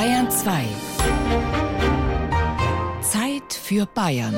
Bayern 0.00 0.30
2. 0.30 0.66
Zeit 3.02 3.52
für 3.52 3.84
Bayern. 3.84 4.34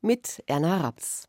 Mit 0.00 0.42
Erna 0.46 0.78
Raps. 0.78 1.28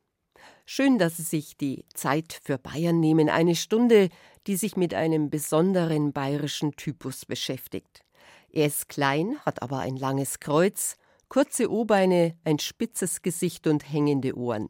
Schön, 0.66 1.00
dass 1.00 1.18
Sie 1.18 1.24
sich 1.24 1.58
die 1.58 1.84
Zeit 1.94 2.40
für 2.46 2.58
Bayern 2.58 3.02
nehmen, 3.02 3.28
eine 3.28 3.56
Stunde, 3.56 4.08
die 4.48 4.56
sich 4.56 4.78
mit 4.78 4.94
einem 4.94 5.30
besonderen 5.30 6.14
bayerischen 6.14 6.78
Typus 6.78 7.26
beschäftigt. 7.26 8.06
Er 8.50 8.68
ist 8.68 8.88
klein, 8.88 9.38
hat 9.46 9.62
aber 9.62 9.80
ein 9.80 9.98
langes 9.98 10.40
Kreuz, 10.40 10.96
kurze 11.28 11.70
O-Beine, 11.70 12.38
ein 12.46 12.60
spitzes 12.60 13.22
Gesicht 13.22 13.68
und 13.68 13.92
hängende 13.92 14.38
Ohren. 14.38 14.70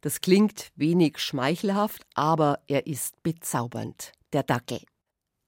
Das 0.00 0.20
klingt 0.20 0.70
wenig 0.76 1.18
schmeichelhaft, 1.18 2.02
aber 2.14 2.60
er 2.66 2.86
ist 2.86 3.22
bezaubernd, 3.22 4.12
der 4.32 4.42
Dackel. 4.42 4.80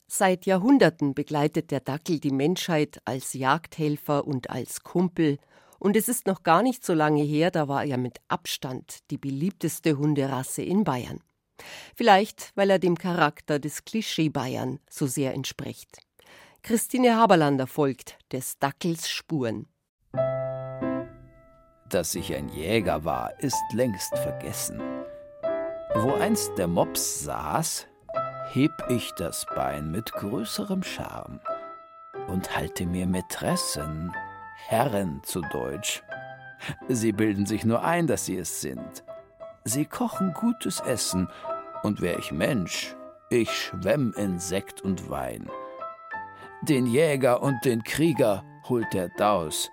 Seit 0.08 0.44
Jahrhunderten 0.44 1.14
begleitet 1.14 1.70
der 1.70 1.80
Dackel 1.80 2.18
die 2.18 2.32
Menschheit 2.32 3.00
als 3.04 3.32
Jagdhelfer 3.32 4.26
und 4.26 4.50
als 4.50 4.82
Kumpel, 4.82 5.38
und 5.78 5.96
es 5.96 6.08
ist 6.08 6.26
noch 6.26 6.42
gar 6.42 6.62
nicht 6.62 6.84
so 6.84 6.92
lange 6.92 7.22
her, 7.22 7.50
da 7.50 7.68
war 7.68 7.84
er 7.84 7.96
mit 7.96 8.18
Abstand 8.28 8.98
die 9.10 9.16
beliebteste 9.16 9.96
Hunderasse 9.96 10.62
in 10.62 10.84
Bayern. 10.84 11.20
Vielleicht, 11.94 12.52
weil 12.54 12.70
er 12.70 12.78
dem 12.78 12.98
Charakter 12.98 13.58
des 13.58 13.84
Klischee 13.84 14.28
Bayern 14.28 14.80
so 14.90 15.06
sehr 15.06 15.32
entspricht. 15.32 15.98
Christine 16.62 17.16
Haberlander 17.16 17.66
folgt 17.66 18.18
des 18.32 18.58
Dackels 18.58 19.08
Spuren. 19.08 19.66
Dass 21.90 22.14
ich 22.14 22.32
ein 22.36 22.48
Jäger 22.50 23.04
war, 23.04 23.32
ist 23.40 23.60
längst 23.72 24.16
vergessen. 24.18 24.80
Wo 25.96 26.14
einst 26.14 26.56
der 26.56 26.68
Mops 26.68 27.24
saß, 27.24 27.88
heb 28.52 28.70
ich 28.88 29.10
das 29.16 29.44
Bein 29.56 29.90
mit 29.90 30.12
größerem 30.12 30.84
Charme 30.84 31.40
und 32.28 32.56
halte 32.56 32.86
mir 32.86 33.08
Mätressen, 33.08 34.14
Herren 34.68 35.20
zu 35.24 35.40
Deutsch. 35.40 36.04
Sie 36.86 37.10
bilden 37.10 37.44
sich 37.44 37.64
nur 37.64 37.82
ein, 37.82 38.06
dass 38.06 38.24
sie 38.24 38.38
es 38.38 38.60
sind. 38.60 39.02
Sie 39.64 39.84
kochen 39.84 40.32
gutes 40.32 40.78
Essen, 40.80 41.28
und 41.82 42.00
wär 42.00 42.18
ich 42.18 42.30
Mensch, 42.30 42.94
ich 43.30 43.50
schwemm 43.50 44.14
in 44.16 44.38
Sekt 44.38 44.80
und 44.82 45.10
Wein. 45.10 45.50
Den 46.62 46.86
Jäger 46.86 47.42
und 47.42 47.64
den 47.64 47.82
Krieger 47.82 48.44
holt 48.68 48.92
der 48.92 49.08
Daus, 49.08 49.70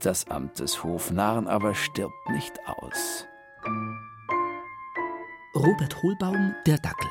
das 0.00 0.28
Amt 0.28 0.58
des 0.60 0.84
Hofnarren 0.84 1.46
aber 1.48 1.74
stirbt 1.74 2.30
nicht 2.30 2.52
aus. 2.66 3.26
Robert 5.54 6.02
Hohlbaum, 6.02 6.54
der 6.66 6.78
Dackel. 6.78 7.10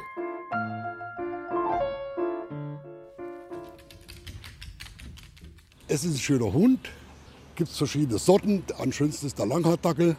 Es 5.89 6.03
ist 6.03 6.15
ein 6.15 6.19
schöner 6.19 6.53
Hund. 6.53 6.79
Gibt 7.55 7.69
es 7.71 7.77
verschiedene 7.77 8.19
Sorten. 8.19 8.63
Am 8.77 8.91
schönsten 8.91 9.25
ist 9.25 9.39
der 9.39 9.47
Langhaardackel 9.47 10.15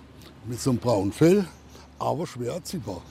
mit 0.46 0.60
so 0.60 0.70
einem 0.70 0.78
braunen 0.78 1.12
Fell, 1.12 1.46
aber 1.98 2.26
schwer 2.26 2.54
erziehbar. 2.54 3.02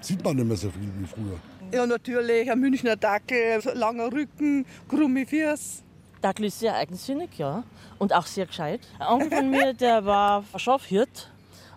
Sieht 0.00 0.24
man 0.24 0.36
nicht 0.36 0.46
mehr 0.46 0.56
so 0.56 0.70
viel 0.70 0.90
wie 0.98 1.06
früher. 1.06 1.38
Ja, 1.72 1.86
natürlich. 1.86 2.50
Ein 2.50 2.60
Münchner 2.60 2.96
Dackel, 2.96 3.60
langer 3.74 4.12
Rücken, 4.12 4.64
krumme 4.88 5.26
Füße. 5.26 5.83
Dackel 6.24 6.46
ist 6.46 6.58
sehr 6.58 6.74
eigensinnig, 6.74 7.36
ja. 7.36 7.64
Und 7.98 8.14
auch 8.14 8.24
sehr 8.24 8.46
gescheit. 8.46 8.80
Ein 8.98 9.08
Onkel 9.08 9.30
von 9.30 9.50
mir, 9.50 9.74
der 9.74 10.06
war 10.06 10.42
Schafhirt 10.56 11.30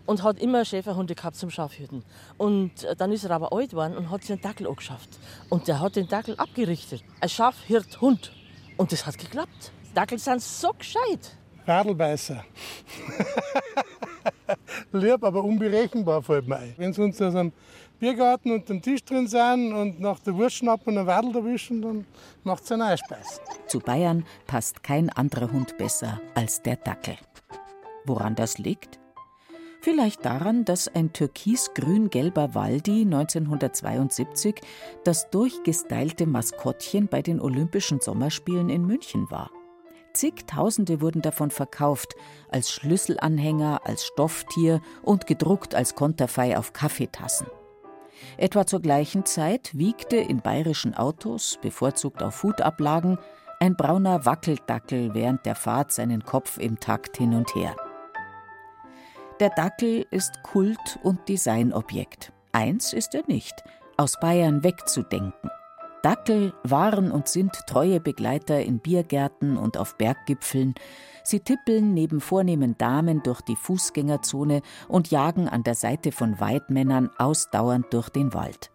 und 0.06 0.24
hat 0.24 0.40
immer 0.40 0.64
Schäferhunde 0.64 1.16
gehabt 1.16 1.36
zum 1.36 1.50
Schafhüten. 1.50 2.06
Und 2.38 2.72
dann 2.98 3.12
ist 3.12 3.26
er 3.26 3.32
aber 3.32 3.52
alt 3.52 3.72
geworden 3.72 3.98
und 3.98 4.10
hat 4.10 4.22
sich 4.22 4.32
einen 4.32 4.42
Dackel 4.42 4.68
angeschafft. 4.68 5.10
Und 5.50 5.68
der 5.68 5.82
hat 5.82 5.98
den 5.98 6.08
Dackel 6.08 6.36
abgerichtet. 6.38 7.04
Ein 7.20 7.28
Schafhirthund. 7.28 8.32
Und 8.78 8.94
das 8.94 9.06
hat 9.06 9.18
geklappt. 9.18 9.74
Dackel 9.94 10.18
sind 10.18 10.42
so 10.42 10.72
gescheit. 10.72 11.36
Radlbeißer. 11.66 12.46
Lieb, 14.94 15.24
aber 15.26 15.44
unberechenbar 15.44 16.24
fällt 16.24 16.48
mir 16.48 16.56
ein. 16.56 16.74
Wenn 16.78 16.94
sie 16.94 17.04
uns 17.04 17.22
aus 17.22 17.36
einem 17.36 17.52
Biergarten 18.00 18.52
unter 18.52 18.74
dem 18.74 18.82
Tisch 18.82 19.04
drin 19.04 19.28
sind 19.28 19.74
und 19.74 20.00
nach 20.00 20.20
der 20.20 20.36
Wurst 20.36 20.58
schnappen 20.58 20.94
und 20.94 21.00
einen 21.00 21.08
Wadel 21.08 21.36
erwischen, 21.36 21.82
dann 21.82 22.06
macht 22.44 22.64
es 22.64 22.72
einen 22.72 22.84
Eispeis. 22.84 23.42
Zu 23.68 23.80
Bayern 23.80 24.26
passt 24.46 24.84
kein 24.84 25.10
anderer 25.10 25.52
Hund 25.52 25.78
besser 25.78 26.22
als 26.36 26.62
der 26.62 26.76
Dackel. 26.76 27.18
Woran 28.06 28.36
das 28.36 28.58
liegt? 28.58 29.00
Vielleicht 29.82 30.26
daran, 30.26 30.66
dass 30.66 30.88
ein 30.88 31.14
türkis-grün-gelber 31.14 32.54
Waldi 32.56 33.02
1972 33.04 34.56
das 35.04 35.30
durchgestylte 35.30 36.26
Maskottchen 36.26 37.08
bei 37.08 37.22
den 37.22 37.40
Olympischen 37.40 38.00
Sommerspielen 38.00 38.70
in 38.70 38.86
München 38.86 39.30
war. 39.32 39.50
Zigtausende 40.14 41.00
wurden 41.00 41.22
davon 41.22 41.52
verkauft, 41.52 42.16
als 42.50 42.72
Schlüsselanhänger, 42.72 43.82
als 43.86 44.06
Stofftier 44.06 44.82
und 45.04 45.28
gedruckt 45.28 45.76
als 45.76 45.96
Konterfei 45.96 46.58
auf 46.58 46.74
Kaffeetassen. 46.74 47.48
Etwa 48.38 48.66
zur 48.66 48.82
gleichen 48.82 49.26
Zeit 49.26 49.78
wiegte 49.78 50.18
in 50.18 50.42
bayerischen 50.42 50.96
Autos, 50.96 51.58
bevorzugt 51.62 52.24
auf 52.24 52.44
Hutablagen, 52.44 53.18
ein 53.60 53.76
brauner 53.76 54.26
Wackeldackel 54.26 55.14
während 55.14 55.46
der 55.46 55.56
Fahrt 55.56 55.92
seinen 55.92 56.24
Kopf 56.24 56.58
im 56.58 56.80
Takt 56.80 57.18
hin 57.18 57.34
und 57.34 57.56
her. 57.56 57.76
Der 59.40 59.50
Dackel 59.50 60.06
ist 60.12 60.42
Kult- 60.44 61.00
und 61.04 61.28
Designobjekt. 61.30 62.32
Eins 62.52 62.94
ist 62.94 63.14
er 63.14 63.24
nicht, 63.28 63.54
aus 63.98 64.20
Bayern 64.20 64.64
wegzudenken. 64.64 65.50
Dackel 66.08 66.54
waren 66.64 67.12
und 67.12 67.28
sind 67.28 67.52
treue 67.68 68.00
Begleiter 68.00 68.62
in 68.62 68.80
Biergärten 68.80 69.58
und 69.58 69.76
auf 69.76 69.98
Berggipfeln. 69.98 70.74
Sie 71.26 71.42
tippeln 71.42 71.94
neben 71.94 72.22
vornehmen 72.22 72.78
Damen 72.78 73.24
durch 73.24 73.42
die 73.42 73.58
Fußgängerzone 73.58 74.62
und 74.88 75.12
jagen 75.12 75.50
an 75.50 75.64
der 75.64 75.76
Seite 75.76 76.14
von 76.14 76.40
Weidmännern 76.40 77.10
ausdauernd 77.18 77.88
durch 77.92 78.08
den 78.08 78.34
Wald. 78.34 78.72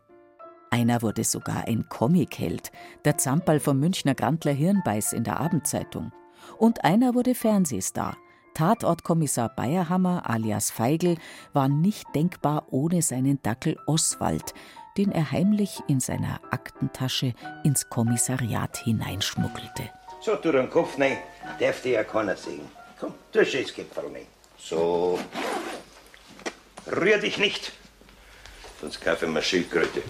Einer 0.68 1.00
wurde 1.00 1.24
sogar 1.24 1.66
ein 1.66 1.88
Comicheld, 1.88 2.70
der 3.06 3.16
Zamperl 3.16 3.60
vom 3.60 3.80
Münchner 3.80 4.14
Grandler 4.14 4.52
Hirnbeiß 4.52 5.14
in 5.14 5.24
der 5.24 5.40
Abendzeitung. 5.40 6.12
Und 6.58 6.84
einer 6.84 7.14
wurde 7.14 7.34
Fernsehstar. 7.34 8.18
Tatortkommissar 8.52 9.48
Bayerhammer 9.48 10.28
alias 10.28 10.70
Feigl 10.70 11.16
war 11.54 11.68
nicht 11.68 12.06
denkbar 12.14 12.66
ohne 12.70 13.00
seinen 13.00 13.42
Dackel 13.42 13.78
Oswald, 13.86 14.52
den 14.96 15.12
er 15.12 15.30
heimlich 15.30 15.80
in 15.88 16.00
seiner 16.00 16.40
Aktentasche 16.50 17.34
ins 17.64 17.88
Kommissariat 17.88 18.76
hineinschmuggelte. 18.78 19.90
So, 20.20 20.36
tu 20.36 20.52
den 20.52 20.70
Kopf 20.70 20.98
rein, 20.98 21.18
darf 21.58 21.82
dir 21.82 21.92
ja 21.92 22.04
keiner 22.04 22.36
sehen. 22.36 22.68
Komm, 22.98 23.14
tu 23.32 23.44
Schätzkipferl 23.44 24.06
rein. 24.06 24.26
So. 24.58 25.18
Rühr 26.86 27.18
dich 27.18 27.38
nicht, 27.38 27.72
sonst 28.80 29.00
kaufe 29.00 29.26
ich 29.26 29.32
mir 29.32 29.42
Schildkröte. 29.42 30.02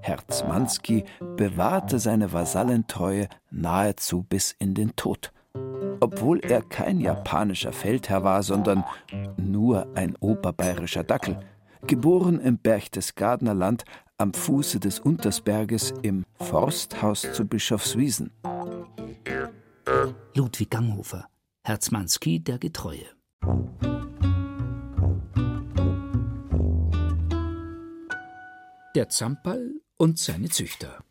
Herzmanski 0.00 1.04
bewahrte 1.36 1.98
seine 1.98 2.32
Vasallentreue 2.32 3.28
nahezu 3.50 4.22
bis 4.22 4.52
in 4.58 4.74
den 4.74 4.96
Tod 4.96 5.32
obwohl 6.02 6.40
er 6.40 6.62
kein 6.62 6.98
japanischer 7.00 7.72
Feldherr 7.72 8.24
war, 8.24 8.42
sondern 8.42 8.84
nur 9.36 9.86
ein 9.94 10.16
oberbayerischer 10.16 11.04
Dackel, 11.04 11.38
geboren 11.86 12.40
im 12.40 12.58
Berchtesgadener 12.58 13.54
Land 13.54 13.84
am 14.18 14.34
Fuße 14.34 14.80
des 14.80 14.98
Untersberges 14.98 15.94
im 16.02 16.24
Forsthaus 16.34 17.32
zu 17.32 17.46
Bischofswiesen. 17.46 18.32
Ludwig 20.34 20.70
Ganghofer, 20.70 21.28
Herzmanski 21.64 22.40
der 22.40 22.58
Getreue. 22.58 23.06
Der 28.94 29.08
Zampal 29.08 29.70
und 29.96 30.18
seine 30.18 30.48
Züchter. 30.48 31.02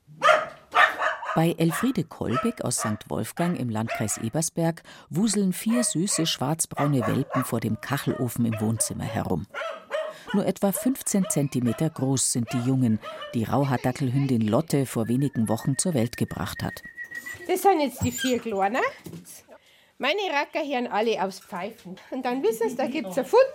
Bei 1.34 1.56
Elfriede 1.58 2.04
Kolbeck 2.04 2.62
aus 2.62 2.78
St. 2.78 3.08
Wolfgang 3.08 3.58
im 3.58 3.70
Landkreis 3.70 4.18
Ebersberg 4.18 4.84
wuseln 5.10 5.54
vier 5.54 5.82
süße 5.86 6.26
schwarzbraune 6.26 7.08
Welpen 7.08 7.46
vor 7.46 7.62
dem 7.62 7.80
Kachelofen 7.80 8.46
im 8.46 8.60
Wohnzimmer 8.60 9.06
herum. 9.06 9.48
Nur 10.34 10.46
etwa 10.46 10.74
15 10.74 11.30
Zentimeter 11.30 11.90
groß 11.90 12.34
sind 12.34 12.52
die 12.52 12.60
Jungen, 12.60 13.00
die 13.34 13.46
Rauhaardackelhündin 13.46 14.42
Lotte 14.42 14.86
vor 14.86 15.08
wenigen 15.08 15.48
Wochen 15.48 15.78
zur 15.78 15.94
Welt 15.94 16.18
gebracht 16.18 16.64
hat. 16.64 16.84
Das 17.48 17.62
sind 17.62 17.80
jetzt 17.80 18.04
die 18.04 18.12
vier 18.12 18.40
Kleinen. 18.40 18.82
Meine 19.98 20.22
Racker 20.34 20.68
hören 20.68 20.88
alle 20.88 21.24
aufs 21.24 21.40
Pfeifen. 21.40 21.96
Und 22.10 22.26
dann 22.26 22.44
wissen 22.44 22.70
sie, 22.70 22.76
da 22.76 22.88
gibt 22.88 23.08
es 23.08 23.18
ein 23.18 23.26
Futter 23.26 23.46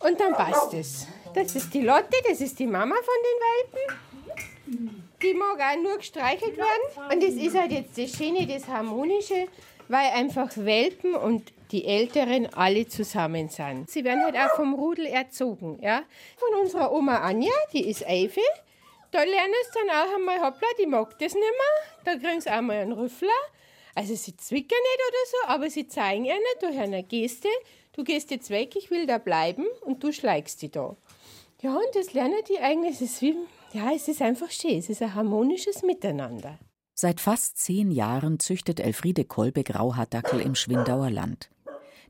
und 0.00 0.20
dann 0.20 0.34
passt 0.34 0.74
es. 0.74 1.06
Das 1.34 1.54
ist 1.54 1.72
die 1.72 1.80
Lotte, 1.82 2.16
das 2.28 2.42
ist 2.42 2.58
die 2.58 2.66
Mama 2.66 2.96
von 2.96 3.14
den 3.24 4.80
Welpen. 4.82 5.05
Die 5.22 5.34
mag 5.34 5.58
auch 5.60 5.82
nur 5.82 5.98
gestreichelt 5.98 6.56
werden. 6.56 7.12
Und 7.12 7.22
das 7.22 7.34
ist 7.34 7.56
halt 7.56 7.72
jetzt 7.72 7.96
das 7.96 8.16
Schöne, 8.16 8.46
das 8.46 8.66
Harmonische. 8.68 9.48
weil 9.88 10.10
einfach 10.10 10.50
Welpen 10.56 11.14
und 11.14 11.52
die 11.70 11.84
Älteren 11.84 12.52
alle 12.54 12.86
zusammen 12.88 13.48
sind. 13.48 13.90
Sie 13.90 14.04
werden 14.04 14.24
halt 14.24 14.36
auch 14.36 14.56
vom 14.56 14.74
Rudel 14.74 15.06
erzogen. 15.06 15.78
Ja? 15.82 16.02
Von 16.36 16.60
unserer 16.60 16.92
Oma 16.92 17.18
Anja, 17.18 17.52
die 17.72 17.88
ist 17.88 18.06
Eife, 18.06 18.40
da 19.10 19.22
lernen 19.22 19.54
sie 19.72 19.78
dann 19.78 19.96
auch 19.96 20.14
einmal, 20.14 20.40
hoppla, 20.40 20.68
die 20.78 20.86
mag 20.86 21.10
das 21.18 21.34
nicht 21.34 21.42
mehr. 21.42 22.04
Da 22.04 22.16
kriegen 22.16 22.40
sie 22.40 22.50
auch 22.50 22.60
mal 22.60 22.76
einen 22.76 22.92
Rüffler. 22.92 23.28
Also 23.94 24.14
sie 24.14 24.36
zwicken 24.36 24.76
nicht 24.76 25.02
oder 25.08 25.18
so, 25.30 25.36
aber 25.54 25.70
sie 25.70 25.86
zeigen 25.88 26.24
ihnen 26.26 26.36
durch 26.60 26.78
eine 26.78 27.02
Geste, 27.02 27.48
du 27.94 28.04
gehst 28.04 28.30
jetzt 28.30 28.50
weg, 28.50 28.76
ich 28.76 28.90
will 28.90 29.06
da 29.06 29.16
bleiben 29.18 29.66
und 29.82 30.04
du 30.04 30.12
schleigst 30.12 30.60
die 30.60 30.70
da. 30.70 30.96
Ja, 31.62 31.74
und 31.74 31.94
das 31.94 32.12
lernen 32.12 32.42
die 32.48 32.58
eigentlich, 32.58 32.96
es 32.96 33.00
ist 33.00 33.22
wie, 33.22 33.36
ja, 33.72 33.90
es 33.94 34.08
ist 34.08 34.22
einfach 34.22 34.50
schön, 34.50 34.78
es 34.78 34.88
ist 34.88 35.02
ein 35.02 35.14
harmonisches 35.14 35.82
Miteinander. 35.82 36.58
Seit 36.94 37.20
fast 37.20 37.58
zehn 37.58 37.90
Jahren 37.90 38.38
züchtet 38.38 38.80
Elfriede 38.80 39.24
Kolbe 39.24 39.64
Grauhaardackel 39.64 40.40
im 40.40 40.54
Schwindauer 40.54 41.10
Land. 41.10 41.50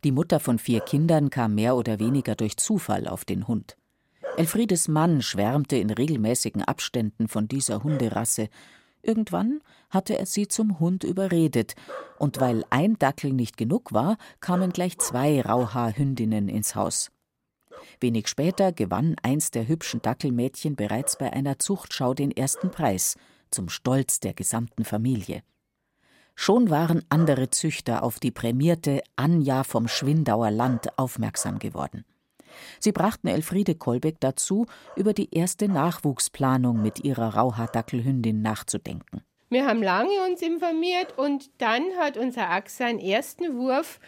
Die 0.05 0.12
Mutter 0.12 0.38
von 0.38 0.61
vier 0.61 0.81
Kindern 0.81 1.31
kam 1.31 1.56
mehr 1.56 1.75
oder 1.75 1.99
weniger 1.99 2.37
durch 2.37 2.56
Zufall 2.56 3.08
auf 3.08 3.25
den 3.25 3.49
Hund. 3.49 3.76
Elfriedes 4.37 4.87
Mann 4.87 5.23
schwärmte 5.23 5.76
in 5.76 5.91
regelmäßigen 5.91 6.62
Abständen 6.62 7.26
von 7.26 7.49
dieser 7.49 7.82
Hunderasse. 7.82 8.49
Irgendwann 9.02 9.61
hatte 9.91 10.19
er 10.19 10.26
sie 10.26 10.47
zum 10.47 10.79
Hund 10.79 11.05
überredet, 11.05 11.75
und 12.19 12.41
weil 12.41 12.64
ein 12.70 12.99
Dackel 12.99 13.32
nicht 13.32 13.56
genug 13.56 13.93
war, 13.93 14.19
kamen 14.41 14.73
gleich 14.73 14.99
zwei 14.99 15.41
Rauhaarhündinnen 15.41 16.49
ins 16.49 16.75
Haus. 16.75 17.11
Wenig 18.01 18.29
später 18.29 18.73
gewann 18.73 19.17
eins 19.23 19.51
der 19.51 19.69
hübschen 19.69 20.03
Dackelmädchen 20.03 20.77
bereits 20.77 21.17
bei 21.17 21.33
einer 21.33 21.59
Zuchtschau 21.59 22.15
den 22.15 22.31
ersten 22.31 22.71
Preis, 22.71 23.17
zum 23.51 23.69
Stolz 23.69 24.21
der 24.21 24.35
gesamten 24.35 24.85
Familie. 24.85 25.43
Schon 26.35 26.69
waren 26.69 27.03
andere 27.09 27.49
Züchter 27.49 28.03
auf 28.03 28.21
die 28.21 28.31
prämierte 28.31 29.03
Anja 29.17 29.65
vom 29.65 29.89
Schwindauer 29.89 30.51
Land 30.51 30.99
aufmerksam 30.99 31.59
geworden. 31.59 32.05
Sie 32.79 32.93
brachten 32.93 33.29
Elfriede 33.29 33.75
Kolbeck 33.75 34.21
dazu, 34.21 34.67
über 34.97 35.13
die 35.13 35.35
erste 35.35 35.69
Nachwuchsplanung 35.69 36.81
mit 36.81 37.05
ihrer 37.05 37.35
Rauhaardackelhündin 37.35 38.43
nachzudenken. 38.43 39.23
Wir 39.49 39.67
haben 39.67 39.83
lange 39.83 40.25
uns 40.29 40.43
informiert 40.43 41.17
und 41.17 41.51
dann 41.59 41.85
hat 41.99 42.17
unser 42.17 42.51
Axel 42.51 42.87
seinen 42.87 42.99
ersten 42.99 43.57
Wurf 43.57 44.01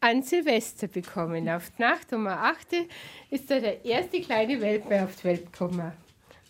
an 0.00 0.22
Silvester 0.22 0.88
bekommen. 0.88 1.48
Auf 1.48 1.70
die 1.76 1.82
Nacht 1.82 2.12
um 2.12 2.26
8 2.26 2.68
ist 3.30 3.50
da 3.50 3.60
der 3.60 3.84
erste 3.84 4.20
kleine 4.20 4.60
Welpe 4.60 5.04
auf 5.04 5.16
die 5.16 5.24
Welt 5.24 5.52
gekommen. 5.52 5.92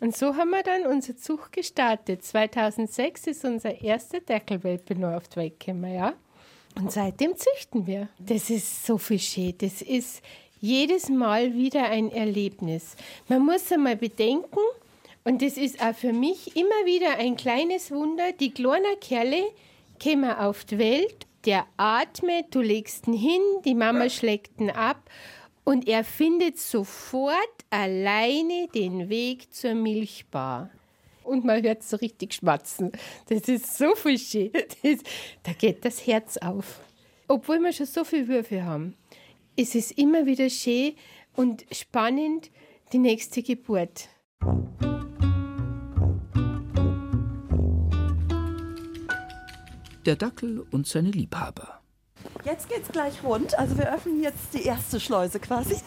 Und 0.00 0.16
so 0.16 0.34
haben 0.34 0.50
wir 0.50 0.62
dann 0.62 0.86
unser 0.86 1.16
Zug 1.16 1.52
gestartet. 1.52 2.24
2006 2.24 3.26
ist 3.26 3.44
unser 3.44 3.82
erster 3.82 4.20
Deckelwelpe 4.20 4.94
nur 4.94 5.16
auf 5.16 5.28
die 5.28 5.36
Welt 5.36 5.60
gekommen, 5.60 5.94
ja. 5.94 6.14
Und 6.76 6.90
seitdem 6.92 7.36
züchten 7.36 7.86
wir. 7.86 8.08
Das 8.18 8.48
ist 8.48 8.86
so 8.86 8.96
viel 8.96 9.18
schön. 9.18 9.54
Das 9.58 9.82
ist 9.82 10.22
jedes 10.60 11.08
Mal 11.08 11.52
wieder 11.54 11.84
ein 11.90 12.10
Erlebnis. 12.10 12.96
Man 13.28 13.44
muss 13.44 13.70
einmal 13.72 13.96
bedenken, 13.96 14.60
und 15.24 15.42
das 15.42 15.58
ist 15.58 15.82
auch 15.82 15.94
für 15.94 16.12
mich 16.12 16.56
immer 16.56 16.86
wieder 16.86 17.18
ein 17.18 17.36
kleines 17.36 17.90
Wunder, 17.90 18.32
die 18.32 18.52
kleinen 18.52 18.98
Kerle 19.00 19.42
kommen 20.02 20.30
auf 20.30 20.64
die 20.64 20.78
Welt, 20.78 21.26
der 21.44 21.66
atmet, 21.76 22.46
du 22.54 22.60
legst 22.60 23.06
ihn 23.06 23.14
hin, 23.14 23.42
die 23.64 23.74
Mama 23.74 24.08
schlägt 24.08 24.60
ihn 24.60 24.70
ab 24.70 25.10
und 25.64 25.88
er 25.88 26.04
findet 26.04 26.58
sofort 26.58 27.36
alleine 27.70 28.68
den 28.74 29.08
Weg 29.08 29.52
zur 29.52 29.74
Milchbar. 29.74 30.70
Und 31.22 31.44
man 31.44 31.62
hört 31.62 31.82
so 31.82 31.96
richtig 31.96 32.34
schmatzen. 32.34 32.92
Das 33.28 33.42
ist 33.42 33.76
so 33.76 33.94
viel 33.94 34.18
schön. 34.18 34.50
Das, 34.52 34.98
da 35.42 35.52
geht 35.52 35.84
das 35.84 36.06
Herz 36.06 36.38
auf. 36.38 36.80
Obwohl 37.28 37.60
wir 37.60 37.72
schon 37.72 37.86
so 37.86 38.04
viele 38.04 38.26
Würfe 38.26 38.64
haben 38.64 38.96
ist 39.60 39.74
es 39.74 39.90
immer 39.90 40.26
wieder 40.26 40.48
schön 40.48 40.94
und 41.36 41.64
spannend, 41.70 42.50
die 42.92 42.98
nächste 42.98 43.42
Geburt. 43.42 44.08
Der 50.06 50.16
Dackel 50.16 50.64
und 50.70 50.86
seine 50.86 51.10
Liebhaber. 51.10 51.80
Jetzt 52.44 52.68
geht's 52.68 52.88
gleich 52.90 53.22
rund. 53.22 53.58
Also 53.58 53.76
wir 53.76 53.92
öffnen 53.92 54.22
jetzt 54.22 54.54
die 54.54 54.62
erste 54.62 54.98
Schleuse 54.98 55.38
quasi. 55.40 55.76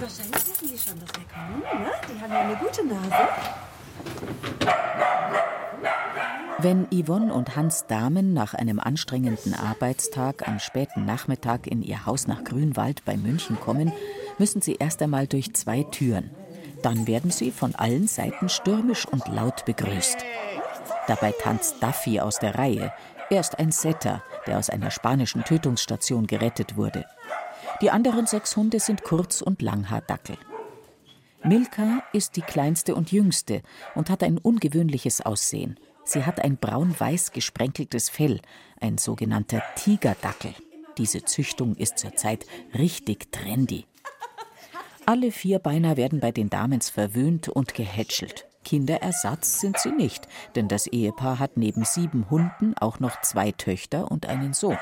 Wahrscheinlich 0.00 0.46
wissen 0.46 0.68
die 0.68 0.78
schon, 0.78 1.00
dass 1.00 1.10
wir 1.16 1.24
kommen. 1.28 1.60
Ne? 1.82 1.90
Die 2.08 2.20
haben 2.20 2.32
ja 2.32 2.40
eine 2.40 2.56
gute 2.56 2.86
Nase. 2.86 3.28
Wenn 6.58 6.86
Yvonne 6.92 7.34
und 7.34 7.56
Hans 7.56 7.86
Damen 7.88 8.32
nach 8.32 8.54
einem 8.54 8.78
anstrengenden 8.78 9.54
Arbeitstag 9.54 10.46
am 10.46 10.60
späten 10.60 11.04
Nachmittag 11.04 11.66
in 11.66 11.82
ihr 11.82 12.06
Haus 12.06 12.28
nach 12.28 12.44
Grünwald 12.44 13.04
bei 13.04 13.16
München 13.16 13.58
kommen, 13.58 13.92
müssen 14.38 14.62
sie 14.62 14.76
erst 14.76 15.02
einmal 15.02 15.26
durch 15.26 15.52
zwei 15.54 15.82
Türen. 15.82 16.30
Dann 16.82 17.08
werden 17.08 17.32
sie 17.32 17.50
von 17.50 17.74
allen 17.74 18.06
Seiten 18.06 18.48
stürmisch 18.48 19.06
und 19.06 19.26
laut 19.26 19.64
begrüßt. 19.64 20.18
Dabei 21.06 21.32
tanzt 21.32 21.82
Duffy 21.82 22.20
aus 22.20 22.38
der 22.38 22.54
Reihe. 22.56 22.92
Er 23.30 23.40
ist 23.40 23.58
ein 23.58 23.72
Setter, 23.72 24.22
der 24.46 24.58
aus 24.58 24.70
einer 24.70 24.90
spanischen 24.90 25.44
Tötungsstation 25.44 26.26
gerettet 26.26 26.76
wurde. 26.76 27.04
Die 27.80 27.90
anderen 27.90 28.26
sechs 28.26 28.56
Hunde 28.56 28.78
sind 28.78 29.02
Kurz- 29.02 29.42
und 29.42 29.62
Langhaardackel. 29.62 30.36
Milka 31.44 32.04
ist 32.12 32.36
die 32.36 32.42
kleinste 32.42 32.94
und 32.94 33.10
jüngste 33.10 33.62
und 33.94 34.10
hat 34.10 34.22
ein 34.22 34.38
ungewöhnliches 34.38 35.20
Aussehen. 35.22 35.78
Sie 36.04 36.24
hat 36.24 36.40
ein 36.40 36.56
braun-weiß 36.56 37.32
gesprenkeltes 37.32 38.08
Fell, 38.08 38.40
ein 38.80 38.98
sogenannter 38.98 39.62
Tigerdackel. 39.74 40.54
Diese 40.98 41.24
Züchtung 41.24 41.74
ist 41.76 41.98
zurzeit 41.98 42.46
richtig 42.74 43.32
trendy. 43.32 43.86
Alle 45.06 45.32
Vierbeiner 45.32 45.96
werden 45.96 46.20
bei 46.20 46.30
den 46.30 46.48
Damens 46.48 46.90
verwöhnt 46.90 47.48
und 47.48 47.74
gehätschelt. 47.74 48.46
Kinderersatz 48.64 49.60
sind 49.60 49.78
sie 49.78 49.92
nicht, 49.92 50.28
denn 50.54 50.68
das 50.68 50.86
Ehepaar 50.86 51.38
hat 51.38 51.56
neben 51.56 51.84
sieben 51.84 52.30
Hunden 52.30 52.74
auch 52.78 53.00
noch 53.00 53.20
zwei 53.22 53.52
Töchter 53.52 54.10
und 54.10 54.26
einen 54.26 54.52
Sohn. 54.52 54.78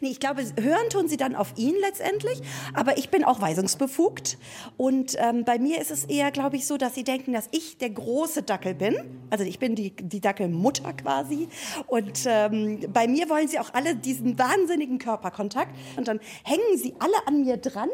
Nee, 0.00 0.10
ich 0.10 0.20
glaube, 0.20 0.42
hören 0.60 0.88
tun 0.90 1.08
sie 1.08 1.16
dann 1.16 1.34
auf 1.34 1.52
ihn 1.56 1.74
letztendlich, 1.80 2.40
aber 2.74 2.98
ich 2.98 3.10
bin 3.10 3.24
auch 3.24 3.40
weisungsbefugt. 3.40 4.38
Und 4.76 5.16
ähm, 5.18 5.44
bei 5.44 5.58
mir 5.58 5.80
ist 5.80 5.90
es 5.90 6.04
eher, 6.04 6.30
glaube 6.30 6.56
ich, 6.56 6.66
so, 6.66 6.76
dass 6.76 6.94
sie 6.94 7.04
denken, 7.04 7.32
dass 7.32 7.48
ich 7.50 7.78
der 7.78 7.90
große 7.90 8.42
Dackel 8.42 8.74
bin. 8.74 8.96
Also 9.30 9.44
ich 9.44 9.58
bin 9.58 9.74
die, 9.74 9.90
die 9.90 10.20
Dackelmutter 10.20 10.92
quasi. 10.92 11.48
Und 11.86 12.20
ähm, 12.26 12.80
bei 12.92 13.08
mir 13.08 13.28
wollen 13.28 13.48
sie 13.48 13.58
auch 13.58 13.74
alle 13.74 13.96
diesen 13.96 14.38
wahnsinnigen 14.38 14.98
Körperkontakt. 14.98 15.74
Und 15.96 16.08
dann 16.08 16.20
hängen 16.44 16.76
sie 16.76 16.94
alle 16.98 17.26
an 17.26 17.44
mir 17.44 17.56
dran. 17.56 17.88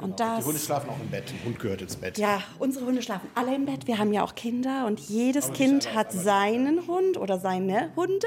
Und 0.00 0.16
genau. 0.16 0.36
das, 0.36 0.38
die 0.40 0.44
Hunde 0.44 0.60
schlafen 0.60 0.90
auch 0.90 1.00
im 1.00 1.08
Bett. 1.08 1.24
Ein 1.30 1.46
Hund 1.46 1.58
gehört 1.58 1.82
ins 1.82 1.96
Bett. 1.96 2.18
Ja, 2.18 2.42
unsere 2.58 2.86
Hunde 2.86 3.02
schlafen 3.02 3.28
alle 3.34 3.54
im 3.54 3.66
Bett. 3.66 3.86
Wir 3.86 3.98
haben 3.98 4.12
ja 4.12 4.22
auch 4.22 4.34
Kinder 4.34 4.86
und 4.86 5.00
jedes 5.00 5.52
Kind 5.52 5.94
hat 5.94 6.12
seinen 6.12 6.86
Hund 6.86 7.16
oder 7.16 7.38
seine 7.38 7.90
Hunde. 7.96 8.26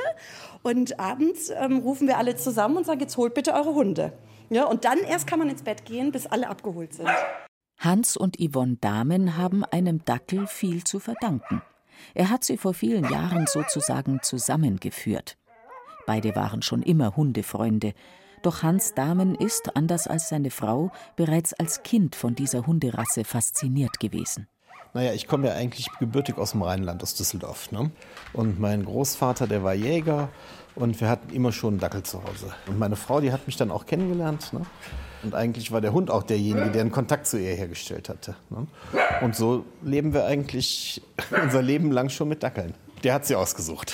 Und 0.64 1.00
abends 1.00 1.50
ähm, 1.50 1.80
rufen 1.80 2.08
wir 2.08 2.18
alle 2.18 2.36
zusammen 2.36 2.78
und 2.78 2.86
sagen, 2.86 2.93
jetzt 3.02 3.18
holt 3.18 3.34
bitte 3.34 3.54
eure 3.54 3.74
Hunde. 3.74 4.14
Ja, 4.50 4.66
und 4.66 4.86
dann 4.86 5.00
erst 5.00 5.28
kann 5.28 5.40
man 5.40 5.50
ins 5.50 5.64
Bett 5.64 5.86
gehen, 5.86 6.12
bis 6.12 6.26
alle 6.28 6.50
abgeholt 6.50 6.94
sind. 6.94 7.10
Hans 7.80 8.16
und 8.16 8.38
Yvonne 8.40 8.78
Dahmen 8.80 9.38
haben 9.38 9.66
einem 9.66 10.06
Dackel 10.06 10.48
viel 10.48 10.84
zu 10.84 11.00
verdanken. 11.00 11.62
Er 12.14 12.30
hat 12.30 12.44
sie 12.44 12.58
vor 12.58 12.74
vielen 12.74 13.10
Jahren 13.10 13.46
sozusagen 13.48 14.22
zusammengeführt. 14.22 15.38
Beide 16.06 16.36
waren 16.36 16.62
schon 16.62 16.84
immer 16.84 17.16
Hundefreunde. 17.16 17.94
Doch 18.42 18.62
Hans 18.62 18.94
Dahmen 18.94 19.36
ist, 19.36 19.76
anders 19.76 20.08
als 20.08 20.30
seine 20.30 20.52
Frau, 20.52 20.92
bereits 21.16 21.54
als 21.54 21.84
Kind 21.84 22.16
von 22.16 22.36
dieser 22.36 22.68
Hunderasse 22.68 23.24
fasziniert 23.24 24.00
gewesen. 24.00 24.48
Naja, 24.94 25.14
ich 25.14 25.28
komme 25.28 25.48
ja 25.48 25.54
eigentlich 25.54 25.88
gebürtig 26.00 26.38
aus 26.38 26.52
dem 26.52 26.62
Rheinland, 26.62 27.02
aus 27.02 27.16
Düsseldorf. 27.16 27.72
Ne? 27.72 27.90
Und 28.34 28.60
mein 28.60 28.86
Großvater, 28.86 29.48
der 29.48 29.64
war 29.64 29.74
Jäger 29.74 30.30
und 30.76 31.00
wir 31.00 31.10
hatten 31.10 31.34
immer 31.34 31.52
schon 31.52 31.76
einen 31.76 31.80
Dackel 31.80 32.04
zu 32.04 32.24
Hause. 32.24 32.54
Und 32.68 32.80
meine 32.80 32.96
Frau, 32.96 33.22
die 33.22 33.32
hat 33.32 33.46
mich 33.48 33.58
dann 33.58 33.72
auch 33.72 33.86
kennengelernt. 33.86 34.54
Ne? 34.54 34.62
Und 35.24 35.36
eigentlich 35.36 35.72
war 35.72 35.82
der 35.82 35.94
Hund 35.94 36.12
auch 36.12 36.24
derjenige, 36.24 36.72
der 36.72 36.82
einen 36.82 36.92
Kontakt 36.92 37.28
zu 37.28 37.38
ihr 37.38 37.56
hergestellt 37.56 38.10
hatte. 38.10 38.36
Ne? 38.50 38.68
Und 39.22 39.36
so 39.36 39.66
leben 39.82 40.14
wir 40.14 40.26
eigentlich 40.26 41.02
unser 41.44 41.62
Leben 41.62 41.92
lang 41.92 42.10
schon 42.10 42.28
mit 42.28 42.44
Dackeln. 42.44 42.74
Der 43.04 43.14
hat 43.14 43.26
sie 43.26 43.36
ausgesucht 43.36 43.94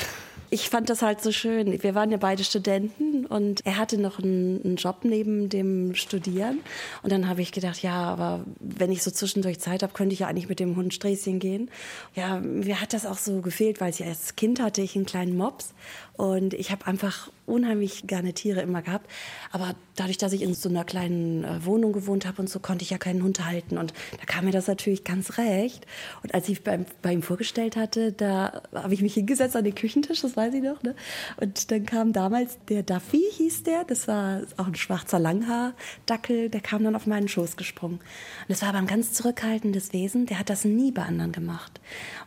ich 0.51 0.69
fand 0.69 0.89
das 0.89 1.01
halt 1.01 1.21
so 1.21 1.31
schön. 1.31 1.81
Wir 1.83 1.95
waren 1.95 2.11
ja 2.11 2.17
beide 2.17 2.43
Studenten 2.43 3.25
und 3.25 3.65
er 3.65 3.77
hatte 3.77 3.99
noch 3.99 4.19
einen, 4.19 4.75
Job 4.77 4.99
neben 5.03 5.49
dem 5.49 5.93
Studieren. 5.95 6.59
Und 7.03 7.11
dann 7.11 7.27
habe 7.27 7.41
ich 7.41 7.51
gedacht, 7.51 7.81
ja, 7.81 7.93
aber 7.93 8.45
wenn 8.59 8.91
ich 8.91 9.03
so 9.03 9.11
zwischendurch 9.11 9.59
Zeit 9.59 9.83
habe, 9.83 9.93
könnte 9.93 10.13
ich 10.13 10.19
ja 10.19 10.27
eigentlich 10.27 10.49
mit 10.49 10.59
dem 10.59 10.75
Hund 10.75 10.93
Sträßchen 10.93 11.39
gehen. 11.39 11.69
Ja, 12.15 12.39
mir 12.39 12.81
hat 12.81 12.93
das 12.93 13.05
auch 13.05 13.17
so 13.17 13.41
gefehlt, 13.41 13.81
weil 13.81 13.91
ich 13.91 14.03
als 14.03 14.35
Kind 14.35 14.59
hatte 14.59 14.81
ich 14.81 14.95
einen 14.95 15.05
kleinen 15.05 15.37
Mops 15.37 15.73
und 16.19 16.53
ich 16.53 16.69
habe 16.69 16.85
einfach 16.85 17.31
unheimlich 17.45 18.05
gerne 18.05 18.33
Tiere 18.33 18.59
immer 18.59 18.81
gehabt. 18.81 19.09
Aber 19.53 19.73
dadurch, 19.95 20.17
dass 20.17 20.33
ich 20.33 20.41
in 20.41 20.53
so 20.53 20.67
einer 20.67 20.83
kleinen 20.83 21.45
äh, 21.45 21.65
Wohnung 21.65 21.93
gewohnt 21.93 22.25
habe 22.25 22.41
und 22.41 22.49
so, 22.49 22.59
konnte 22.59 22.83
ich 22.83 22.89
ja 22.89 22.97
keinen 22.97 23.23
Hund 23.23 23.45
halten. 23.45 23.77
Und 23.77 23.93
da 24.19 24.25
kam 24.25 24.43
mir 24.43 24.51
das 24.51 24.67
natürlich 24.67 25.05
ganz 25.05 25.37
recht. 25.37 25.87
Und 26.21 26.33
als 26.33 26.49
ich 26.49 26.61
bei, 26.61 26.77
bei 27.01 27.13
ihm 27.13 27.21
vorgestellt 27.21 27.77
hatte, 27.77 28.11
da 28.11 28.63
habe 28.73 28.93
ich 28.93 29.01
mich 29.01 29.13
hingesetzt 29.13 29.55
an 29.55 29.63
den 29.63 29.75
Küchentisch. 29.75 30.19
Das 30.19 30.35
weiß 30.35 30.53
ich 30.55 30.61
noch. 30.61 30.83
Ne? 30.83 30.93
Und 31.37 31.71
dann 31.71 31.85
kam 31.85 32.11
damals 32.11 32.57
der 32.67 32.83
Duffy, 32.83 33.23
hieß 33.37 33.63
der. 33.63 33.85
Das 33.85 34.09
war 34.09 34.41
auch 34.57 34.67
ein 34.67 34.75
schwarzer 34.75 35.19
Langhaar-Dackel. 35.19 36.49
Der 36.49 36.59
kam 36.59 36.83
dann 36.83 36.97
auf 36.97 37.07
meinen 37.07 37.29
Schoß 37.29 37.55
gesprungen. 37.55 37.95
Und 37.95 38.49
das 38.49 38.61
war 38.61 38.69
aber 38.69 38.79
ein 38.79 38.87
ganz 38.87 39.13
zurückhaltendes 39.13 39.93
Wesen. 39.93 40.25
Der 40.25 40.39
hat 40.39 40.49
das 40.49 40.65
nie 40.65 40.91
bei 40.91 41.03
anderen 41.03 41.31
gemacht. 41.31 41.79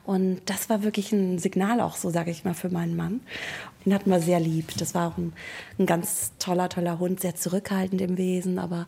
Und 0.07 0.41
das 0.47 0.71
war 0.71 0.83
wirklich 0.83 1.13
ein 1.13 1.39
Signal 1.39 1.83
auch 1.83 1.97
so, 1.97 2.09
sage 2.09 2.31
ich 2.31 2.45
mal, 2.45 2.55
für 2.55 2.71
meinen 2.71 2.97
Mann. 2.97 3.21
Den 3.85 3.95
hatten 3.95 4.11
wir 4.11 4.21
sehr 4.21 4.41
lieb. 4.41 4.73
Das 4.79 4.95
war 4.95 5.13
auch 5.13 5.19
ein, 5.19 5.33
ein 5.79 5.87
ganz 5.87 6.33
toller, 6.39 6.69
toller 6.69 6.99
Hund, 6.99 7.21
sehr 7.21 7.35
zurückhaltend 7.35 8.01
im 8.01 8.19
Wesen, 8.19 8.59
aber 8.59 8.87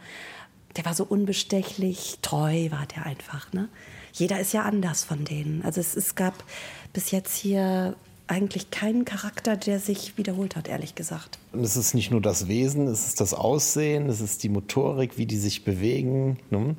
der 0.77 0.85
war 0.85 0.95
so 0.95 1.05
unbestechlich, 1.05 2.19
treu 2.23 2.71
war 2.71 2.87
der 2.87 3.07
einfach. 3.07 3.53
Ne? 3.53 3.69
Jeder 4.13 4.41
ist 4.41 4.53
ja 4.53 4.63
anders 4.63 5.05
von 5.05 5.25
denen. 5.25 5.63
Also 5.63 5.81
es, 5.81 5.97
es 5.97 6.15
gab 6.15 6.45
bis 6.93 7.11
jetzt 7.11 7.37
hier 7.37 7.97
eigentlich 8.27 8.71
keinen 8.71 9.05
Charakter, 9.05 9.57
der 9.57 9.79
sich 9.79 10.17
wiederholt 10.17 10.57
hat, 10.57 10.69
ehrlich 10.69 10.95
gesagt. 10.95 11.39
Und 11.53 11.63
es 11.63 11.77
ist 11.77 11.95
nicht 11.95 12.11
nur 12.11 12.23
das 12.23 12.49
Wesen, 12.49 12.87
es 12.87 13.07
ist 13.07 13.21
das 13.21 13.35
Aussehen, 13.35 14.09
es 14.09 14.21
ist 14.21 14.43
die 14.43 14.49
Motorik, 14.49 15.19
wie 15.19 15.27
die 15.27 15.37
sich 15.37 15.65
bewegen. 15.65 16.39
Ne? 16.51 16.77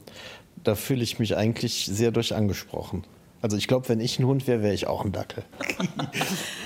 Da 0.63 0.75
fühle 0.75 1.03
ich 1.03 1.19
mich 1.19 1.37
eigentlich 1.37 1.85
sehr 1.85 2.11
durch 2.11 2.33
angesprochen. 2.33 3.03
Also 3.41 3.57
ich 3.57 3.67
glaube, 3.67 3.89
wenn 3.89 3.99
ich 3.99 4.17
ein 4.17 4.25
Hund 4.25 4.47
wäre, 4.47 4.63
wäre 4.63 4.73
ich 4.73 4.87
auch 4.87 5.05
ein 5.05 5.11
Dackel. 5.11 5.43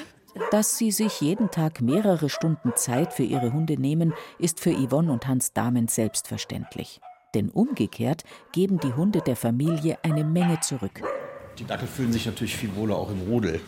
Dass 0.51 0.77
sie 0.77 0.91
sich 0.91 1.21
jeden 1.21 1.51
Tag 1.51 1.81
mehrere 1.81 2.29
Stunden 2.29 2.73
Zeit 2.75 3.13
für 3.13 3.23
ihre 3.23 3.53
Hunde 3.53 3.79
nehmen, 3.79 4.13
ist 4.39 4.59
für 4.59 4.71
Yvonne 4.71 5.11
und 5.11 5.27
Hans 5.27 5.53
Dahmen 5.53 5.87
selbstverständlich. 5.87 7.01
Denn 7.35 7.49
umgekehrt 7.49 8.23
geben 8.51 8.79
die 8.79 8.93
Hunde 8.93 9.21
der 9.21 9.35
Familie 9.35 9.99
eine 10.03 10.23
Menge 10.23 10.59
zurück. 10.61 11.01
Die 11.59 11.65
Dackel 11.65 11.87
fühlen 11.87 12.11
sich 12.11 12.25
natürlich 12.25 12.55
viel 12.55 12.75
wohler 12.75 12.95
auch 12.95 13.11
im 13.11 13.21
Rudel, 13.21 13.61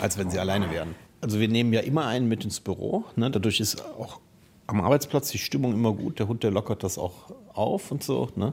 als 0.00 0.18
wenn 0.18 0.30
sie 0.30 0.38
alleine 0.38 0.70
wären. 0.70 0.94
Also 1.20 1.40
wir 1.40 1.48
nehmen 1.48 1.72
ja 1.72 1.80
immer 1.80 2.06
einen 2.06 2.28
mit 2.28 2.44
ins 2.44 2.60
Büro. 2.60 3.04
Ne? 3.16 3.30
Dadurch 3.30 3.60
ist 3.60 3.84
auch 3.84 4.20
am 4.66 4.80
Arbeitsplatz 4.80 5.30
die 5.30 5.38
Stimmung 5.38 5.72
immer 5.72 5.92
gut. 5.92 6.18
Der 6.18 6.28
Hund, 6.28 6.42
der 6.42 6.50
lockert 6.50 6.84
das 6.84 6.98
auch 6.98 7.32
auf 7.54 7.90
und 7.90 8.02
so. 8.02 8.28
Ne? 8.36 8.52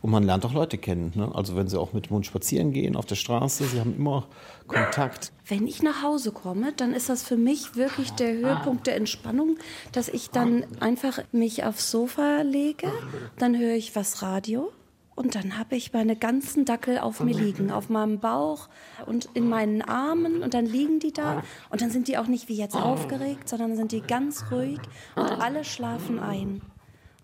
Und 0.00 0.10
man 0.10 0.22
lernt 0.22 0.44
auch 0.44 0.52
Leute 0.52 0.78
kennen. 0.78 1.12
Ne? 1.14 1.30
Also 1.34 1.56
wenn 1.56 1.68
sie 1.68 1.78
auch 1.78 1.92
mit 1.92 2.06
dem 2.06 2.16
Hund 2.16 2.26
spazieren 2.26 2.72
gehen 2.72 2.96
auf 2.96 3.06
der 3.06 3.14
Straße, 3.14 3.64
sie 3.64 3.80
haben 3.80 3.96
immer 3.96 4.26
Kontakt. 4.66 5.32
Wenn 5.46 5.66
ich 5.66 5.82
nach 5.82 6.02
Hause 6.02 6.32
komme, 6.32 6.72
dann 6.72 6.94
ist 6.94 7.08
das 7.08 7.22
für 7.22 7.36
mich 7.36 7.76
wirklich 7.76 8.10
der 8.12 8.32
Höhepunkt 8.32 8.86
der 8.86 8.96
Entspannung, 8.96 9.58
dass 9.92 10.08
ich 10.08 10.30
dann 10.30 10.64
einfach 10.80 11.20
mich 11.32 11.64
aufs 11.64 11.90
Sofa 11.90 12.42
lege, 12.42 12.90
dann 13.38 13.58
höre 13.58 13.74
ich 13.74 13.94
was 13.94 14.22
Radio 14.22 14.72
und 15.14 15.34
dann 15.34 15.58
habe 15.58 15.76
ich 15.76 15.92
meine 15.92 16.16
ganzen 16.16 16.64
Dackel 16.64 16.98
auf 16.98 17.20
mir 17.20 17.34
liegen, 17.34 17.70
auf 17.70 17.90
meinem 17.90 18.18
Bauch 18.18 18.68
und 19.06 19.28
in 19.34 19.48
meinen 19.48 19.82
Armen. 19.82 20.42
Und 20.42 20.54
dann 20.54 20.64
liegen 20.64 21.00
die 21.00 21.12
da. 21.12 21.42
Und 21.70 21.82
dann 21.82 21.90
sind 21.90 22.08
die 22.08 22.16
auch 22.16 22.26
nicht 22.26 22.48
wie 22.48 22.56
jetzt 22.56 22.76
aufgeregt, 22.76 23.48
sondern 23.48 23.76
sind 23.76 23.92
die 23.92 24.00
ganz 24.00 24.44
ruhig. 24.50 24.78
Und 25.14 25.30
alle 25.30 25.64
schlafen 25.64 26.18
ein. 26.18 26.62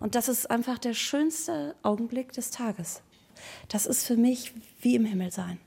Und 0.01 0.15
das 0.15 0.29
ist 0.29 0.51
einfach 0.51 0.79
der 0.79 0.95
schönste 0.95 1.75
Augenblick 1.83 2.33
des 2.33 2.51
Tages. 2.51 3.03
Das 3.69 3.87
ist 3.87 4.05
für 4.05 4.17
mich 4.17 4.53
wie 4.81 4.95
im 4.95 5.05
Himmel 5.05 5.31
sein. 5.31 5.59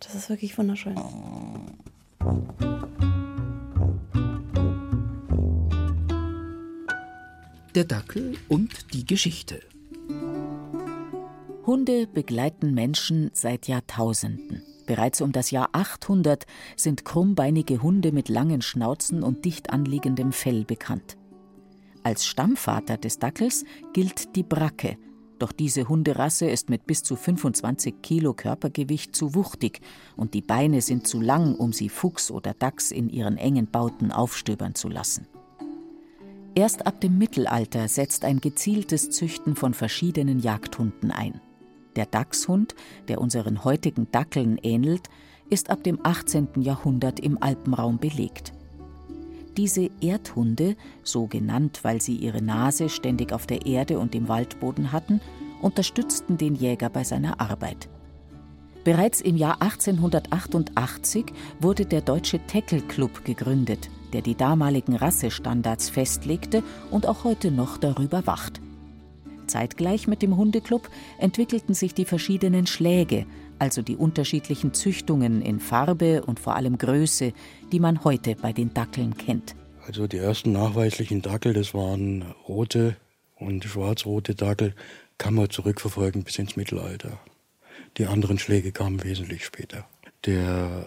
Das 0.00 0.14
ist 0.14 0.28
wirklich 0.28 0.56
wunderschön. 0.58 0.96
Der 7.74 7.84
Dackel 7.84 8.36
und 8.48 8.94
die 8.94 9.04
Geschichte. 9.04 9.60
Hunde 11.64 12.06
begleiten 12.06 12.74
Menschen 12.74 13.30
seit 13.34 13.66
Jahrtausenden. 13.66 14.62
Bereits 14.86 15.20
um 15.20 15.32
das 15.32 15.50
Jahr 15.50 15.70
800 15.72 16.46
sind 16.76 17.04
krummbeinige 17.04 17.82
Hunde 17.82 18.12
mit 18.12 18.28
langen 18.28 18.62
Schnauzen 18.62 19.22
und 19.24 19.44
dicht 19.44 19.70
anliegendem 19.70 20.32
Fell 20.32 20.64
bekannt. 20.64 21.16
Als 22.06 22.24
Stammvater 22.24 22.98
des 22.98 23.18
Dackels 23.18 23.64
gilt 23.92 24.36
die 24.36 24.44
Bracke, 24.44 24.96
doch 25.40 25.50
diese 25.50 25.88
Hunderasse 25.88 26.48
ist 26.48 26.70
mit 26.70 26.86
bis 26.86 27.02
zu 27.02 27.16
25 27.16 27.96
Kilo 28.00 28.32
Körpergewicht 28.32 29.16
zu 29.16 29.34
wuchtig 29.34 29.80
und 30.14 30.32
die 30.32 30.40
Beine 30.40 30.82
sind 30.82 31.08
zu 31.08 31.20
lang, 31.20 31.56
um 31.56 31.72
sie 31.72 31.88
Fuchs 31.88 32.30
oder 32.30 32.54
Dachs 32.54 32.92
in 32.92 33.08
ihren 33.08 33.38
engen 33.38 33.66
Bauten 33.66 34.12
aufstöbern 34.12 34.76
zu 34.76 34.88
lassen. 34.88 35.26
Erst 36.54 36.86
ab 36.86 37.00
dem 37.00 37.18
Mittelalter 37.18 37.88
setzt 37.88 38.24
ein 38.24 38.40
gezieltes 38.40 39.10
Züchten 39.10 39.56
von 39.56 39.74
verschiedenen 39.74 40.38
Jagdhunden 40.38 41.10
ein. 41.10 41.40
Der 41.96 42.06
Dachshund, 42.06 42.76
der 43.08 43.20
unseren 43.20 43.64
heutigen 43.64 44.06
Dackeln 44.12 44.60
ähnelt, 44.62 45.08
ist 45.50 45.70
ab 45.70 45.82
dem 45.82 45.98
18. 46.04 46.50
Jahrhundert 46.60 47.18
im 47.18 47.42
Alpenraum 47.42 47.98
belegt. 47.98 48.52
Diese 49.56 49.90
Erdhunde, 50.00 50.76
so 51.02 51.26
genannt, 51.26 51.80
weil 51.82 52.00
sie 52.00 52.16
ihre 52.16 52.42
Nase 52.42 52.88
ständig 52.88 53.32
auf 53.32 53.46
der 53.46 53.64
Erde 53.64 53.98
und 53.98 54.14
im 54.14 54.28
Waldboden 54.28 54.92
hatten, 54.92 55.20
unterstützten 55.62 56.36
den 56.36 56.54
Jäger 56.54 56.90
bei 56.90 57.04
seiner 57.04 57.40
Arbeit. 57.40 57.88
Bereits 58.84 59.20
im 59.20 59.36
Jahr 59.36 59.62
1888 59.62 61.24
wurde 61.58 61.86
der 61.86 62.02
Deutsche 62.02 62.38
Tackle 62.46 62.82
Club 62.82 63.24
gegründet, 63.24 63.90
der 64.12 64.22
die 64.22 64.36
damaligen 64.36 64.94
Rassestandards 64.94 65.88
festlegte 65.88 66.62
und 66.90 67.06
auch 67.06 67.24
heute 67.24 67.50
noch 67.50 67.78
darüber 67.78 68.26
wacht. 68.26 68.60
Zeitgleich 69.46 70.06
mit 70.06 70.22
dem 70.22 70.36
Hundeclub 70.36 70.88
entwickelten 71.18 71.74
sich 71.74 71.94
die 71.94 72.04
verschiedenen 72.04 72.66
Schläge, 72.66 73.26
also 73.58 73.82
die 73.82 73.96
unterschiedlichen 73.96 74.74
Züchtungen 74.74 75.42
in 75.42 75.60
Farbe 75.60 76.22
und 76.24 76.40
vor 76.40 76.56
allem 76.56 76.78
Größe, 76.78 77.32
die 77.72 77.80
man 77.80 78.04
heute 78.04 78.36
bei 78.36 78.52
den 78.52 78.74
Dackeln 78.74 79.16
kennt. 79.16 79.54
Also 79.86 80.06
die 80.06 80.18
ersten 80.18 80.52
nachweislichen 80.52 81.22
Dackel, 81.22 81.52
das 81.52 81.72
waren 81.72 82.24
rote 82.48 82.96
und 83.36 83.64
schwarz-rote 83.64 84.34
Dackel, 84.34 84.74
kann 85.18 85.34
man 85.34 85.50
zurückverfolgen 85.50 86.24
bis 86.24 86.38
ins 86.38 86.56
Mittelalter. 86.56 87.20
Die 87.96 88.06
anderen 88.06 88.38
Schläge 88.38 88.72
kamen 88.72 89.02
wesentlich 89.04 89.44
später. 89.44 89.86
Der 90.24 90.86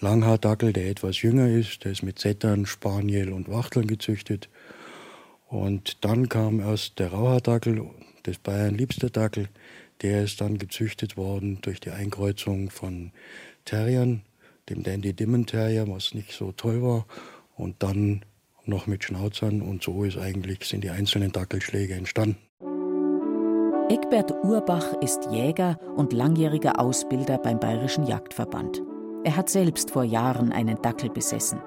Langhaardackel, 0.00 0.72
der 0.72 0.88
etwas 0.88 1.22
jünger 1.22 1.48
ist, 1.48 1.84
der 1.84 1.92
ist 1.92 2.02
mit 2.02 2.18
Settern, 2.18 2.66
Spaniel 2.66 3.32
und 3.32 3.48
Wachteln 3.48 3.86
gezüchtet. 3.86 4.48
Und 5.48 6.04
dann 6.04 6.28
kam 6.28 6.60
erst 6.60 6.98
der 6.98 7.12
Rauhaardackel, 7.12 7.88
das 8.24 8.38
Bayern 8.38 8.74
liebster 8.74 9.10
Dackel. 9.10 9.48
Der 10.02 10.24
ist 10.24 10.40
dann 10.40 10.58
gezüchtet 10.58 11.16
worden 11.16 11.58
durch 11.62 11.80
die 11.80 11.90
Einkreuzung 11.90 12.70
von 12.70 13.12
Terriern, 13.64 14.22
dem 14.68 14.82
Dandy 14.82 15.12
Dimmen 15.12 15.46
Terrier, 15.46 15.86
was 15.88 16.14
nicht 16.14 16.32
so 16.32 16.52
toll 16.52 16.82
war. 16.82 17.06
Und 17.54 17.82
dann 17.82 18.24
noch 18.64 18.86
mit 18.86 19.04
Schnauzern. 19.04 19.62
Und 19.62 19.82
so 19.82 20.04
ist 20.04 20.18
eigentlich, 20.18 20.64
sind 20.64 20.84
die 20.84 20.90
einzelnen 20.90 21.32
Dackelschläge 21.32 21.94
entstanden. 21.94 22.38
Eckbert 23.88 24.32
Urbach 24.44 24.94
ist 25.02 25.28
Jäger 25.30 25.78
und 25.96 26.12
langjähriger 26.12 26.80
Ausbilder 26.80 27.38
beim 27.38 27.60
Bayerischen 27.60 28.06
Jagdverband. 28.06 28.82
Er 29.24 29.36
hat 29.36 29.50
selbst 29.50 29.90
vor 29.90 30.04
Jahren 30.04 30.50
einen 30.50 30.80
Dackel 30.80 31.10
besessen. 31.10 31.60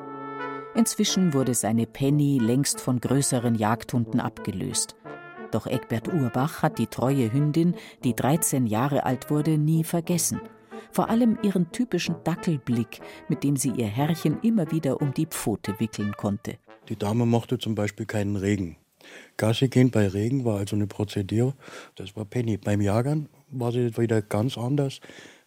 Inzwischen 0.76 1.34
wurde 1.34 1.54
seine 1.54 1.86
Penny 1.86 2.40
längst 2.40 2.82
von 2.82 3.00
größeren 3.00 3.56
Jagdhunden 3.56 4.20
abgelöst. 4.20 4.96
Doch 5.56 5.68
Egbert 5.68 6.10
Urbach 6.10 6.64
hat 6.64 6.80
die 6.80 6.88
treue 6.88 7.32
Hündin, 7.32 7.76
die 8.04 8.14
13 8.14 8.68
Jahre 8.68 9.06
alt 9.06 9.30
wurde, 9.30 9.58
nie 9.58 9.86
vergessen. 9.86 10.42
Vor 10.92 11.10
allem 11.10 11.38
ihren 11.44 11.72
typischen 11.72 12.18
Dackelblick, 12.26 13.00
mit 13.30 13.46
dem 13.46 13.56
sie 13.56 13.70
ihr 13.70 13.88
Herrchen 13.88 14.42
immer 14.42 14.70
wieder 14.74 15.00
um 15.02 15.14
die 15.14 15.28
Pfote 15.28 15.80
wickeln 15.80 16.12
konnte. 16.18 16.58
Die 16.90 16.98
Dame 16.98 17.26
mochte 17.26 17.58
zum 17.58 17.74
Beispiel 17.74 18.06
keinen 18.06 18.36
Regen. 18.36 18.76
Gassi 19.38 19.70
gehen 19.70 19.92
bei 19.92 20.10
Regen 20.10 20.44
war 20.44 20.58
also 20.58 20.76
eine 20.76 20.88
Prozedur. 20.88 21.54
Das 21.96 22.18
war 22.18 22.26
Penny. 22.26 22.58
Beim 22.58 22.82
Jagern 22.82 23.30
war 23.50 23.72
sie 23.72 23.98
wieder 23.98 24.22
ganz 24.22 24.58
anders. 24.58 25.00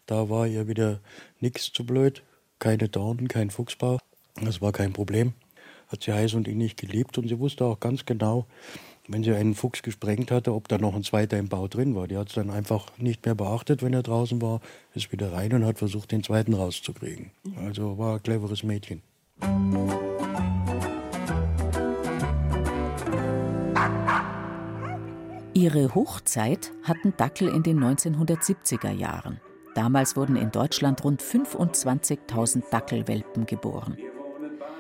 Da 0.07 0.31
war 0.31 0.47
ihr 0.47 0.69
wieder 0.69 1.01
nichts 1.39 1.71
zu 1.71 1.85
blöd. 1.85 2.23
Keine 2.61 2.89
Dornen, 2.89 3.29
kein 3.29 3.51
Fuchsbau. 3.51 3.99
Das 4.43 4.63
war 4.63 4.73
kein 4.73 4.95
Problem. 4.95 5.35
Hat 5.89 6.03
sie 6.03 6.15
heiß 6.15 6.33
und 6.33 6.49
innig 6.49 6.77
geliebt 6.77 7.19
und 7.19 7.29
sie 7.29 7.39
wusste 7.39 7.67
auch 7.67 7.79
ganz 7.79 8.07
genau, 8.07 8.47
wenn 9.09 9.25
sie 9.25 9.33
einen 9.33 9.55
Fuchs 9.55 9.83
gesprengt 9.83 10.31
hatte, 10.31 10.55
ob 10.55 10.69
da 10.69 10.79
noch 10.79 10.95
ein 10.95 11.03
zweiter 11.03 11.39
im 11.39 11.49
Bau 11.49 11.67
drin 11.67 11.95
war. 11.95 12.07
Die 12.07 12.17
hat 12.17 12.29
es 12.29 12.35
dann 12.35 12.51
einfach 12.51 12.87
nicht 12.99 13.25
mehr 13.25 13.35
beachtet, 13.35 13.83
wenn 13.83 13.95
er 13.95 14.03
draußen 14.03 14.41
war, 14.41 14.61
ist 14.95 15.11
wieder 15.11 15.33
rein 15.33 15.53
und 15.55 15.65
hat 15.65 15.79
versucht, 15.79 16.13
den 16.13 16.23
zweiten 16.23 16.55
rauszukriegen. 16.55 17.31
Also 17.65 17.99
war 17.99 18.17
ein 18.17 18.23
cleveres 18.23 18.63
Mädchen. 18.63 19.03
Ihre 25.55 25.95
Hochzeit 25.95 26.73
hatten 26.85 27.15
Dackel 27.17 27.49
in 27.49 27.63
den 27.63 27.83
1970er 27.83 28.93
Jahren. 28.93 29.41
Damals 29.75 30.17
wurden 30.17 30.37
in 30.37 30.51
Deutschland 30.51 31.03
rund 31.03 31.23
25.000 31.23 32.71
Dackelwelpen 32.71 33.47
geboren. 33.47 33.97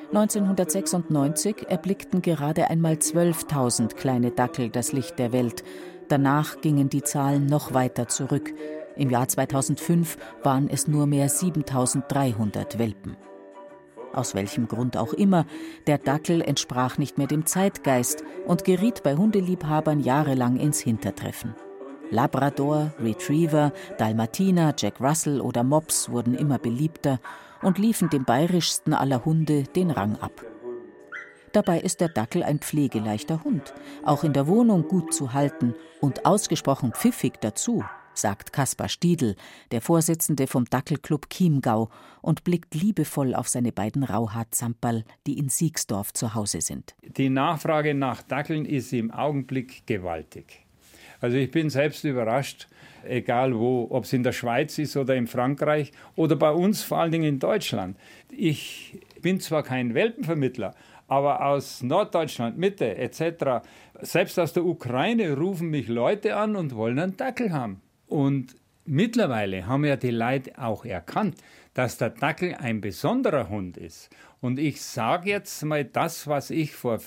1996 0.09 1.67
erblickten 1.69 2.23
gerade 2.23 2.71
einmal 2.71 2.95
12.000 2.95 3.95
kleine 3.95 4.31
Dackel 4.31 4.71
das 4.71 4.93
Licht 4.93 5.19
der 5.19 5.33
Welt. 5.33 5.63
Danach 6.09 6.63
gingen 6.63 6.89
die 6.89 7.03
Zahlen 7.03 7.45
noch 7.45 7.75
weiter 7.75 8.09
zurück. 8.09 8.55
Im 8.97 9.11
Jahr 9.11 9.29
2005 9.29 10.17
waren 10.43 10.71
es 10.71 10.89
nur 10.89 11.07
mehr 11.07 11.29
7.300 11.29 12.79
Welpen. 12.79 13.19
Aus 14.15 14.35
welchem 14.35 14.67
Grund 14.67 14.97
auch 14.97 15.13
immer, 15.13 15.45
der 15.87 15.99
Dackel 15.99 16.41
entsprach 16.41 16.97
nicht 16.97 17.19
mehr 17.19 17.27
dem 17.27 17.45
Zeitgeist 17.45 18.25
und 18.47 18.65
geriet 18.65 19.03
bei 19.03 19.15
Hundeliebhabern 19.15 20.01
jahrelang 20.01 20.57
ins 20.57 20.81
Hintertreffen. 20.81 21.55
Labrador, 22.11 22.93
Retriever, 22.99 23.75
Dalmatiner, 23.99 24.75
Jack 24.79 25.03
Russell 25.03 25.43
oder 25.43 25.63
Mops 25.63 26.09
wurden 26.09 26.35
immer 26.35 26.59
beliebter 26.59 27.21
und 27.63 27.79
liefen 27.79 28.11
dem 28.11 28.25
bayerischsten 28.25 28.95
aller 28.95 29.25
Hunde 29.25 29.65
den 29.65 29.91
Rang 29.91 30.17
ab. 30.17 30.45
Dabei 31.53 31.81
ist 31.81 32.01
der 32.01 32.09
Dackel 32.09 32.43
ein 32.43 32.59
pflegeleichter 32.59 33.43
Hund, 33.43 33.75
auch 34.05 34.23
in 34.23 34.33
der 34.33 34.47
Wohnung 34.47 34.87
gut 34.87 35.15
zu 35.15 35.33
halten 35.33 35.75
und 36.01 36.27
ausgesprochen 36.27 36.93
pfiffig 36.93 37.35
dazu, 37.41 37.85
sagt 38.15 38.53
Kaspar 38.53 38.89
Stiedl, 38.89 39.37
der 39.71 39.81
Vorsitzende 39.81 40.47
vom 40.47 40.67
Dackelclub 40.67 41.31
Chiemgau, 41.31 41.89
und 42.21 42.45
blickt 42.45 42.75
liebevoll 42.75 43.35
auf 43.35 43.49
seine 43.49 43.73
beiden 43.73 44.03
Rauhaar-Zamperl, 44.03 45.05
die 45.27 45.39
in 45.39 45.49
Siegsdorf 45.49 46.13
zu 46.13 46.35
Hause 46.35 46.61
sind. 46.61 46.95
Die 47.03 47.31
Nachfrage 47.31 47.95
nach 47.95 48.23
Dackeln 48.23 48.65
ist 48.65 48.93
im 48.93 49.11
Augenblick 49.11 49.87
gewaltig. 49.87 50.68
Also 51.21 51.37
ich 51.37 51.51
bin 51.51 51.71
selbst 51.71 52.05
überrascht, 52.05 52.69
egal 53.05 53.59
wo, 53.59 53.89
ob 53.91 54.05
es 54.05 54.13
in 54.13 54.23
der 54.23 54.33
Schweiz 54.33 54.79
ist 54.79 54.97
oder 54.97 55.15
in 55.15 55.27
Frankreich 55.27 55.93
oder 56.17 56.37
bei 56.37 56.51
uns 56.51 56.83
vor 56.83 56.99
allen 56.99 57.13
Dingen 57.13 57.29
in 57.29 57.39
Deutschland. 57.39 57.97
Ich 58.31 58.99
bin 59.21 59.41
zwar 59.41 59.63
kein 59.63 59.95
Welpenvermittler, 59.95 60.75
aber 61.09 61.45
aus 61.45 61.83
Norddeutschland, 61.83 62.59
Mitte 62.59 62.97
etc., 62.97 63.67
selbst 64.01 64.39
aus 64.39 64.53
der 64.53 64.65
Ukraine 64.65 65.37
rufen 65.37 65.71
mich 65.71 65.89
Leute 65.89 66.37
an 66.37 66.55
und 66.55 66.77
wollen 66.77 66.99
einen 66.99 67.17
Dackel 67.17 67.53
haben. 67.53 67.81
Und 68.07 68.55
mittlerweile 68.85 69.67
haben 69.67 69.85
ja 69.85 69.97
die 69.97 70.11
Leute 70.11 70.53
auch 70.57 70.85
erkannt, 70.85 71.37
dass 71.75 71.99
der 71.99 72.11
Dackel 72.11 72.55
ein 72.55 72.81
besonderer 72.81 73.49
Hund 73.49 73.77
ist. 73.77 74.11
Und 74.41 74.59
ich 74.59 74.83
sage 74.83 75.31
jetzt 75.31 75.65
mal 75.65 75.85
das, 75.85 76.29
was 76.29 76.51
ich 76.51 76.73
vor 76.73 77.01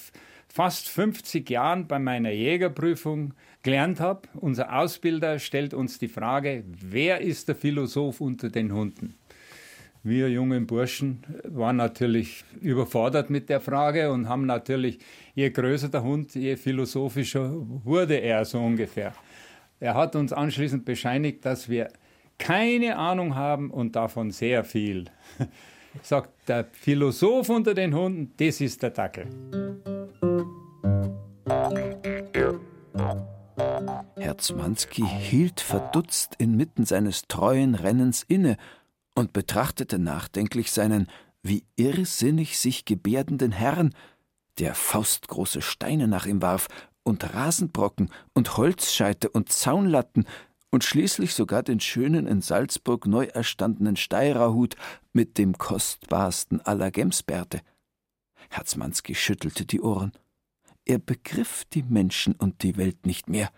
fast 0.48 0.89
50 0.89 1.50
Jahren 1.50 1.88
bei 1.88 1.98
meiner 1.98 2.32
Jägerprüfung 2.32 3.34
gelernt 3.63 4.00
habe. 4.00 4.22
Unser 4.34 4.77
Ausbilder 4.77 5.39
stellt 5.39 5.74
uns 5.74 6.00
die 6.00 6.08
Frage, 6.08 6.63
wer 6.65 7.22
ist 7.22 7.48
der 7.48 7.56
Philosoph 7.56 8.22
unter 8.22 8.50
den 8.50 8.74
Hunden? 8.74 9.15
Wir 10.03 10.30
jungen 10.30 10.65
Burschen 10.65 11.24
waren 11.44 11.75
natürlich 11.75 12.44
überfordert 12.60 13.30
mit 13.30 13.50
der 13.50 13.62
Frage 13.62 14.12
und 14.12 14.27
haben 14.27 14.48
natürlich, 14.48 14.98
je 15.36 15.51
größer 15.51 15.89
der 15.89 16.01
Hund, 16.01 16.34
je 16.34 16.56
philosophischer 16.56 17.51
wurde 17.53 18.15
er 18.15 18.44
so 18.46 18.60
ungefähr. 18.60 19.13
Er 19.80 19.94
hat 19.94 20.15
uns 20.15 20.34
anschließend 20.34 20.86
bescheinigt, 20.86 21.46
dass 21.46 21.70
wir 21.70 21.89
keine 22.39 22.98
Ahnung 22.98 23.36
haben 23.36 23.70
und 23.70 23.96
davon 23.96 24.32
sehr 24.32 24.63
viel. 24.63 25.06
Sagt 26.01 26.32
der 26.48 26.65
Philosoph 26.72 27.50
unter 27.50 27.75
den 27.75 27.94
Hunden, 27.94 28.34
das 28.38 28.60
ist 28.60 28.82
der 28.82 28.89
Dackel. 28.89 29.27
Herzmanski 34.21 35.03
hielt 35.03 35.61
verdutzt 35.61 36.35
inmitten 36.37 36.85
seines 36.85 37.23
treuen 37.27 37.73
Rennens 37.73 38.23
inne 38.27 38.57
und 39.15 39.33
betrachtete 39.33 39.97
nachdenklich 39.97 40.71
seinen 40.71 41.07
wie 41.41 41.65
irrsinnig 41.75 42.59
sich 42.59 42.85
gebärdenden 42.85 43.51
Herrn, 43.51 43.95
der 44.59 44.75
faustgroße 44.75 45.63
Steine 45.63 46.07
nach 46.07 46.27
ihm 46.27 46.41
warf 46.43 46.67
und 47.03 47.33
Rasenbrocken 47.33 48.11
und 48.33 48.57
Holzscheite 48.57 49.27
und 49.27 49.51
Zaunlatten 49.51 50.25
und 50.69 50.83
schließlich 50.83 51.33
sogar 51.33 51.63
den 51.63 51.79
schönen 51.79 52.27
in 52.27 52.41
Salzburg 52.41 53.07
neu 53.07 53.25
erstandenen 53.25 53.95
Steirerhut 53.95 54.75
mit 55.13 55.39
dem 55.39 55.57
kostbarsten 55.57 56.61
aller 56.61 56.91
Gemsbärte. 56.91 57.61
Herzmanski 58.51 59.15
schüttelte 59.15 59.65
die 59.65 59.81
Ohren. 59.81 60.11
Er 60.85 60.99
begriff 60.99 61.65
die 61.73 61.83
Menschen 61.83 62.35
und 62.35 62.61
die 62.61 62.77
Welt 62.77 63.07
nicht 63.07 63.27
mehr. 63.27 63.49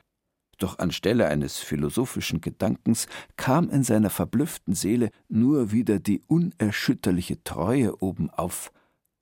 Doch 0.64 0.80
anstelle 0.80 1.28
eines 1.28 1.58
philosophischen 1.58 2.40
Gedankens 2.40 3.08
kam 3.36 3.70
in 3.70 3.84
seiner 3.84 4.10
verblüfften 4.10 4.76
Seele 4.76 5.10
nur 5.28 5.74
wieder 5.74 6.00
die 6.00 6.22
unerschütterliche 6.28 7.44
Treue 7.44 8.02
obenauf, 8.02 8.72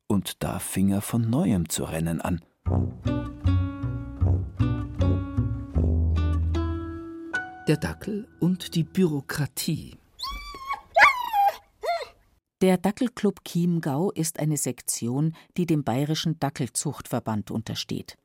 und 0.05 0.43
da 0.43 0.59
fing 0.59 0.91
er 0.91 1.01
von 1.01 1.27
neuem 1.27 1.67
zu 1.67 1.85
rennen 1.85 2.21
an. 2.21 2.41
Der 7.67 7.77
Dackel 7.77 8.27
und 8.39 8.75
die 8.75 8.83
Bürokratie. 8.83 9.97
Der 12.61 12.77
Dackelclub 12.77 13.43
Chiemgau 13.43 14.11
ist 14.11 14.37
eine 14.37 14.57
Sektion, 14.57 15.35
die 15.57 15.65
dem 15.65 15.83
Bayerischen 15.83 16.37
Dackelzuchtverband 16.37 17.49
untersteht. 17.49 18.19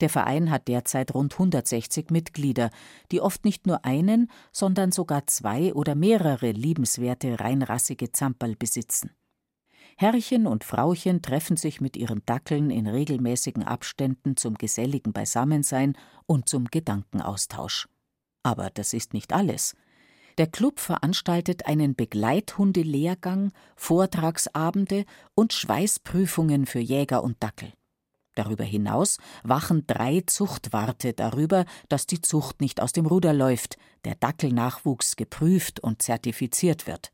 Der 0.00 0.08
Verein 0.08 0.50
hat 0.50 0.68
derzeit 0.68 1.14
rund 1.14 1.34
160 1.34 2.10
Mitglieder, 2.10 2.70
die 3.10 3.20
oft 3.20 3.44
nicht 3.44 3.66
nur 3.66 3.84
einen, 3.84 4.30
sondern 4.52 4.92
sogar 4.92 5.26
zwei 5.26 5.72
oder 5.72 5.94
mehrere 5.94 6.50
liebenswerte 6.50 7.40
reinrassige 7.40 8.12
Zamperl 8.12 8.56
besitzen. 8.56 9.10
Herrchen 9.96 10.46
und 10.46 10.64
Frauchen 10.64 11.22
treffen 11.22 11.56
sich 11.56 11.80
mit 11.80 11.96
ihren 11.96 12.22
Dackeln 12.26 12.70
in 12.70 12.88
regelmäßigen 12.88 13.62
Abständen 13.62 14.36
zum 14.36 14.54
geselligen 14.54 15.12
Beisammensein 15.12 15.96
und 16.26 16.48
zum 16.48 16.66
Gedankenaustausch. 16.66 17.88
Aber 18.42 18.70
das 18.70 18.92
ist 18.92 19.14
nicht 19.14 19.32
alles. 19.32 19.74
Der 20.36 20.48
Club 20.48 20.80
veranstaltet 20.80 21.66
einen 21.66 21.94
Begleithundelehrgang, 21.94 23.52
Vortragsabende 23.76 25.04
und 25.36 25.52
Schweißprüfungen 25.52 26.66
für 26.66 26.80
Jäger 26.80 27.22
und 27.22 27.40
Dackel. 27.40 27.72
Darüber 28.34 28.64
hinaus 28.64 29.18
wachen 29.42 29.86
drei 29.86 30.22
Zuchtwarte 30.26 31.12
darüber, 31.12 31.64
dass 31.88 32.06
die 32.06 32.20
Zucht 32.20 32.60
nicht 32.60 32.80
aus 32.80 32.92
dem 32.92 33.06
Ruder 33.06 33.32
läuft, 33.32 33.76
der 34.04 34.16
Dackelnachwuchs 34.16 35.16
geprüft 35.16 35.80
und 35.80 36.02
zertifiziert 36.02 36.86
wird. 36.86 37.12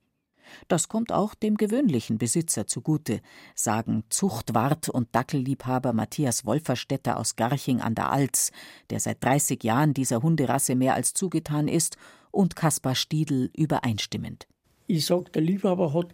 Das 0.69 0.89
kommt 0.89 1.13
auch 1.13 1.35
dem 1.35 1.57
gewöhnlichen 1.57 2.19
Besitzer 2.19 2.67
zugute, 2.67 3.21
sagen 3.55 4.05
Zuchtwart 4.09 4.89
und 4.89 5.15
Dackelliebhaber 5.15 5.93
Matthias 5.93 6.45
Wolferstetter 6.45 7.17
aus 7.19 7.37
Garching 7.37 7.81
an 7.81 7.95
der 7.95 8.11
Alz, 8.11 8.51
der 8.91 9.01
seit 9.01 9.23
30 9.23 9.63
Jahren 9.63 9.95
dieser 9.95 10.23
Hunderasse 10.23 10.75
mehr 10.75 10.95
als 10.95 11.15
zugetan 11.15 11.69
ist, 11.69 11.97
und 12.33 12.57
Kaspar 12.57 12.95
Stiedl 12.95 13.51
übereinstimmend. 13.57 14.47
Ich 14.87 15.07
sage, 15.07 15.31
der 15.31 15.43
Liebhaber 15.43 15.93
hat 15.95 16.09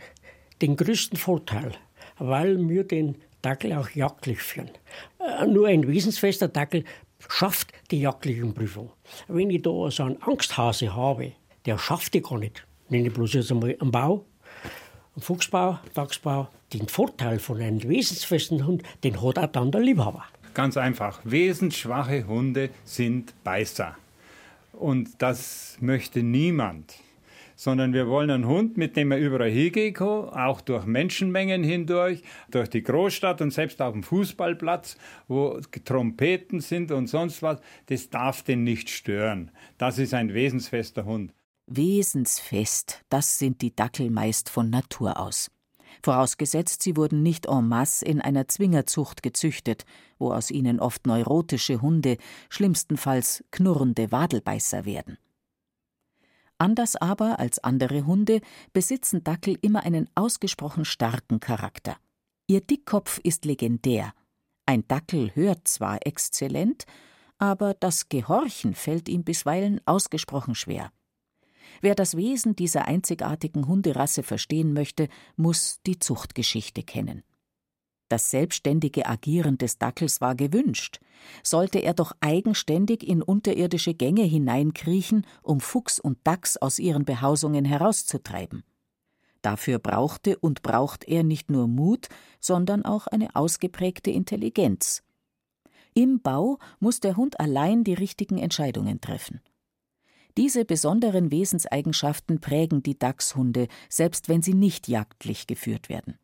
den 0.63 0.77
größten 0.77 1.19
Vorteil, 1.19 1.73
weil 2.19 2.69
wir 2.69 2.85
den 2.85 3.19
Dackel 3.43 3.73
auch 3.73 3.91
jagdlich 3.91 4.41
führen. 4.41 4.71
Äh, 5.19 5.47
nur 5.47 5.69
ein 5.69 5.87
wesensfester 5.87 6.49
Dackel 6.49 6.85
schafft 7.29 7.73
die 7.91 8.01
jagdliche 8.01 8.47
Prüfung. 8.47 8.91
Wenn 9.29 9.51
ich 9.51 9.63
da 9.63 9.91
so 9.91 10.05
einen 10.05 10.23
Angsthase 10.23 10.95
habe, 10.95 11.33
der 11.65 11.79
schafft 11.79 12.15
die 12.15 12.23
gar 12.23 12.39
nicht. 12.39 12.67
Nenne 12.89 13.09
ich 13.09 13.15
bloß 13.15 13.35
jetzt 13.35 13.51
einmal 13.51 13.77
einen 13.81 13.91
Bau, 13.91 14.25
einen 15.15 15.23
Fuchsbau, 15.23 15.79
Dachsbau. 15.95 16.49
Den 16.73 16.89
Vorteil 16.89 17.39
von 17.39 17.61
einem 17.61 17.83
wesensfesten 17.89 18.67
Hund, 18.67 18.83
den 19.05 19.23
hat 19.23 19.39
auch 19.39 19.47
dann 19.47 19.71
der 19.71 19.81
Liebhaber. 19.81 20.25
Ganz 20.53 20.77
einfach. 20.77 21.21
Wesensschwache 21.23 22.27
Hunde 22.27 22.71
sind 22.85 23.33
Beißer. 23.45 23.97
Und 24.73 25.11
das 25.19 25.77
möchte 25.81 26.23
niemand 26.23 26.95
sondern 27.57 27.93
wir 27.93 28.07
wollen 28.07 28.31
einen 28.31 28.47
Hund, 28.47 28.77
mit 28.77 28.97
dem 28.97 29.11
er 29.11 29.19
überall 29.19 29.51
hingehen 29.51 29.95
kann, 29.95 30.29
auch 30.29 30.61
durch 30.61 30.85
Menschenmengen 30.85 31.65
hindurch, 31.65 32.23
durch 32.51 32.69
die 32.69 32.83
Großstadt 32.83 33.41
und 33.41 33.51
selbst 33.51 33.83
auf 33.83 33.93
dem 33.93 34.03
Fußballplatz, 34.03 34.97
wo 35.27 35.59
Trompeten 35.85 36.61
sind 36.61 36.93
und 36.93 37.09
sonst 37.09 37.43
was. 37.43 37.61
Das 37.87 38.11
darf 38.11 38.43
den 38.43 38.63
nicht 38.63 38.91
stören. 38.91 39.51
Das 39.79 39.99
ist 39.99 40.15
ein 40.15 40.35
wesensfester 40.35 41.05
Hund. 41.05 41.33
Wesensfest, 41.67 43.03
das 43.09 43.39
sind 43.39 43.61
die 43.61 43.75
Dackel 43.75 44.11
meist 44.11 44.51
von 44.51 44.71
Natur 44.71 45.19
aus. 45.19 45.51
Vorausgesetzt, 46.03 46.83
sie 46.83 46.97
wurden 46.97 47.23
nicht 47.23 47.47
en 47.47 47.67
masse 47.67 48.05
in 48.05 48.21
einer 48.21 48.47
Zwingerzucht 48.47 49.23
gezüchtet, 49.23 49.85
wo 50.19 50.33
aus 50.33 50.51
ihnen 50.51 50.79
oft 50.79 51.07
neurotische 51.07 51.81
Hunde, 51.81 52.19
schlimmstenfalls 52.51 53.43
knurrende 53.51 54.13
Wadelbeißer 54.13 54.85
werden. 54.85 55.19
Anders 56.59 56.97
aber 56.97 57.39
als 57.39 57.59
andere 57.59 58.07
Hunde 58.07 58.41
besitzen 58.73 59.23
Dackel 59.23 59.59
immer 59.61 59.83
einen 59.85 60.09
ausgesprochen 60.15 60.85
starken 60.85 61.39
Charakter. 61.41 61.97
Ihr 62.47 62.61
Dickkopf 62.61 63.19
ist 63.23 63.45
legendär. 63.45 64.13
Ein 64.65 64.87
Dackel 64.89 65.35
hört 65.35 65.69
zwar 65.69 66.07
exzellent, 66.07 66.85
aber 67.39 67.75
das 67.75 68.09
Gehorchen 68.09 68.75
fällt 68.75 69.09
ihm 69.09 69.25
bisweilen 69.25 69.81
ausgesprochen 69.85 70.55
schwer. 70.55 70.91
Wer 71.83 71.95
das 71.95 72.17
Wesen 72.17 72.57
dieser 72.57 72.87
einzigartigen 72.87 73.67
Hunderasse 73.67 74.23
verstehen 74.23 74.73
möchte, 74.73 75.09
muss 75.37 75.81
die 75.87 75.99
Zuchtgeschichte 75.99 76.83
kennen. 76.83 77.23
Das 78.09 78.31
selbstständige 78.31 79.07
Agieren 79.07 79.59
des 79.59 79.79
Dackels 79.79 80.21
war 80.21 80.37
gewünscht. 80.37 81.01
Sollte 81.43 81.81
er 81.81 81.93
doch 81.93 82.13
eigenständig 82.21 83.07
in 83.07 83.23
unterirdische 83.23 83.95
Gänge 83.95 84.23
hineinkriechen, 84.23 85.27
um 85.43 85.61
Fuchs 85.61 85.99
und 85.99 86.19
Dachs 86.25 86.57
aus 86.57 86.79
ihren 86.79 87.05
Behausungen 87.05 87.65
herauszutreiben. 87.65 88.63
Dafür 89.43 89.79
brauchte 89.79 90.39
und 90.39 90.63
braucht 90.63 91.05
er 91.05 91.25
nicht 91.25 91.51
nur 91.51 91.69
Mut, 91.69 92.09
sondern 92.41 92.85
auch 92.85 93.07
eine 93.07 93.35
ausgeprägte 93.35 94.11
Intelligenz. 94.11 95.03
Im 95.95 96.21
Bau 96.21 96.59
muss 96.79 97.01
der 97.01 97.17
Hund 97.17 97.41
allein 97.41 97.83
die 97.83 97.95
richtigen 97.95 98.39
Entscheidungen 98.39 99.01
treffen. 99.01 99.41
Diese 100.37 100.65
besonderen 100.65 101.31
Wesenseigenschaften 101.31 102.41
prägen 102.41 102.83
die 102.83 102.99
Dachshunde, 102.99 103.69
selbst 103.89 104.29
wenn 104.29 104.43
sie 104.43 104.53
nicht 104.53 104.89
jagdlich 104.89 105.47
geführt 105.47 105.89
werden. 105.89 106.19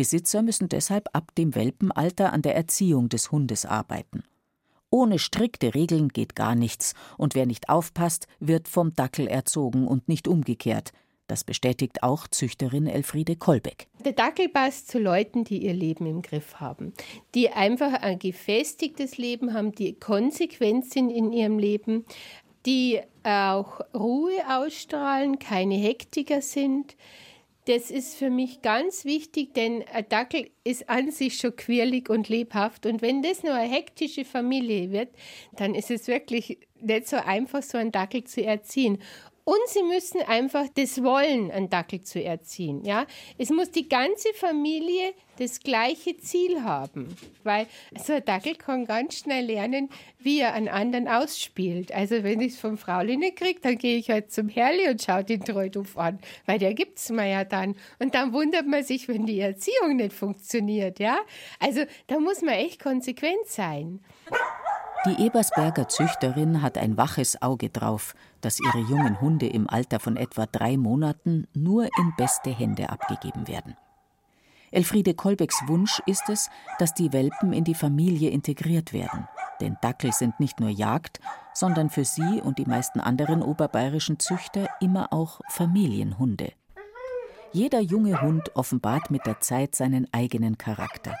Besitzer 0.00 0.40
müssen 0.40 0.70
deshalb 0.70 1.10
ab 1.12 1.34
dem 1.36 1.54
Welpenalter 1.54 2.32
an 2.32 2.40
der 2.40 2.56
Erziehung 2.56 3.10
des 3.10 3.32
Hundes 3.32 3.66
arbeiten. 3.66 4.24
Ohne 4.88 5.18
strikte 5.18 5.74
Regeln 5.74 6.08
geht 6.08 6.34
gar 6.34 6.54
nichts, 6.54 6.94
und 7.18 7.34
wer 7.34 7.44
nicht 7.44 7.68
aufpasst, 7.68 8.26
wird 8.38 8.66
vom 8.66 8.94
Dackel 8.94 9.28
erzogen 9.28 9.86
und 9.86 10.08
nicht 10.08 10.26
umgekehrt. 10.26 10.92
Das 11.26 11.44
bestätigt 11.44 12.02
auch 12.02 12.26
Züchterin 12.28 12.86
Elfriede 12.86 13.36
Kolbeck. 13.36 13.88
Der 14.02 14.12
Dackel 14.12 14.48
passt 14.48 14.88
zu 14.88 14.98
Leuten, 14.98 15.44
die 15.44 15.66
ihr 15.66 15.74
Leben 15.74 16.06
im 16.06 16.22
Griff 16.22 16.54
haben, 16.54 16.94
die 17.34 17.50
einfach 17.50 17.92
ein 17.92 18.18
gefestigtes 18.18 19.18
Leben 19.18 19.52
haben, 19.52 19.72
die 19.72 19.92
konsequent 19.92 20.86
sind 20.90 21.10
in 21.10 21.30
ihrem 21.30 21.58
Leben, 21.58 22.06
die 22.64 23.00
auch 23.22 23.82
Ruhe 23.92 24.40
ausstrahlen, 24.48 25.38
keine 25.38 25.74
Hektiker 25.74 26.40
sind. 26.40 26.96
Das 27.66 27.90
ist 27.90 28.16
für 28.16 28.30
mich 28.30 28.62
ganz 28.62 29.04
wichtig, 29.04 29.54
denn 29.54 29.84
ein 29.92 30.08
Dackel 30.08 30.50
ist 30.64 30.88
an 30.88 31.10
sich 31.10 31.36
schon 31.36 31.54
quirlig 31.54 32.08
und 32.08 32.28
lebhaft. 32.28 32.86
Und 32.86 33.02
wenn 33.02 33.22
das 33.22 33.42
nur 33.42 33.52
eine 33.52 33.70
hektische 33.70 34.24
Familie 34.24 34.90
wird, 34.90 35.10
dann 35.52 35.74
ist 35.74 35.90
es 35.90 36.06
wirklich 36.08 36.58
nicht 36.80 37.08
so 37.08 37.16
einfach, 37.16 37.62
so 37.62 37.76
einen 37.76 37.92
Dackel 37.92 38.24
zu 38.24 38.42
erziehen. 38.42 38.98
Und 39.44 39.58
sie 39.66 39.82
müssen 39.82 40.22
einfach 40.22 40.66
das 40.74 41.02
Wollen, 41.02 41.50
einen 41.50 41.68
Dackel 41.68 42.02
zu 42.02 42.22
erziehen. 42.22 42.84
Ja? 42.84 43.06
Es 43.36 43.50
muss 43.50 43.70
die 43.70 43.88
ganze 43.88 44.32
Familie 44.34 45.12
das 45.40 45.60
gleiche 45.60 46.16
Ziel 46.18 46.62
haben. 46.62 47.16
Weil 47.42 47.66
so 47.98 48.12
ein 48.12 48.24
Dackel 48.24 48.54
kann 48.54 48.84
ganz 48.84 49.18
schnell 49.18 49.46
lernen, 49.46 49.88
wie 50.18 50.40
er 50.40 50.52
einen 50.54 50.68
anderen 50.68 51.08
ausspielt. 51.08 51.92
Also 51.92 52.22
wenn 52.22 52.40
ich 52.40 52.54
es 52.54 52.60
vom 52.60 52.78
Frauli 52.78 53.16
nicht 53.16 53.36
kriege, 53.36 53.60
dann 53.60 53.78
gehe 53.78 53.98
ich 53.98 54.10
halt 54.10 54.30
zum 54.30 54.48
Herrli 54.48 54.88
und 54.88 55.02
schaue 55.02 55.24
den 55.24 55.44
Treuduf 55.44 55.96
an. 55.96 56.18
Weil 56.46 56.58
der 56.58 56.74
gibt 56.74 56.98
es 56.98 57.10
mir 57.10 57.26
ja 57.26 57.44
dann. 57.44 57.74
Und 57.98 58.14
dann 58.14 58.32
wundert 58.32 58.66
man 58.66 58.84
sich, 58.84 59.08
wenn 59.08 59.26
die 59.26 59.40
Erziehung 59.40 59.96
nicht 59.96 60.12
funktioniert. 60.12 60.98
Ja? 61.00 61.18
Also 61.58 61.82
da 62.06 62.20
muss 62.20 62.42
man 62.42 62.54
echt 62.54 62.82
konsequent 62.82 63.46
sein. 63.46 64.00
Die 65.06 65.24
Ebersberger 65.24 65.88
Züchterin 65.88 66.60
hat 66.60 66.76
ein 66.76 66.98
waches 66.98 67.40
Auge 67.40 67.70
drauf, 67.70 68.14
dass 68.42 68.60
ihre 68.60 68.80
jungen 68.80 69.18
Hunde 69.22 69.46
im 69.46 69.68
Alter 69.68 69.98
von 69.98 70.18
etwa 70.18 70.44
drei 70.44 70.76
Monaten 70.76 71.46
nur 71.54 71.84
in 71.84 72.12
beste 72.18 72.50
Hände 72.50 72.90
abgegeben 72.90 73.48
werden. 73.48 73.76
Elfriede 74.72 75.14
Kolbecks 75.14 75.62
Wunsch 75.66 76.00
ist 76.06 76.28
es, 76.28 76.48
dass 76.78 76.94
die 76.94 77.12
Welpen 77.12 77.52
in 77.52 77.64
die 77.64 77.74
Familie 77.74 78.30
integriert 78.30 78.92
werden. 78.92 79.26
Denn 79.60 79.76
Dackel 79.82 80.12
sind 80.12 80.38
nicht 80.38 80.60
nur 80.60 80.70
Jagd, 80.70 81.18
sondern 81.54 81.90
für 81.90 82.04
sie 82.04 82.40
und 82.40 82.58
die 82.58 82.66
meisten 82.66 83.00
anderen 83.00 83.42
oberbayerischen 83.42 84.20
Züchter 84.20 84.68
immer 84.80 85.12
auch 85.12 85.40
Familienhunde. 85.48 86.52
Jeder 87.52 87.80
junge 87.80 88.22
Hund 88.22 88.54
offenbart 88.54 89.10
mit 89.10 89.26
der 89.26 89.40
Zeit 89.40 89.74
seinen 89.74 90.06
eigenen 90.12 90.56
Charakter. 90.56 91.16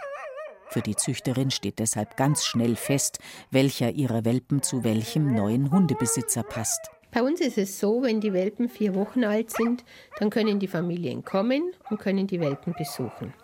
Für 0.68 0.80
die 0.80 0.94
Züchterin 0.94 1.50
steht 1.50 1.80
deshalb 1.80 2.16
ganz 2.16 2.44
schnell 2.44 2.76
fest, 2.76 3.18
welcher 3.50 3.90
ihrer 3.90 4.24
Welpen 4.24 4.62
zu 4.62 4.84
welchem 4.84 5.34
neuen 5.34 5.72
Hundebesitzer 5.72 6.44
passt. 6.44 6.92
Bei 7.10 7.22
uns 7.22 7.40
ist 7.40 7.58
es 7.58 7.80
so, 7.80 8.02
wenn 8.02 8.20
die 8.20 8.32
Welpen 8.32 8.68
vier 8.68 8.94
Wochen 8.94 9.24
alt 9.24 9.50
sind, 9.50 9.84
dann 10.18 10.30
können 10.30 10.60
die 10.60 10.68
Familien 10.68 11.24
kommen 11.24 11.72
und 11.90 11.98
können 11.98 12.26
die 12.26 12.40
Welpen 12.40 12.74
besuchen. 12.76 13.34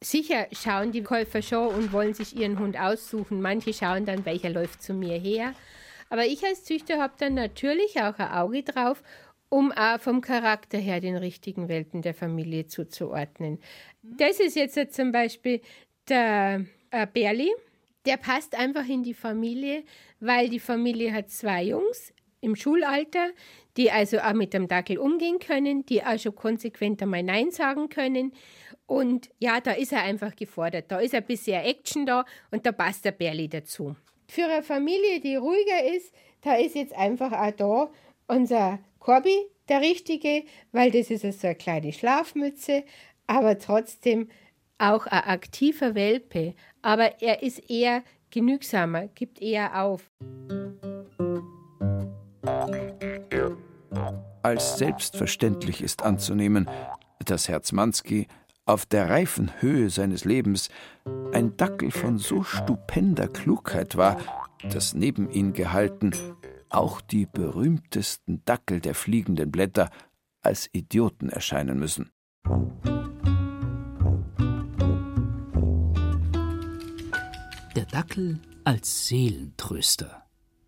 Sicher 0.00 0.46
schauen 0.52 0.92
die 0.92 1.02
Käufer 1.02 1.42
schon 1.42 1.68
und 1.68 1.92
wollen 1.92 2.12
sich 2.12 2.36
ihren 2.36 2.58
Hund 2.58 2.78
aussuchen. 2.78 3.40
Manche 3.40 3.72
schauen 3.72 4.04
dann, 4.04 4.26
welcher 4.26 4.50
läuft 4.50 4.82
zu 4.82 4.94
mir 4.94 5.18
her. 5.18 5.54
Aber 6.10 6.26
ich 6.26 6.44
als 6.44 6.64
Züchter 6.64 7.00
habe 7.00 7.14
dann 7.18 7.34
natürlich 7.34 8.00
auch 8.00 8.18
ein 8.18 8.32
Auge 8.32 8.62
drauf, 8.64 9.02
um 9.48 9.70
auch 9.72 10.00
vom 10.00 10.20
Charakter 10.20 10.78
her 10.78 11.00
den 11.00 11.16
richtigen 11.16 11.68
Welpen 11.68 12.02
der 12.02 12.14
Familie 12.14 12.66
zuzuordnen. 12.66 13.60
Das 14.02 14.40
ist 14.40 14.56
jetzt 14.56 14.94
zum 14.94 15.12
Beispiel 15.12 15.60
der 16.08 16.66
äh, 16.90 17.06
Berli, 17.06 17.50
der 18.04 18.16
passt 18.16 18.58
einfach 18.58 18.86
in 18.88 19.02
die 19.02 19.14
Familie, 19.14 19.84
weil 20.20 20.48
die 20.48 20.58
Familie 20.58 21.12
hat 21.12 21.30
zwei 21.30 21.64
Jungs 21.64 22.12
im 22.42 22.56
Schulalter, 22.56 23.30
die 23.76 23.90
also 23.90 24.18
auch 24.18 24.34
mit 24.34 24.52
dem 24.52 24.68
Dackel 24.68 24.98
umgehen 24.98 25.38
können, 25.38 25.86
die 25.86 26.04
auch 26.04 26.18
schon 26.18 26.34
konsequent 26.34 27.00
einmal 27.00 27.22
Nein 27.22 27.50
sagen 27.50 27.88
können. 27.88 28.32
Und 28.86 29.30
ja, 29.38 29.60
da 29.60 29.72
ist 29.72 29.92
er 29.92 30.02
einfach 30.02 30.36
gefordert. 30.36 30.86
Da 30.88 30.98
ist 30.98 31.14
ein 31.14 31.24
bisschen 31.24 31.62
Action 31.62 32.04
da 32.04 32.26
und 32.50 32.66
da 32.66 32.72
passt 32.72 33.04
der 33.04 33.12
Berli 33.12 33.48
dazu. 33.48 33.96
Für 34.28 34.44
eine 34.44 34.62
Familie, 34.62 35.20
die 35.20 35.36
ruhiger 35.36 35.94
ist, 35.96 36.12
da 36.42 36.56
ist 36.56 36.74
jetzt 36.74 36.94
einfach 36.94 37.32
auch 37.32 37.52
da 37.52 37.90
unser 38.26 38.80
Korbi 38.98 39.46
der 39.68 39.80
Richtige, 39.80 40.44
weil 40.72 40.90
das 40.90 41.10
ist 41.10 41.40
so 41.40 41.46
eine 41.46 41.56
kleine 41.56 41.92
Schlafmütze, 41.92 42.84
aber 43.26 43.58
trotzdem 43.58 44.28
auch 44.78 45.06
ein 45.06 45.24
aktiver 45.24 45.94
Welpe, 45.94 46.54
aber 46.82 47.22
er 47.22 47.42
ist 47.42 47.70
eher 47.70 48.02
genügsamer, 48.30 49.08
gibt 49.08 49.40
eher 49.40 49.82
auf. 49.84 50.10
Als 54.42 54.78
selbstverständlich 54.78 55.82
ist 55.82 56.02
anzunehmen, 56.02 56.68
dass 57.24 57.48
Herzmanski 57.48 58.26
auf 58.64 58.86
der 58.86 59.08
reifen 59.08 59.50
Höhe 59.60 59.90
seines 59.90 60.24
Lebens 60.24 60.68
ein 61.32 61.56
Dackel 61.56 61.90
von 61.90 62.18
so 62.18 62.42
stupender 62.42 63.28
Klugheit 63.28 63.96
war, 63.96 64.18
dass 64.70 64.94
neben 64.94 65.30
ihn 65.30 65.52
gehalten 65.52 66.12
auch 66.68 67.00
die 67.00 67.26
berühmtesten 67.26 68.42
Dackel 68.44 68.80
der 68.80 68.94
fliegenden 68.94 69.50
Blätter 69.50 69.90
als 70.40 70.68
Idioten 70.72 71.28
erscheinen 71.28 71.78
müssen. 71.78 72.10
Der 77.76 77.86
Dackel 77.90 78.40
als 78.64 79.08
Seelentröster. 79.08 80.21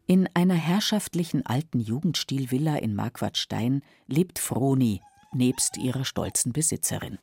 In 0.06 0.28
einer 0.34 0.54
herrschaftlichen 0.54 1.46
alten 1.46 1.80
Jugendstilvilla 1.80 2.76
in 2.76 2.94
Marquardstein 2.94 3.82
lebt 4.06 4.38
Froni 4.38 5.00
nebst 5.32 5.78
ihrer 5.78 6.04
stolzen 6.04 6.52
Besitzerin. 6.52 7.18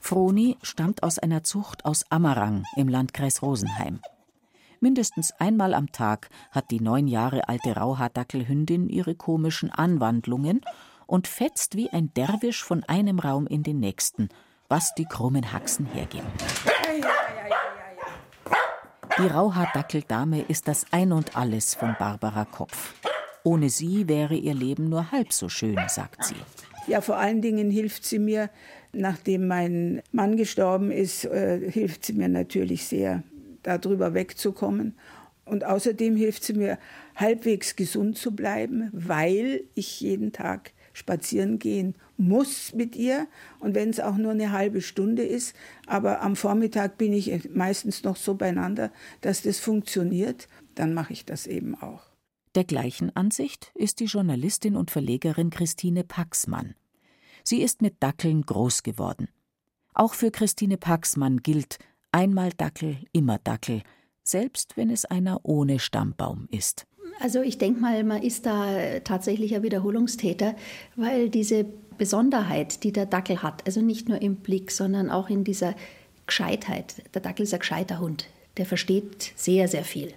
Froni 0.00 0.58
stammt 0.62 1.02
aus 1.02 1.18
einer 1.18 1.42
Zucht 1.42 1.86
aus 1.86 2.04
Ammerang 2.10 2.64
im 2.76 2.88
Landkreis 2.88 3.42
Rosenheim. 3.42 4.00
Mindestens 4.80 5.32
einmal 5.32 5.72
am 5.72 5.90
Tag 5.90 6.28
hat 6.50 6.70
die 6.70 6.80
neun 6.80 7.08
Jahre 7.08 7.48
alte 7.48 7.74
Rauhaardackelhündin 7.74 8.88
ihre 8.88 9.14
komischen 9.14 9.70
Anwandlungen 9.70 10.60
und 11.06 11.26
fetzt 11.26 11.76
wie 11.76 11.90
ein 11.90 12.12
Derwisch 12.14 12.62
von 12.62 12.84
einem 12.84 13.18
Raum 13.18 13.46
in 13.46 13.62
den 13.62 13.80
nächsten, 13.80 14.28
was 14.68 14.94
die 14.94 15.06
krummen 15.06 15.52
Haxen 15.52 15.86
hergeben. 15.86 16.28
Die 19.18 19.26
Rauhaardackeldame 19.26 20.42
ist 20.48 20.68
das 20.68 20.86
Ein 20.92 21.12
und 21.12 21.36
Alles 21.36 21.74
von 21.74 21.96
Barbara 21.98 22.44
Kopf. 22.44 22.94
Ohne 23.42 23.68
sie 23.68 24.08
wäre 24.08 24.34
ihr 24.34 24.54
Leben 24.54 24.88
nur 24.88 25.10
halb 25.10 25.32
so 25.32 25.48
schön, 25.48 25.78
sagt 25.88 26.24
sie. 26.24 26.36
Ja, 26.86 27.00
vor 27.00 27.16
allen 27.16 27.42
Dingen 27.42 27.70
hilft 27.70 28.04
sie 28.04 28.18
mir, 28.18 28.50
nachdem 28.92 29.46
mein 29.46 30.02
Mann 30.12 30.36
gestorben 30.36 30.90
ist, 30.90 31.24
äh, 31.24 31.70
hilft 31.70 32.04
sie 32.04 32.12
mir 32.12 32.28
natürlich 32.28 32.86
sehr, 32.86 33.22
darüber 33.62 34.14
wegzukommen. 34.14 34.96
Und 35.44 35.64
außerdem 35.64 36.16
hilft 36.16 36.44
sie 36.44 36.54
mir, 36.54 36.78
halbwegs 37.16 37.76
gesund 37.76 38.16
zu 38.16 38.34
bleiben, 38.34 38.88
weil 38.92 39.64
ich 39.74 40.00
jeden 40.00 40.32
Tag 40.32 40.72
spazieren 40.92 41.58
gehen 41.58 41.94
muss 42.20 42.74
mit 42.74 42.96
ihr 42.96 43.26
und 43.60 43.74
wenn 43.74 43.90
es 43.90 43.98
auch 43.98 44.16
nur 44.16 44.32
eine 44.32 44.52
halbe 44.52 44.82
Stunde 44.82 45.22
ist, 45.22 45.56
aber 45.86 46.20
am 46.20 46.36
Vormittag 46.36 46.98
bin 46.98 47.12
ich 47.12 47.48
meistens 47.50 48.04
noch 48.04 48.16
so 48.16 48.34
beieinander, 48.34 48.92
dass 49.22 49.42
das 49.42 49.58
funktioniert, 49.58 50.46
dann 50.74 50.94
mache 50.94 51.12
ich 51.12 51.24
das 51.24 51.46
eben 51.46 51.74
auch. 51.74 52.02
Der 52.54 52.64
gleichen 52.64 53.14
Ansicht 53.16 53.72
ist 53.74 54.00
die 54.00 54.04
Journalistin 54.04 54.76
und 54.76 54.90
Verlegerin 54.90 55.50
Christine 55.50 56.04
Paxmann. 56.04 56.74
Sie 57.42 57.62
ist 57.62 57.80
mit 57.80 58.02
Dackeln 58.02 58.42
groß 58.42 58.82
geworden. 58.82 59.28
Auch 59.94 60.14
für 60.14 60.30
Christine 60.30 60.76
Paxmann 60.76 61.38
gilt 61.38 61.78
einmal 62.12 62.50
Dackel, 62.50 62.98
immer 63.12 63.38
Dackel, 63.38 63.82
selbst 64.22 64.76
wenn 64.76 64.90
es 64.90 65.04
einer 65.04 65.40
ohne 65.44 65.78
Stammbaum 65.78 66.48
ist. 66.50 66.86
Also 67.20 67.42
ich 67.42 67.58
denke 67.58 67.80
mal, 67.80 68.02
man 68.04 68.22
ist 68.22 68.46
da 68.46 69.00
tatsächlich 69.00 69.54
ein 69.54 69.62
Wiederholungstäter, 69.62 70.54
weil 70.96 71.28
diese 71.28 71.66
Besonderheit, 72.00 72.82
die 72.82 72.92
der 72.92 73.04
Dackel 73.04 73.42
hat, 73.42 73.66
also 73.66 73.82
nicht 73.82 74.08
nur 74.08 74.22
im 74.22 74.36
Blick, 74.36 74.70
sondern 74.70 75.10
auch 75.10 75.28
in 75.28 75.44
dieser 75.44 75.74
Gescheitheit. 76.26 76.94
Der 77.12 77.20
Dackel 77.20 77.42
ist 77.42 77.52
ein 77.52 77.60
gescheiter 77.60 78.00
Hund. 78.00 78.26
Der 78.56 78.64
versteht 78.64 79.32
sehr, 79.36 79.68
sehr 79.68 79.84
viel. 79.84 80.14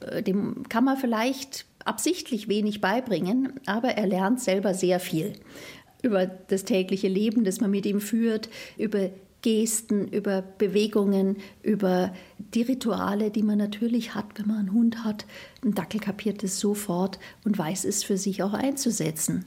Äh, 0.00 0.22
dem 0.22 0.66
kann 0.70 0.84
man 0.84 0.96
vielleicht 0.96 1.66
absichtlich 1.84 2.48
wenig 2.48 2.80
beibringen, 2.80 3.52
aber 3.66 3.90
er 3.90 4.06
lernt 4.06 4.40
selber 4.40 4.72
sehr 4.72 4.98
viel. 4.98 5.34
über 6.02 6.24
das 6.26 6.64
tägliche 6.64 7.08
Leben, 7.08 7.44
das 7.44 7.60
man 7.60 7.70
mit 7.70 7.84
ihm 7.84 8.00
führt, 8.00 8.48
über 8.78 9.10
Gesten, 9.42 10.08
über 10.08 10.42
Bewegungen, 10.42 11.36
über 11.62 12.14
die 12.54 12.62
Rituale, 12.62 13.30
die 13.30 13.42
man 13.42 13.58
natürlich 13.58 14.14
hat, 14.14 14.26
wenn 14.36 14.46
man 14.46 14.58
einen 14.58 14.72
Hund 14.72 15.04
hat. 15.04 15.26
Ein 15.64 15.74
Dackel 15.74 16.00
kapiert 16.00 16.42
es 16.44 16.60
sofort 16.60 17.18
und 17.44 17.58
weiß 17.58 17.84
es 17.84 18.04
für 18.04 18.16
sich 18.16 18.42
auch 18.42 18.54
einzusetzen. 18.54 19.44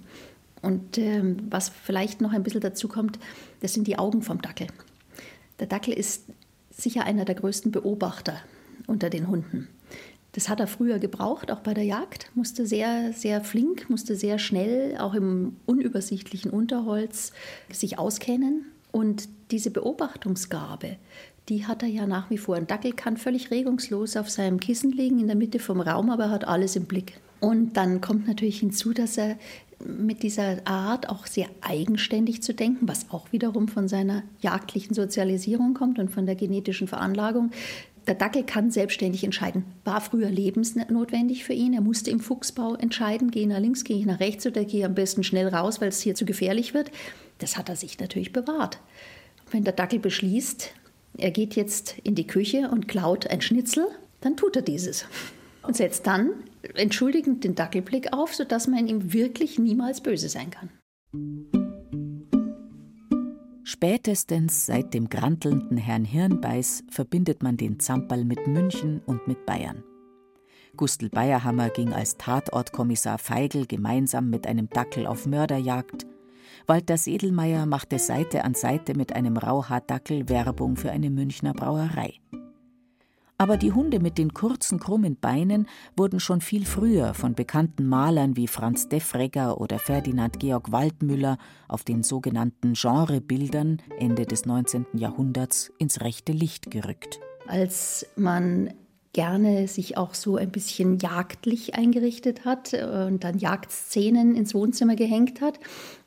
Und 0.62 0.98
ähm, 0.98 1.38
was 1.50 1.70
vielleicht 1.70 2.22
noch 2.22 2.34
ein 2.34 2.44
bisschen 2.44 2.62
dazu 2.62 2.88
kommt, 2.88 3.20
das 3.62 3.74
sind 3.74 3.88
die 3.88 3.98
Augen 3.98 4.22
vom 4.22 4.42
Dackel. 4.42 4.68
Der 5.60 5.68
Dackel 5.68 5.94
ist 5.94 6.26
sicher 6.70 7.06
einer 7.06 7.26
der 7.26 7.36
größten 7.36 7.72
Beobachter 7.72 8.38
unter 8.88 9.10
den 9.10 9.28
Hunden. 9.28 9.68
Das 10.34 10.48
hat 10.48 10.60
er 10.60 10.68
früher 10.68 11.00
gebraucht, 11.00 11.52
auch 11.52 11.62
bei 11.62 11.74
der 11.74 11.84
Jagd. 11.84 12.30
Musste 12.36 12.66
sehr, 12.66 13.14
sehr 13.14 13.42
flink, 13.42 13.90
musste 13.90 14.16
sehr 14.16 14.38
schnell, 14.38 14.98
auch 14.98 15.14
im 15.16 15.58
unübersichtlichen 15.66 16.52
Unterholz, 16.52 17.34
sich 17.72 17.98
auskennen. 17.98 18.66
Und 18.92 19.28
diese 19.52 19.72
Beobachtungsgabe, 19.72 20.98
die 21.50 21.66
hat 21.66 21.82
er 21.82 21.90
ja 21.90 22.06
nach 22.06 22.30
wie 22.30 22.38
vor. 22.38 22.56
Ein 22.56 22.68
Dackel 22.68 22.94
kann 22.94 23.18
völlig 23.18 23.50
regungslos 23.50 24.16
auf 24.18 24.30
seinem 24.30 24.60
Kissen 24.60 24.92
liegen 24.92 25.20
in 25.20 25.28
der 25.28 25.36
Mitte 25.36 25.60
vom 25.60 25.82
Raum, 25.82 26.10
aber 26.10 26.26
er 26.26 26.32
hat 26.32 26.48
alles 26.48 26.76
im 26.76 26.86
Blick. 26.86 27.20
Und 27.40 27.74
dann 27.78 28.02
kommt 28.02 28.28
natürlich 28.28 28.60
hinzu, 28.60 28.94
dass 28.94 29.18
er 29.18 29.38
mit 29.86 30.24
dieser 30.24 30.58
Art 30.66 31.10
auch 31.10 31.26
sehr 31.26 31.48
eigenständig 31.62 32.44
zu 32.44 32.54
denken, 32.54 32.88
was 32.88 33.10
auch 33.12 33.32
wiederum 33.32 33.68
von 33.68 33.88
seiner 33.88 34.24
jagdlichen 34.42 34.94
Sozialisierung 34.94 35.74
kommt 35.74 36.00
und 36.00 36.10
von 36.10 36.26
der 36.26 36.36
genetischen 36.36 36.88
Veranlagung. 36.88 37.52
Der 38.08 38.16
Dackel 38.16 38.44
kann 38.44 38.72
selbstständig 38.72 39.24
entscheiden. 39.24 39.66
War 39.84 40.02
früher 40.02 40.30
lebensnotwendig 40.30 41.44
für 41.44 41.54
ihn. 41.54 41.74
Er 41.74 41.82
musste 41.82 42.10
im 42.10 42.20
Fuchsbau 42.20 42.76
entscheiden, 42.76 43.32
gehe 43.32 43.44
ich 43.44 43.48
nach 43.48 43.60
links, 43.60 43.84
gehe 43.84 43.98
ich 43.98 44.06
nach 44.06 44.20
rechts 44.20 44.46
oder 44.48 44.66
gehe 44.66 44.80
ich 44.80 44.86
am 44.86 44.96
besten 44.96 45.24
schnell 45.24 45.48
raus, 45.48 45.80
weil 45.80 45.90
es 45.90 46.02
hier 46.02 46.16
zu 46.16 46.26
gefährlich 46.26 46.74
wird. 46.74 46.92
Das 47.38 47.56
hat 47.56 47.70
er 47.70 47.76
sich 47.76 48.00
natürlich 48.00 48.34
bewahrt. 48.34 48.80
Wenn 49.52 49.64
der 49.64 49.74
Dackel 49.74 50.00
beschließt, 50.00 50.72
er 51.18 51.32
geht 51.32 51.56
jetzt 51.56 51.96
in 52.04 52.16
die 52.16 52.28
Küche 52.28 52.70
und 52.72 52.88
klaut 52.88 53.28
ein 53.28 53.42
Schnitzel, 53.42 53.88
dann 54.22 54.36
tut 54.36 54.56
er 54.56 54.62
dieses 54.62 55.06
und 55.62 55.76
setzt 55.76 56.08
dann 56.08 56.32
entschuldigend 56.76 57.44
den 57.44 57.56
Dackelblick 57.56 58.14
auf, 58.14 58.36
sodass 58.36 58.68
man 58.68 58.88
ihm 58.88 59.14
wirklich 59.14 59.60
niemals 59.60 60.02
böse 60.02 60.30
sein 60.30 60.50
kann. 60.50 60.70
Spätestens 63.64 64.66
seit 64.66 64.94
dem 64.94 65.10
grantelnden 65.10 65.78
Herrn 65.78 66.04
Hirnbeiß 66.04 66.84
verbindet 66.90 67.44
man 67.44 67.56
den 67.56 67.80
Zamperl 67.80 68.26
mit 68.26 68.48
München 68.48 69.02
und 69.06 69.28
mit 69.28 69.46
Bayern. 69.46 69.84
Gustl 70.76 71.10
Bayerhammer 71.10 71.70
ging 71.70 71.94
als 71.94 72.18
Tatortkommissar 72.18 73.18
Feigl 73.18 73.66
gemeinsam 73.66 74.30
mit 74.30 74.48
einem 74.48 74.70
Dackel 74.70 75.06
auf 75.08 75.26
Mörderjagd. 75.26 76.08
Walter 76.68 76.98
Sedelmeier 76.98 77.66
machte 77.66 78.00
Seite 78.00 78.44
an 78.44 78.54
Seite 78.54 78.96
mit 78.96 79.14
einem 79.14 79.38
Rauhaardackel 79.38 80.30
Werbung 80.30 80.76
für 80.76 80.92
eine 80.92 81.10
Münchner 81.10 81.54
Brauerei. 81.54 82.14
Aber 83.42 83.56
die 83.56 83.72
Hunde 83.72 84.02
mit 84.02 84.18
den 84.18 84.34
kurzen, 84.34 84.82
krummen 84.82 85.16
Beinen 85.16 85.66
wurden 85.96 86.20
schon 86.20 86.42
viel 86.42 86.66
früher 86.66 87.14
von 87.14 87.36
bekannten 87.36 87.88
Malern 87.88 88.36
wie 88.36 88.48
Franz 88.48 88.90
Defregger 88.90 89.62
oder 89.62 89.80
Ferdinand 89.80 90.42
Georg 90.42 90.74
Waldmüller 90.74 91.38
auf 91.70 91.86
den 91.86 92.04
sogenannten 92.04 92.74
Genrebildern 92.74 93.82
Ende 93.98 94.26
des 94.26 94.46
19. 94.46 94.88
Jahrhunderts 94.92 95.72
ins 95.78 96.02
rechte 96.02 96.34
Licht 96.34 96.70
gerückt. 96.70 97.22
Als 97.48 98.06
man 98.18 98.74
gerne 99.14 99.68
sich 99.68 99.98
auch 99.98 100.14
so 100.14 100.38
ein 100.38 100.52
bisschen 100.52 101.00
jagdlich 101.00 101.76
eingerichtet 101.76 102.46
hat 102.46 102.74
und 102.74 103.24
dann 103.24 103.40
Jagdszenen 103.40 104.36
ins 104.36 104.54
Wohnzimmer 104.54 104.96
gehängt 104.96 105.42
hat. 105.42 105.60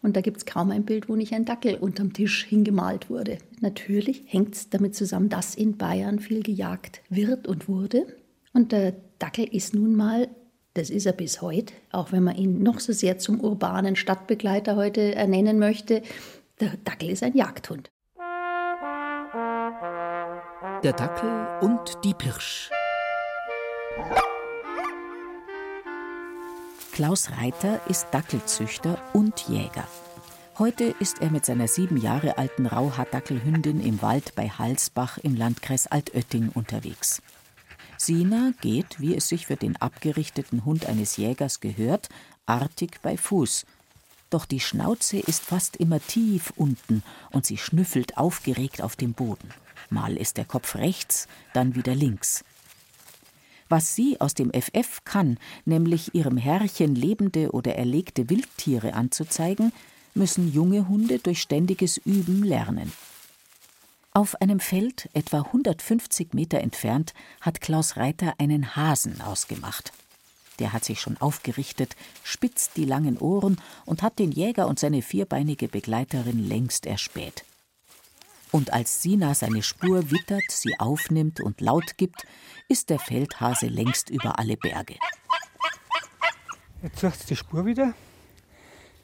Und 0.03 0.17
da 0.17 0.21
gibt 0.21 0.37
es 0.39 0.47
kaum 0.47 0.71
ein 0.71 0.85
Bild, 0.85 1.09
wo 1.09 1.17
nicht 1.17 1.33
ein 1.33 1.45
Dackel 1.45 1.75
unterm 1.75 2.13
Tisch 2.13 2.45
hingemalt 2.45 3.11
wurde. 3.11 3.39
Natürlich 3.61 4.23
hängt 4.27 4.55
es 4.55 4.71
damit 4.71 4.95
zusammen, 4.95 5.29
dass 5.29 5.55
in 5.55 5.77
Bayern 5.77 6.21
viel 6.21 6.43
gejagt 6.43 7.03
wird 7.09 7.49
und 7.49 7.69
wurde. 7.69 8.07
Und 8.53 8.73
der 8.73 8.95
Dackel 9.19 9.45
ist 9.45 9.75
nun 9.75 9.97
mal, 9.97 10.29
das 10.75 10.89
ist 10.89 11.07
er 11.07 11.13
bis 11.13 11.43
heute, 11.43 11.75
auch 11.91 12.13
wenn 12.13 12.23
man 12.23 12.37
ihn 12.37 12.63
noch 12.63 12.81
so 12.81 12.93
sehr 12.93 13.19
zum 13.19 13.41
urbanen 13.41 13.97
Stadtbegleiter 13.97 14.77
heute 14.77 15.15
ernennen 15.15 15.59
möchte, 15.59 16.03
der 16.61 16.77
Dackel 16.85 17.11
ist 17.11 17.23
ein 17.23 17.37
Jagdhund. 17.37 17.91
Der 20.83 20.93
Dackel 20.93 21.69
und 21.69 21.99
die 22.05 22.15
Pirsch. 22.15 22.71
Klaus 26.93 27.31
Reiter 27.31 27.81
ist 27.89 28.09
Dackelzüchter 28.11 29.03
und 29.15 29.49
Jäger. 29.49 29.89
Heute 30.59 30.95
ist 31.01 31.23
er 31.23 31.31
mit 31.31 31.47
seiner 31.47 31.67
sieben 31.67 31.97
Jahre 31.97 32.37
alten 32.37 32.67
Rauhaardackelhündin 32.67 33.81
im 33.81 34.03
Wald 34.03 34.35
bei 34.35 34.51
Halsbach 34.51 35.17
im 35.19 35.35
Landkreis 35.35 35.87
Altötting 35.87 36.51
unterwegs. 36.53 37.23
Sina 37.97 38.53
geht, 38.61 39.01
wie 39.01 39.17
es 39.17 39.29
sich 39.29 39.47
für 39.47 39.57
den 39.57 39.77
abgerichteten 39.79 40.65
Hund 40.65 40.87
eines 40.87 41.17
Jägers 41.17 41.61
gehört, 41.61 42.11
artig 42.45 43.01
bei 43.03 43.17
Fuß. 43.17 43.65
Doch 44.29 44.45
die 44.45 44.61
Schnauze 44.61 45.19
ist 45.19 45.43
fast 45.43 45.77
immer 45.77 45.99
tief 45.99 46.53
unten 46.57 47.03
und 47.31 47.47
sie 47.47 47.57
schnüffelt 47.57 48.19
aufgeregt 48.19 48.83
auf 48.83 48.97
dem 48.97 49.15
Boden. 49.15 49.49
Mal 49.89 50.17
ist 50.17 50.37
der 50.37 50.45
Kopf 50.45 50.75
rechts, 50.75 51.27
dann 51.55 51.75
wieder 51.75 51.95
links. 51.95 52.45
Was 53.73 53.97
sie 53.97 54.21
aus 54.21 54.35
dem 54.35 54.53
FF 54.53 55.03
kann, 55.07 55.39
nämlich 55.65 56.15
ihrem 56.15 56.37
Herrchen 56.37 56.95
lebende 56.95 57.53
oder 57.53 57.75
erlegte 57.75 58.29
Wildtiere 58.29 58.93
anzuzeigen, 58.93 59.73
müssen 60.13 60.53
junge 60.53 60.89
Hunde 60.89 61.19
durch 61.21 61.41
ständiges 61.41 61.97
Üben 61.97 62.45
lernen. 62.45 62.93
Auf 64.13 64.39
einem 64.43 64.61
Feld, 64.61 65.09
etwa 65.15 65.39
150 65.39 66.35
Meter 66.35 66.61
entfernt, 66.61 67.15
hat 67.41 67.63
Klaus 67.63 67.97
Reiter 67.97 68.35
einen 68.37 68.77
Hasen 68.77 69.23
ausgemacht. 69.23 69.95
Der 70.59 70.75
hat 70.75 70.85
sich 70.85 71.01
schon 71.01 71.17
aufgerichtet, 71.17 71.97
spitzt 72.25 72.77
die 72.77 72.85
langen 72.85 73.17
Ohren 73.17 73.57
und 73.87 74.03
hat 74.03 74.19
den 74.19 74.33
Jäger 74.33 74.69
und 74.69 74.81
seine 74.81 75.01
vierbeinige 75.01 75.69
Begleiterin 75.69 76.47
längst 76.47 76.85
erspäht. 76.85 77.47
Und 78.53 78.73
als 78.73 79.01
Sina 79.01 79.35
seine 79.35 79.63
Spur 79.63 80.11
wittert, 80.11 80.45
sie 80.51 80.79
aufnimmt 80.79 81.41
und 81.41 81.63
laut 81.63 81.97
gibt, 81.97 82.27
ist 82.69 82.91
der 82.91 82.99
Feldhase 82.99 83.67
längst 83.67 84.11
über 84.11 84.39
alle 84.39 84.59
Berge. 84.59 84.97
Jetzt 86.83 87.01
sucht 87.01 87.21
es 87.21 87.27
die 87.27 87.37
Spur 87.37 87.65
wieder. 87.65 87.95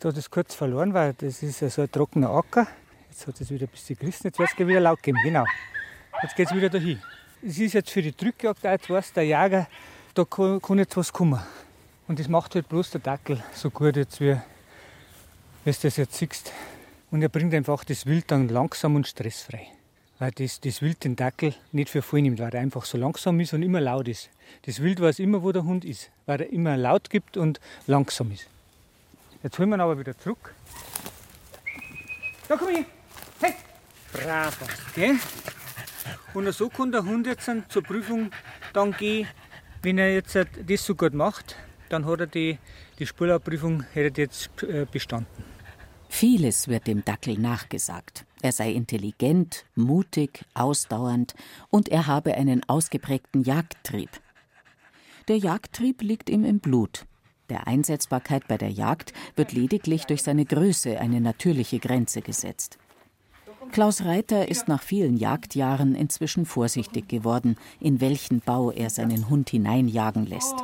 Da 0.01 0.11
hat 0.11 0.17
es 0.19 0.31
kurz 0.31 0.55
verloren, 0.55 0.93
weil 0.93 1.15
das 1.15 1.43
ist 1.43 1.61
ja 1.61 1.71
so 1.71 1.83
ein 1.83 1.91
trockener 1.91 2.29
Acker. 2.31 2.67
Jetzt 3.09 3.27
hat 3.27 3.41
es 3.41 3.51
wieder 3.51 3.67
ein 3.67 3.71
bisschen 3.71 3.97
gerissen, 3.97 4.27
jetzt 4.27 4.39
wird 4.39 4.51
es 4.53 4.59
wieder 4.59 4.81
laut 4.81 5.03
geben. 5.03 5.19
Genau. 5.25 5.45
Jetzt 6.23 6.37
geht 6.37 6.49
es 6.49 6.55
wieder 6.55 6.69
dahin. 6.69 7.03
Es 7.43 7.59
ist 7.59 7.73
jetzt 7.73 7.91
für 7.91 8.03
die 8.03 8.15
Drückjagd 8.15 8.67
auch, 8.67 8.89
jetzt 8.91 9.17
der 9.17 9.25
Jäger, 9.25 9.67
da 10.15 10.25
kann, 10.25 10.61
kann 10.61 10.79
jetzt 10.79 10.97
was 10.97 11.13
kommen. 11.13 11.41
Und 12.07 12.19
das 12.19 12.29
macht 12.29 12.55
halt 12.55 12.69
bloß 12.69 12.91
der 12.91 13.01
Dackel 13.01 13.43
so 13.55 13.71
gut, 13.71 13.97
jetzt 13.97 14.21
wie, 14.21 14.37
wie 15.65 15.71
du 15.71 15.79
das 15.83 15.97
jetzt 15.97 16.15
siehst. 16.15 16.53
Und 17.11 17.23
er 17.23 17.29
bringt 17.29 17.55
einfach 17.55 17.85
das 17.85 18.07
Wild 18.07 18.31
dann 18.31 18.49
langsam 18.49 18.94
und 18.97 19.07
stressfrei. 19.07 19.66
Weil 20.18 20.33
das, 20.33 20.61
das 20.61 20.83
Wild 20.83 21.05
den 21.05 21.16
Dackel 21.16 21.55
nicht 21.73 21.90
für 21.90 22.03
voll 22.03 22.23
nimmt, 22.23 22.38
weil 22.38 22.53
er 22.53 22.61
einfach 22.61 22.85
so 22.85 22.99
langsam 22.99 23.38
ist 23.40 23.53
und 23.55 23.62
immer 23.62 23.81
laut 23.81 24.09
ist. 24.09 24.31
Das 24.62 24.83
Wild 24.83 25.01
weiß 25.01 25.21
immer, 25.21 25.42
wo 25.42 25.53
der 25.53 25.64
Hund 25.64 25.85
ist, 25.85 26.11
weil 26.27 26.40
er 26.40 26.53
immer 26.53 26.77
laut 26.77 27.09
gibt 27.09 27.37
und 27.37 27.61
langsam 27.87 28.33
ist. 28.33 28.47
Jetzt 29.42 29.59
holen 29.59 29.71
wir 29.71 29.77
ihn 29.77 29.81
aber 29.81 29.99
wieder 29.99 30.18
zurück. 30.18 30.53
Da 32.49 32.57
komm 32.57 32.68
ich! 32.71 32.85
Hey! 33.40 33.55
Bravo! 34.12 34.66
Okay? 34.90 35.14
Und 36.35 36.53
so 36.53 36.68
kann 36.68 36.92
der 36.92 37.05
Hund 37.05 37.27
jetzt 37.27 37.51
zur 37.68 37.83
Prüfung 37.83 38.31
dann 38.73 38.92
gehen, 38.92 39.29
wenn 39.83 39.99
er 39.99 40.12
jetzt 40.12 40.37
das 40.37 40.85
so 40.85 40.94
gut 40.94 41.14
macht, 41.14 41.57
dann 41.88 42.05
hat 42.05 42.21
er 42.21 42.27
die, 42.27 42.59
die 42.99 43.07
Spurlaubprüfung 43.07 43.85
jetzt 43.94 44.51
äh, 44.62 44.87
bestanden. 44.90 45.27
Vieles 46.09 46.68
wird 46.68 46.87
dem 46.87 47.05
Dackel 47.05 47.38
nachgesagt. 47.38 48.25
Er 48.40 48.53
sei 48.53 48.73
intelligent, 48.73 49.64
mutig, 49.75 50.44
ausdauernd 50.55 51.35
und 51.71 51.88
er 51.88 52.07
habe 52.07 52.35
einen 52.35 52.62
ausgeprägten 52.68 53.42
Jagdtrieb. 53.42 54.11
Der 55.29 55.38
Jagdtrieb 55.38 56.03
liegt 56.03 56.31
ihm 56.31 56.44
im 56.44 56.61
Blut. 56.61 57.05
Der 57.49 57.66
Einsetzbarkeit 57.66 58.47
bei 58.49 58.59
der 58.59 58.71
Jagd 58.71 59.12
wird 59.37 59.53
lediglich 59.53 60.05
durch 60.05 60.23
seine 60.23 60.44
Größe 60.44 60.99
eine 60.99 61.21
natürliche 61.21 61.79
Grenze 61.79 62.21
gesetzt. 62.23 62.79
Klaus 63.73 64.05
Reiter 64.05 64.49
ist 64.49 64.68
nach 64.68 64.83
vielen 64.83 65.16
Jagdjahren 65.16 65.94
inzwischen 65.94 66.47
vorsichtig 66.47 67.09
geworden, 67.09 67.57
in 67.81 68.01
welchen 68.01 68.40
Bau 68.40 68.71
er 68.71 68.88
seinen 68.88 69.29
Hund 69.29 69.51
hineinjagen 69.51 70.27
lässt. 70.27 70.55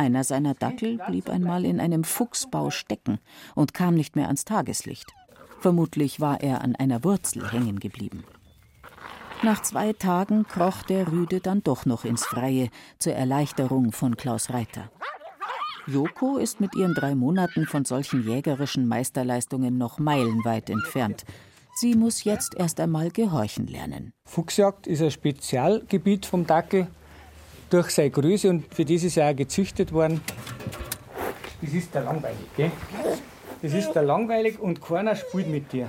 Einer 0.00 0.24
seiner 0.24 0.54
Dackel 0.54 0.96
blieb 0.96 1.28
einmal 1.28 1.66
in 1.66 1.78
einem 1.78 2.04
Fuchsbau 2.04 2.70
stecken 2.70 3.18
und 3.54 3.74
kam 3.74 3.96
nicht 3.96 4.16
mehr 4.16 4.28
ans 4.28 4.46
Tageslicht. 4.46 5.12
Vermutlich 5.58 6.20
war 6.20 6.40
er 6.40 6.62
an 6.62 6.74
einer 6.74 7.04
Wurzel 7.04 7.52
hängen 7.52 7.78
geblieben. 7.80 8.24
Nach 9.42 9.60
zwei 9.60 9.92
Tagen 9.92 10.46
kroch 10.48 10.84
der 10.84 11.12
Rüde 11.12 11.40
dann 11.40 11.62
doch 11.62 11.84
noch 11.84 12.06
ins 12.06 12.24
Freie 12.24 12.70
zur 12.98 13.12
Erleichterung 13.12 13.92
von 13.92 14.16
Klaus 14.16 14.48
Reiter. 14.48 14.90
Joko 15.86 16.38
ist 16.38 16.60
mit 16.60 16.74
ihren 16.74 16.94
drei 16.94 17.14
Monaten 17.14 17.66
von 17.66 17.84
solchen 17.84 18.26
jägerischen 18.26 18.88
Meisterleistungen 18.88 19.76
noch 19.76 19.98
meilenweit 19.98 20.70
entfernt. 20.70 21.26
Sie 21.74 21.94
muss 21.94 22.24
jetzt 22.24 22.54
erst 22.54 22.80
einmal 22.80 23.10
gehorchen 23.10 23.66
lernen. 23.66 24.14
Fuchsjagd 24.24 24.86
ist 24.86 25.02
ein 25.02 25.10
Spezialgebiet 25.10 26.24
vom 26.24 26.46
Dackel 26.46 26.88
durch 27.70 27.90
seine 27.90 28.10
Größe 28.10 28.50
und 28.50 28.72
für 28.74 28.84
das 28.84 29.04
ist 29.04 29.16
er 29.16 29.30
auch 29.30 29.36
gezüchtet 29.36 29.92
worden. 29.92 30.20
Das 31.62 31.72
ist 31.72 31.94
der 31.94 32.02
langweilig, 32.02 32.38
gell? 32.56 32.70
Das 33.62 33.72
ist 33.72 33.92
der 33.92 34.02
langweilig 34.02 34.58
und 34.58 34.80
keiner 34.80 35.14
spielt 35.14 35.48
mit 35.48 35.72
dir. 35.72 35.88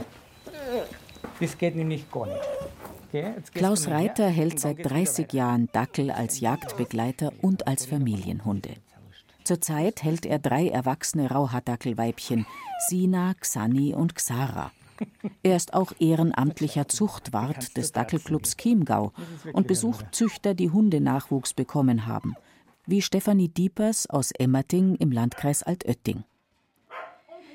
Das 1.40 1.58
geht 1.58 1.76
nämlich 1.76 2.10
gar 2.12 2.28
nicht. 2.28 2.40
Okay, 3.08 3.34
Klaus 3.54 3.88
Reiter 3.88 4.28
hält 4.28 4.60
seit 4.60 4.86
30 4.90 5.34
Jahren 5.34 5.68
Dackel 5.74 6.12
als 6.12 6.40
Jagdbegleiter 6.40 7.34
und 7.42 7.68
als 7.68 7.86
Familienhunde. 7.86 8.76
Zurzeit 9.44 10.04
hält 10.04 10.26
er 10.26 10.40
drei 10.40 10.70
erwachsene 10.70 11.30
Rauhaardackelweibchen, 11.30 12.46
Sina, 12.88 13.34
Xani 13.34 13.94
und 13.94 14.16
Xara. 14.16 14.72
Er 15.44 15.56
ist 15.56 15.74
auch 15.74 15.94
ehrenamtlicher 16.00 16.88
Zuchtwart 16.88 17.76
des 17.78 17.92
Dackelclubs 17.92 18.58
Chiemgau 18.58 19.12
und 19.54 19.68
besucht 19.68 20.08
Züchter, 20.12 20.54
die 20.54 20.70
Hundenachwuchs 20.70 21.54
bekommen 21.54 22.06
haben, 22.06 22.36
wie 22.86 23.02
Stefanie 23.02 23.50
Diepers 23.50 24.10
aus 24.10 24.32
Emmerting 24.32 24.96
im 24.96 25.12
Landkreis 25.12 25.64
Altötting. 25.64 26.24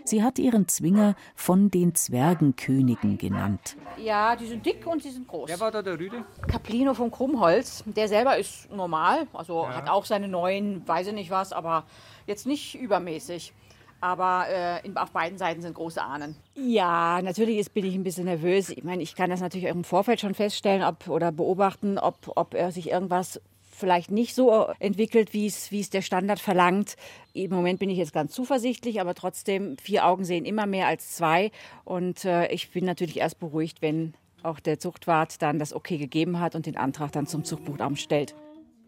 Sie 0.09 0.23
hat 0.23 0.39
ihren 0.39 0.69
Zwinger 0.69 1.17
von 1.35 1.69
den 1.69 1.97
Zwergenkönigen 1.97 3.19
genannt. 3.19 3.77
Ja, 3.99 4.37
die 4.37 4.47
sind 4.47 4.65
dick 4.65 4.87
und 4.87 5.03
sie 5.03 5.11
sind 5.11 5.27
groß. 5.27 5.49
Wer 5.49 5.59
war 5.59 5.73
da 5.73 5.83
der 5.83 5.99
Rüde? 5.99 6.25
Caplino 6.47 6.95
vom 6.95 7.11
Krummholz. 7.11 7.83
Der 7.87 8.07
selber 8.07 8.39
ist 8.39 8.71
normal, 8.71 9.27
also 9.33 9.65
ja. 9.65 9.75
hat 9.75 9.89
auch 9.89 10.05
seine 10.05 10.29
neuen, 10.29 10.87
weiß 10.87 11.09
ich 11.09 11.13
nicht 11.13 11.31
was, 11.31 11.53
aber 11.53 11.85
jetzt 12.27 12.47
nicht 12.47 12.77
übermäßig. 12.77 13.53
Aber 14.01 14.47
äh, 14.49 14.81
auf 14.95 15.11
beiden 15.11 15.39
Seiten 15.39 15.63
sind 15.63 15.75
große 15.75 16.03
Ahnen. 16.03 16.37
Ja, 16.55 17.21
natürlich 17.23 17.59
ist, 17.59 17.75
bin 17.75 17.85
ich 17.85 17.95
ein 17.95 18.03
bisschen 18.03 18.27
nervös. 18.27 18.71
Ich 18.71 18.85
meine, 18.85 19.03
ich 19.03 19.15
kann 19.15 19.31
das 19.31 19.41
natürlich 19.41 19.67
im 19.67 19.85
Vorfeld 19.85 20.21
schon 20.21 20.35
feststellen 20.35 20.83
ob, 20.83 21.09
oder 21.09 21.33
beobachten, 21.33 21.99
ob, 21.99 22.33
ob 22.37 22.55
er 22.55 22.73
sich 22.73 22.91
irgendwas 22.91 23.41
vielleicht 23.77 24.11
nicht 24.11 24.35
so 24.35 24.69
entwickelt, 24.79 25.33
wie 25.33 25.47
es, 25.47 25.71
wie 25.71 25.81
es 25.81 25.91
der 25.91 26.03
Standard 26.03 26.41
verlangt. 26.41 26.97
Im 27.35 27.51
Moment 27.51 27.79
bin 27.79 27.91
ich 27.91 27.99
jetzt 27.99 28.13
ganz 28.13 28.33
zuversichtlich, 28.33 29.01
aber 29.01 29.15
trotzdem, 29.15 29.77
vier 29.79 30.07
Augen 30.07 30.25
sehen 30.25 30.45
immer 30.45 30.67
mehr 30.67 30.87
als 30.87 31.15
zwei. 31.17 31.51
Und 31.85 32.25
äh, 32.25 32.49
ich 32.49 32.71
bin 32.71 32.85
natürlich 32.85 33.19
erst 33.19 33.39
beruhigt, 33.39 33.83
wenn 33.83 34.15
auch 34.43 34.61
der 34.61 34.79
Zuchtwart 34.79 35.43
dann 35.43 35.59
das 35.59 35.75
Okay 35.75 35.99
gegeben 35.99 36.41
hat 36.41 36.55
und 36.55 36.67
den 36.67 36.77
Antrag 36.77 37.13
dann 37.13 37.27
zum 37.27 37.45
Zuchtbuchamt 37.45 38.01
stellt. 38.01 38.35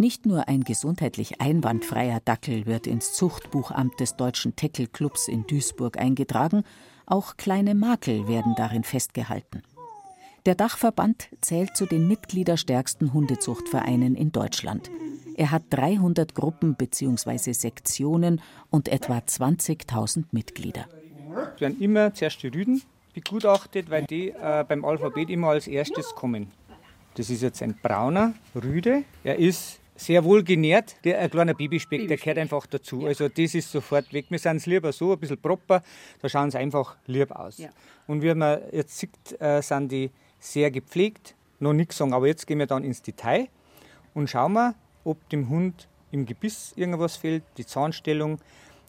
Nicht 0.01 0.27
nur 0.27 0.47
ein 0.47 0.63
gesundheitlich 0.63 1.41
einwandfreier 1.41 2.21
Dackel 2.25 2.67
wird 2.67 2.87
ins 2.87 3.15
Zuchtbuchamt 3.15 3.99
des 3.99 4.15
Deutschen 4.15 4.55
Teckelclubs 4.55 5.27
in 5.27 5.45
Duisburg 5.49 5.99
eingetragen, 5.99 6.63
auch 7.05 7.37
kleine 7.37 7.75
Makel 7.75 8.29
werden 8.29 8.55
darin 8.57 8.85
festgehalten. 8.85 9.65
Der 10.47 10.55
Dachverband 10.55 11.31
zählt 11.41 11.77
zu 11.77 11.85
den 11.85 12.07
mitgliederstärksten 12.07 13.13
Hundezuchtvereinen 13.13 14.15
in 14.15 14.31
Deutschland. 14.31 14.89
Er 15.35 15.51
hat 15.51 15.65
300 15.71 16.33
Gruppen 16.33 16.77
bzw. 16.77 17.53
Sektionen 17.53 18.41
und 18.71 18.89
etwa 18.89 19.19
20.000 19.19 20.27
Mitglieder. 20.31 20.87
Es 21.57 21.61
werden 21.61 21.81
immer 21.81 22.15
zuerst 22.15 22.41
die 22.45 22.49
Rüden 22.49 22.83
begutachtet, 23.15 23.91
weil 23.91 24.05
die 24.05 24.29
äh, 24.31 24.65
beim 24.69 24.85
Alphabet 24.85 25.29
immer 25.29 25.49
als 25.49 25.67
erstes 25.67 26.15
kommen. 26.15 26.53
Das 27.15 27.31
ist 27.31 27.43
jetzt 27.43 27.63
ein 27.65 27.77
brauner 27.83 28.35
Rüde. 28.55 29.03
Er 29.25 29.41
ist 29.41 29.81
sehr 29.99 30.25
wohl 30.25 30.43
genährt. 30.43 30.97
Der, 31.05 31.19
ein 31.19 31.31
kleiner 31.31 31.55
Babyspeck, 31.55 31.99
Babyspeck, 32.01 32.09
der 32.09 32.17
gehört 32.17 32.39
einfach 32.39 32.67
dazu. 32.67 33.03
Ja. 33.03 33.09
Also 33.09 33.29
das 33.29 33.55
ist 33.55 33.71
sofort 33.71 34.13
weg. 34.13 34.27
Wir 34.29 34.39
sind 34.39 34.57
es 34.57 34.67
lieber 34.67 34.93
so, 34.93 35.13
ein 35.13 35.19
bisschen 35.19 35.39
proper, 35.39 35.83
da 36.23 36.29
schauen 36.29 36.51
sie 36.51 36.59
einfach 36.59 36.97
lieb 37.07 37.33
aus. 37.33 37.59
Ja. 37.59 37.71
Und 38.07 38.23
wie 38.23 38.33
man 38.35 38.61
jetzt 38.73 38.99
sieht, 38.99 39.41
äh, 39.41 39.61
sind 39.61 39.93
die 39.93 40.11
sehr 40.39 40.71
gepflegt, 40.71 41.35
noch 41.59 41.73
nichts 41.73 41.97
sagen. 41.99 42.13
Aber 42.15 42.27
jetzt 42.27 42.47
gehen 42.47 42.59
wir 42.59 42.67
dann 42.67 42.85
ins 42.85 43.03
Detail 43.03 43.49
und 44.15 44.31
schauen 44.31 44.53
wir, 44.53 44.75
ob 45.05 45.29
dem 45.31 45.49
Hund 45.49 45.89
im 46.11 46.27
Gebiss 46.27 46.73
irgendwas 46.77 47.17
fehlt, 47.17 47.43
die 47.57 47.67
Zahnstellung, 47.67 48.39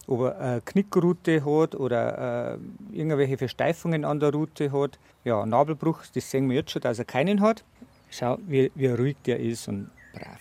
ob 0.06 0.22
er 0.22 0.38
eine 0.38 0.60
Knickrute 0.62 1.44
hat 1.44 1.74
oder 1.74 2.54
äh, 2.54 2.96
irgendwelche 2.96 3.36
Versteifungen 3.36 4.04
an 4.04 4.20
der 4.20 4.32
Rute 4.32 4.72
hat. 4.72 4.98
Ja, 5.24 5.44
Nabelbruch, 5.44 6.04
das 6.14 6.30
sehen 6.30 6.48
wir 6.48 6.56
jetzt 6.56 6.70
schon, 6.70 6.82
dass 6.82 6.98
er 6.98 7.04
keinen 7.04 7.40
hat. 7.40 7.64
Schau, 8.10 8.38
wie, 8.46 8.72
wie 8.74 8.86
ruhig 8.86 9.16
der 9.24 9.38
ist 9.40 9.68
und 9.68 9.90
brav. 10.12 10.40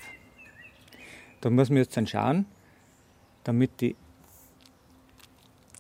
Da 1.42 1.50
muss 1.50 1.70
man 1.70 1.78
jetzt 1.78 1.96
dann 1.96 2.08
schauen, 2.08 2.46
damit 3.44 3.82
die 3.82 3.96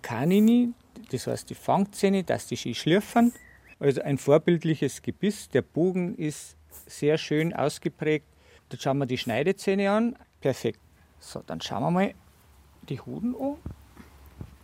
Kanini, 0.01 0.73
das 1.11 1.27
heißt 1.27 1.49
die 1.49 1.55
Fangzähne, 1.55 2.23
dass 2.23 2.47
die 2.47 2.57
schön 2.57 2.75
schlürfen 2.75 3.33
also 3.79 4.01
ein 4.01 4.17
vorbildliches 4.17 5.01
Gebiss. 5.01 5.49
Der 5.49 5.61
Bogen 5.61 6.15
ist 6.15 6.57
sehr 6.85 7.17
schön 7.17 7.53
ausgeprägt. 7.53 8.25
Jetzt 8.71 8.83
schauen 8.83 8.97
wir 8.97 9.05
die 9.05 9.17
Schneidezähne 9.17 9.89
an. 9.89 10.15
Perfekt. 10.41 10.79
So, 11.19 11.41
dann 11.45 11.61
schauen 11.61 11.83
wir 11.83 11.91
mal 11.91 12.13
die 12.87 12.99
Hoden 12.99 13.35
an. 13.35 13.55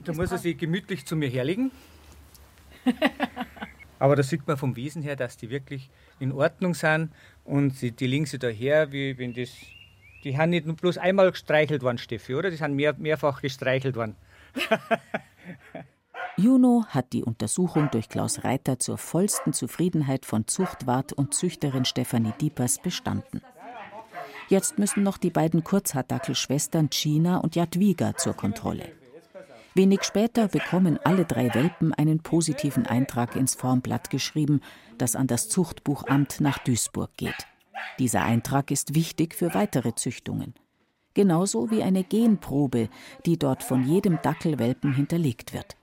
Da 0.03 0.13
muss 0.13 0.31
er 0.31 0.38
sich 0.38 0.58
gemütlich 0.58 1.05
zu 1.05 1.15
mir 1.15 1.29
herlegen. 1.29 1.71
Aber 3.99 4.15
da 4.15 4.23
sieht 4.23 4.45
man 4.45 4.58
vom 4.58 4.75
Wesen 4.75 5.01
her, 5.01 5.15
dass 5.15 5.38
die 5.38 5.49
wirklich 5.49 5.89
in 6.19 6.31
Ordnung 6.31 6.73
sind 6.73 7.12
und 7.45 7.75
sie, 7.75 7.91
die 7.91 8.08
liegen 8.08 8.25
sie 8.25 8.38
daher, 8.38 8.91
wie 8.91 9.17
wenn 9.17 9.34
das. 9.34 9.49
Die 10.26 10.38
haben 10.40 10.50
nicht 10.50 10.66
bloß 10.66 10.98
einmal 10.98 11.32
gestreichelt 11.32 11.84
worden, 11.84 12.00
Steffi, 12.00 12.34
oder? 12.34 12.50
Die 12.50 12.58
sind 12.58 12.74
mehr, 12.74 12.96
mehrfach 12.98 13.42
gestreichelt 13.42 13.96
worden. 13.96 14.16
Juno 16.38 16.84
hat 16.90 17.14
die 17.14 17.24
Untersuchung 17.24 17.90
durch 17.92 18.10
Klaus 18.10 18.44
Reiter 18.44 18.80
zur 18.80 18.98
vollsten 18.98 19.54
Zufriedenheit 19.54 20.26
von 20.26 20.48
Zuchtwart 20.48 21.14
und 21.14 21.36
Züchterin 21.36 21.86
Stefanie 21.86 22.34
Diepers 22.42 22.80
bestanden. 22.80 23.42
Jetzt 24.50 24.80
müssen 24.80 25.04
noch 25.04 25.18
die 25.18 25.30
beiden 25.30 25.64
Kurzhaardackelschwestern 25.64 26.90
China 26.90 27.38
und 27.38 27.56
Jadwiga 27.56 28.18
zur 28.18 28.34
Kontrolle. 28.34 28.92
Wenig 29.76 30.04
später 30.04 30.48
bekommen 30.48 31.00
alle 31.04 31.26
drei 31.26 31.54
Welpen 31.54 31.94
einen 31.94 32.22
positiven 32.22 32.88
Eintrag 32.88 33.36
ins 33.36 33.54
Formblatt 33.54 34.10
geschrieben, 34.10 34.62
das 34.98 35.16
an 35.16 35.28
das 35.28 35.50
Zuchtbuchamt 35.50 36.42
nach 36.42 36.58
Duisburg 36.60 37.12
geht. 37.16 37.46
Dieser 38.00 38.24
Eintrag 38.24 38.72
ist 38.72 38.96
wichtig 38.96 39.36
für 39.36 39.54
weitere 39.54 39.96
Züchtungen. 39.96 40.54
Genauso 41.14 41.72
wie 41.72 41.82
eine 41.82 42.04
Genprobe, 42.04 42.90
die 43.26 43.38
dort 43.38 43.64
von 43.64 43.84
jedem 43.84 44.20
Dackelwelpen 44.22 44.94
hinterlegt 44.94 45.54
wird. 45.54 45.78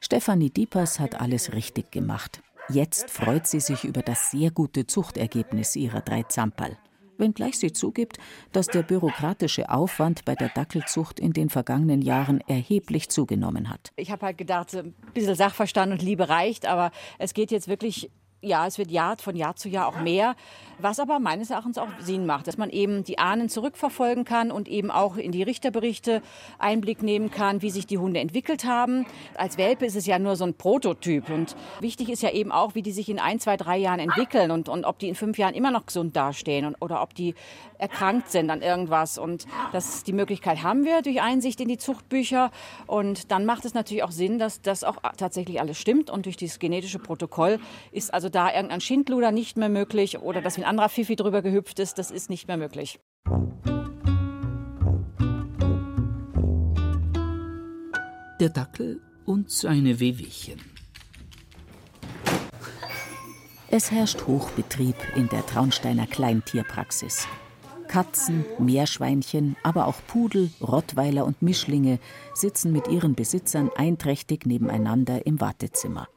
Stefanie 0.00 0.50
Diepers 0.50 1.00
hat 1.00 1.20
alles 1.20 1.52
richtig 1.52 1.90
gemacht. 1.90 2.42
Jetzt 2.68 3.10
freut 3.10 3.46
sie 3.46 3.60
sich 3.60 3.84
über 3.84 4.02
das 4.02 4.30
sehr 4.30 4.50
gute 4.50 4.86
Zuchtergebnis 4.86 5.76
ihrer 5.76 6.00
drei 6.00 6.22
Zamperl. 6.24 6.76
Wenngleich 7.18 7.58
sie 7.58 7.72
zugibt, 7.72 8.18
dass 8.52 8.66
der 8.66 8.82
bürokratische 8.82 9.70
Aufwand 9.70 10.24
bei 10.24 10.34
der 10.34 10.48
Dackelzucht 10.48 11.20
in 11.20 11.32
den 11.32 11.50
vergangenen 11.50 12.00
Jahren 12.00 12.40
erheblich 12.48 13.10
zugenommen 13.10 13.68
hat. 13.68 13.92
Ich 13.96 14.10
habe 14.10 14.24
halt 14.26 14.38
gedacht, 14.38 14.74
ein 14.74 14.94
bisschen 15.12 15.34
Sachverstand 15.34 15.92
und 15.92 16.02
Liebe 16.02 16.28
reicht, 16.28 16.66
aber 16.66 16.92
es 17.18 17.34
geht 17.34 17.50
jetzt 17.50 17.68
wirklich 17.68 18.10
ja, 18.42 18.66
es 18.66 18.78
wird 18.78 18.90
Jahr 18.90 19.16
von 19.18 19.36
Jahr 19.36 19.56
zu 19.56 19.68
Jahr 19.68 19.86
auch 19.86 20.00
mehr, 20.00 20.34
was 20.78 20.98
aber 20.98 21.18
meines 21.18 21.50
Erachtens 21.50 21.76
auch 21.76 21.88
Sinn 21.98 22.24
macht, 22.24 22.46
dass 22.46 22.56
man 22.56 22.70
eben 22.70 23.04
die 23.04 23.18
Ahnen 23.18 23.50
zurückverfolgen 23.50 24.24
kann 24.24 24.50
und 24.50 24.66
eben 24.66 24.90
auch 24.90 25.16
in 25.16 25.30
die 25.30 25.42
Richterberichte 25.42 26.22
Einblick 26.58 27.02
nehmen 27.02 27.30
kann, 27.30 27.60
wie 27.60 27.70
sich 27.70 27.86
die 27.86 27.98
Hunde 27.98 28.20
entwickelt 28.20 28.64
haben. 28.64 29.04
Als 29.34 29.58
Welpe 29.58 29.84
ist 29.84 29.96
es 29.96 30.06
ja 30.06 30.18
nur 30.18 30.36
so 30.36 30.44
ein 30.44 30.54
Prototyp 30.54 31.28
und 31.28 31.54
wichtig 31.80 32.08
ist 32.08 32.22
ja 32.22 32.30
eben 32.30 32.50
auch, 32.50 32.74
wie 32.74 32.82
die 32.82 32.92
sich 32.92 33.10
in 33.10 33.18
ein, 33.18 33.40
zwei, 33.40 33.58
drei 33.58 33.76
Jahren 33.76 34.00
entwickeln 34.00 34.50
und, 34.50 34.68
und 34.70 34.84
ob 34.84 34.98
die 34.98 35.08
in 35.08 35.14
fünf 35.14 35.36
Jahren 35.36 35.54
immer 35.54 35.70
noch 35.70 35.86
gesund 35.86 36.16
dastehen 36.16 36.64
und, 36.64 36.76
oder 36.80 37.02
ob 37.02 37.14
die 37.14 37.34
erkrankt 37.76 38.30
sind 38.30 38.50
an 38.50 38.62
irgendwas 38.62 39.18
und 39.18 39.46
das, 39.72 40.04
die 40.04 40.12
Möglichkeit 40.12 40.62
haben 40.62 40.84
wir 40.84 41.02
durch 41.02 41.20
Einsicht 41.20 41.60
in 41.60 41.68
die 41.68 41.78
Zuchtbücher 41.78 42.50
und 42.86 43.30
dann 43.30 43.46
macht 43.46 43.64
es 43.64 43.74
natürlich 43.74 44.02
auch 44.02 44.10
Sinn, 44.10 44.38
dass 44.38 44.62
das 44.62 44.84
auch 44.84 44.96
tatsächlich 45.16 45.60
alles 45.60 45.78
stimmt 45.78 46.10
und 46.10 46.26
durch 46.26 46.36
dieses 46.36 46.58
genetische 46.58 46.98
Protokoll 46.98 47.58
ist 47.90 48.12
also 48.12 48.29
da 48.30 48.52
irgendein 48.52 48.80
Schindluder 48.80 49.32
nicht 49.32 49.56
mehr 49.56 49.68
möglich 49.68 50.18
oder 50.18 50.40
dass 50.40 50.56
ein 50.56 50.64
anderer 50.64 50.88
Fifi 50.88 51.16
drüber 51.16 51.42
gehüpft 51.42 51.78
ist, 51.78 51.98
das 51.98 52.10
ist 52.10 52.30
nicht 52.30 52.48
mehr 52.48 52.56
möglich. 52.56 53.00
Der 58.40 58.48
Dackel 58.48 59.00
und 59.26 59.50
seine 59.50 60.00
Wehwehchen. 60.00 60.60
Es 63.68 63.90
herrscht 63.90 64.26
Hochbetrieb 64.26 64.96
in 65.14 65.28
der 65.28 65.46
Traunsteiner 65.46 66.06
Kleintierpraxis. 66.06 67.28
Katzen, 67.86 68.44
Meerschweinchen, 68.58 69.56
aber 69.62 69.86
auch 69.86 69.96
Pudel, 70.06 70.50
Rottweiler 70.60 71.24
und 71.24 71.42
Mischlinge 71.42 71.98
sitzen 72.34 72.72
mit 72.72 72.88
ihren 72.88 73.14
Besitzern 73.14 73.70
einträchtig 73.76 74.46
nebeneinander 74.46 75.26
im 75.26 75.40
Wartezimmer 75.40 76.08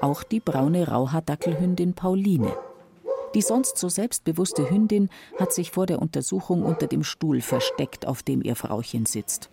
auch 0.00 0.22
die 0.22 0.40
braune 0.40 0.88
Rauhaardackelhündin 0.88 1.94
Pauline. 1.94 2.52
Die 3.34 3.42
sonst 3.42 3.76
so 3.78 3.88
selbstbewusste 3.88 4.70
Hündin 4.70 5.10
hat 5.38 5.52
sich 5.52 5.70
vor 5.70 5.86
der 5.86 6.00
Untersuchung 6.00 6.62
unter 6.62 6.86
dem 6.86 7.04
Stuhl 7.04 7.40
versteckt, 7.40 8.06
auf 8.06 8.22
dem 8.22 8.42
ihr 8.42 8.56
Frauchen 8.56 9.06
sitzt. 9.06 9.50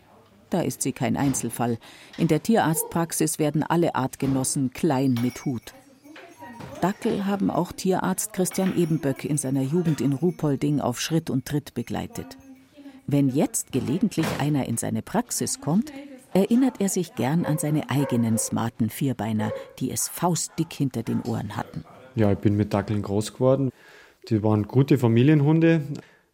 Da 0.50 0.62
ist 0.62 0.82
sie 0.82 0.94
kein 0.94 1.18
Einzelfall. 1.18 1.78
In 2.18 2.28
der 2.28 2.42
Tierarztpraxis 2.42 3.40
werden 3.40 3.64
alle 3.64 3.96
Artgenossen 3.96 4.72
klein 4.72 5.20
mit 5.22 5.44
Hut. 5.44 5.74
Dackel 6.82 7.26
haben 7.26 7.50
auch 7.50 7.72
Tierarzt 7.72 8.32
Christian 8.34 8.78
Ebenböck 8.78 9.26
in 9.26 9.38
seiner 9.38 9.64
Jugend 9.64 10.02
in 10.02 10.14
Ruhpolding 10.14 10.80
auf 10.80 11.02
Schritt 11.02 11.30
und 11.30 11.46
Tritt 11.46 11.74
begleitet. 11.74 12.38
Wenn 13.08 13.30
jetzt 13.30 13.72
gelegentlich 13.72 14.28
einer 14.40 14.66
in 14.68 14.78
seine 14.78 15.02
Praxis 15.02 15.60
kommt, 15.62 15.92
erinnert 16.36 16.82
er 16.82 16.90
sich 16.90 17.16
gern 17.16 17.46
an 17.46 17.58
seine 17.58 17.90
eigenen 17.90 18.38
smarten 18.38 18.90
Vierbeiner, 18.90 19.52
die 19.80 19.90
es 19.90 20.08
faustdick 20.10 20.74
hinter 20.74 21.02
den 21.02 21.22
Ohren 21.22 21.56
hatten. 21.56 21.86
Ja, 22.16 22.32
ich 22.32 22.38
bin 22.38 22.56
mit 22.56 22.74
Dackeln 22.74 23.02
groß 23.02 23.34
geworden. 23.34 23.72
Die 24.30 24.44
waren 24.44 24.64
gute 24.64 24.98
Familienhunde. 24.98 25.82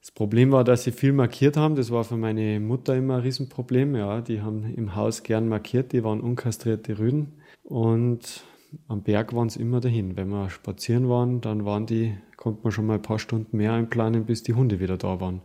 Das 0.01 0.11
Problem 0.11 0.51
war, 0.51 0.63
dass 0.63 0.83
sie 0.83 0.91
viel 0.91 1.13
markiert 1.13 1.55
haben. 1.55 1.75
Das 1.75 1.91
war 1.91 2.03
für 2.03 2.17
meine 2.17 2.59
Mutter 2.59 2.95
immer 2.95 3.17
ein 3.17 3.21
Riesenproblem. 3.21 3.95
Ja, 3.95 4.21
die 4.21 4.41
haben 4.41 4.73
im 4.75 4.95
Haus 4.95 5.21
gern 5.21 5.47
markiert. 5.47 5.91
Die 5.91 6.03
waren 6.03 6.21
unkastrierte 6.21 6.97
Rüden. 6.97 7.33
Und 7.63 8.43
am 8.87 9.03
Berg 9.03 9.35
waren 9.35 9.47
es 9.47 9.57
immer 9.57 9.81
dahin. 9.81 10.17
Wenn 10.17 10.29
wir 10.29 10.49
spazieren 10.49 11.09
waren, 11.09 11.41
dann 11.41 11.65
waren 11.65 11.85
die, 11.85 12.17
konnte 12.37 12.61
man 12.63 12.71
schon 12.71 12.87
mal 12.87 12.95
ein 12.95 13.01
paar 13.03 13.19
Stunden 13.19 13.57
mehr 13.57 13.73
einplanen, 13.73 14.25
bis 14.25 14.41
die 14.41 14.55
Hunde 14.55 14.79
wieder 14.79 14.97
da 14.97 15.19
waren. 15.19 15.41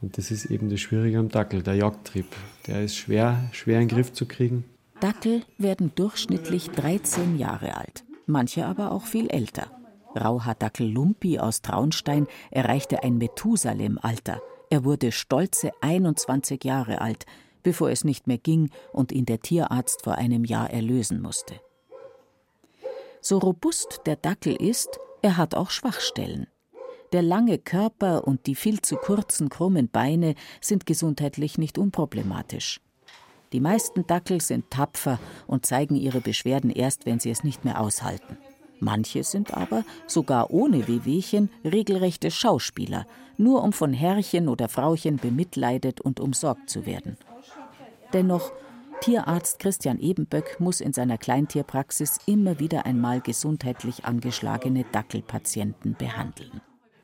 Und 0.00 0.16
das 0.16 0.30
ist 0.30 0.46
eben 0.46 0.70
das 0.70 0.80
Schwierige 0.80 1.18
am 1.18 1.28
Dackel, 1.28 1.62
der 1.62 1.74
Jagdtrieb. 1.74 2.26
Der 2.66 2.84
ist 2.84 2.96
schwer, 2.96 3.48
schwer 3.52 3.80
in 3.80 3.88
den 3.88 3.96
Griff 3.96 4.12
zu 4.12 4.26
kriegen. 4.26 4.64
Dackel 5.00 5.42
werden 5.58 5.92
durchschnittlich 5.94 6.70
13 6.70 7.38
Jahre 7.38 7.76
alt, 7.76 8.04
manche 8.26 8.66
aber 8.66 8.92
auch 8.92 9.06
viel 9.06 9.28
älter. 9.30 9.70
Rauhaardackel 10.16 10.88
Lumpi 10.88 11.38
aus 11.38 11.62
Traunstein 11.62 12.26
erreichte 12.50 13.02
ein 13.02 13.18
Methusalem-Alter. 13.18 14.40
Er 14.70 14.84
wurde 14.84 15.12
stolze 15.12 15.70
21 15.80 16.64
Jahre 16.64 17.00
alt, 17.00 17.26
bevor 17.62 17.90
es 17.90 18.04
nicht 18.04 18.26
mehr 18.26 18.38
ging 18.38 18.70
und 18.92 19.12
ihn 19.12 19.26
der 19.26 19.40
Tierarzt 19.40 20.02
vor 20.02 20.14
einem 20.14 20.44
Jahr 20.44 20.70
erlösen 20.70 21.20
musste. 21.20 21.60
So 23.20 23.38
robust 23.38 24.00
der 24.06 24.16
Dackel 24.16 24.54
ist, 24.54 24.98
er 25.22 25.36
hat 25.36 25.54
auch 25.54 25.70
Schwachstellen. 25.70 26.46
Der 27.12 27.22
lange 27.22 27.58
Körper 27.58 28.26
und 28.26 28.46
die 28.46 28.54
viel 28.54 28.82
zu 28.82 28.96
kurzen, 28.96 29.48
krummen 29.48 29.88
Beine 29.88 30.34
sind 30.60 30.84
gesundheitlich 30.84 31.56
nicht 31.56 31.78
unproblematisch. 31.78 32.80
Die 33.52 33.60
meisten 33.60 34.06
Dackel 34.06 34.42
sind 34.42 34.70
tapfer 34.70 35.18
und 35.46 35.64
zeigen 35.64 35.96
ihre 35.96 36.20
Beschwerden 36.20 36.70
erst, 36.70 37.06
wenn 37.06 37.18
sie 37.18 37.30
es 37.30 37.44
nicht 37.44 37.64
mehr 37.64 37.80
aushalten. 37.80 38.36
Manche 38.78 39.24
sind 39.24 39.54
aber, 39.54 39.84
sogar 40.06 40.50
ohne 40.50 40.86
Wehwehchen, 40.86 41.50
regelrechte 41.64 42.30
Schauspieler, 42.30 43.06
nur 43.38 43.62
um 43.62 43.72
von 43.72 43.94
Herrchen 43.94 44.48
oder 44.48 44.68
Frauchen 44.68 45.16
bemitleidet 45.16 46.00
und 46.00 46.20
umsorgt 46.20 46.68
zu 46.68 46.84
werden. 46.84 47.16
Dennoch, 48.12 48.52
Tierarzt 49.00 49.60
Christian 49.60 49.98
Ebenböck 50.00 50.60
muss 50.60 50.80
in 50.80 50.92
seiner 50.92 51.18
Kleintierpraxis 51.18 52.18
immer 52.26 52.58
wieder 52.58 52.84
einmal 52.84 53.20
gesundheitlich 53.20 54.04
angeschlagene 54.04 54.84
Dackelpatienten 54.92 55.94
behandeln. 55.94 56.60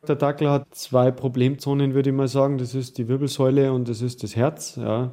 Der 0.08 0.16
Dackel 0.16 0.50
hat 0.50 0.74
zwei 0.74 1.10
Problemzonen, 1.10 1.94
würde 1.94 2.10
ich 2.10 2.16
mal 2.16 2.28
sagen. 2.28 2.58
Das 2.58 2.74
ist 2.74 2.98
die 2.98 3.08
Wirbelsäule 3.08 3.72
und 3.72 3.88
das 3.88 4.02
ist 4.02 4.22
das 4.22 4.36
Herz. 4.36 4.76
Ja. 4.76 5.12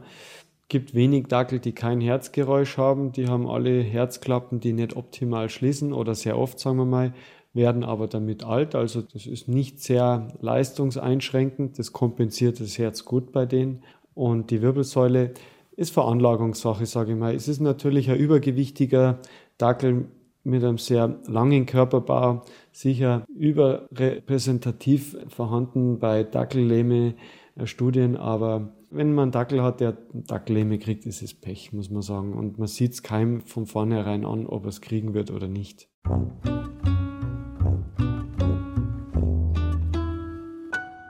gibt 0.69 0.93
wenig 0.95 1.27
Dackel, 1.27 1.59
die 1.59 1.73
kein 1.73 2.01
Herzgeräusch 2.01 2.77
haben. 2.77 3.11
Die 3.11 3.27
haben 3.27 3.47
alle 3.47 3.81
Herzklappen, 3.81 4.59
die 4.59 4.73
nicht 4.73 4.95
optimal 4.95 5.49
schließen 5.49 5.93
oder 5.93 6.15
sehr 6.15 6.37
oft, 6.37 6.59
sagen 6.59 6.77
wir 6.77 6.85
mal, 6.85 7.13
werden 7.53 7.83
aber 7.83 8.07
damit 8.07 8.43
alt. 8.43 8.75
Also 8.75 9.01
das 9.01 9.25
ist 9.25 9.47
nicht 9.47 9.81
sehr 9.81 10.27
leistungseinschränkend. 10.39 11.77
Das 11.77 11.91
kompensiert 11.91 12.59
das 12.59 12.77
Herz 12.77 13.05
gut 13.05 13.31
bei 13.31 13.45
denen. 13.45 13.83
Und 14.13 14.51
die 14.51 14.61
Wirbelsäule 14.61 15.33
ist 15.75 15.93
Veranlagungssache, 15.93 16.85
sage 16.85 17.13
ich 17.13 17.17
mal. 17.17 17.35
Es 17.35 17.47
ist 17.47 17.59
natürlich 17.59 18.09
ein 18.09 18.17
übergewichtiger 18.17 19.19
Dackel 19.57 20.05
mit 20.43 20.63
einem 20.63 20.77
sehr 20.77 21.19
langen 21.27 21.65
Körperbau 21.65 22.43
sicher 22.71 23.25
überrepräsentativ 23.27 25.17
vorhanden 25.27 25.99
bei 25.99 26.23
Dackellähme-Studien, 26.23 28.17
aber 28.17 28.73
wenn 28.91 29.13
man 29.13 29.23
einen 29.23 29.31
Dackel 29.31 29.63
hat, 29.63 29.79
der 29.79 29.97
Dackellähme 30.13 30.77
kriegt, 30.77 31.05
ist 31.05 31.21
es 31.21 31.33
Pech, 31.33 31.71
muss 31.71 31.89
man 31.89 32.01
sagen. 32.01 32.33
Und 32.33 32.59
man 32.59 32.67
sieht 32.67 32.91
es 32.91 33.03
keinem 33.03 33.41
von 33.41 33.65
vornherein 33.65 34.25
an, 34.25 34.45
ob 34.45 34.65
er 34.65 34.69
es 34.69 34.81
kriegen 34.81 35.13
wird 35.13 35.31
oder 35.31 35.47
nicht. 35.47 35.89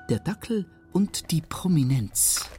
Der 0.10 0.20
Dackel 0.20 0.68
und 0.94 1.32
die 1.32 1.42
Prominenz. 1.42 2.50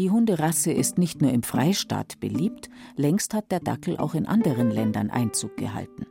Die 0.00 0.10
Hunderasse 0.10 0.72
ist 0.72 0.96
nicht 0.96 1.20
nur 1.20 1.30
im 1.30 1.42
Freistaat 1.42 2.20
beliebt, 2.20 2.70
längst 2.96 3.34
hat 3.34 3.52
der 3.52 3.60
Dackel 3.60 3.98
auch 3.98 4.14
in 4.14 4.24
anderen 4.24 4.70
Ländern 4.70 5.10
Einzug 5.10 5.58
gehalten. 5.58 6.06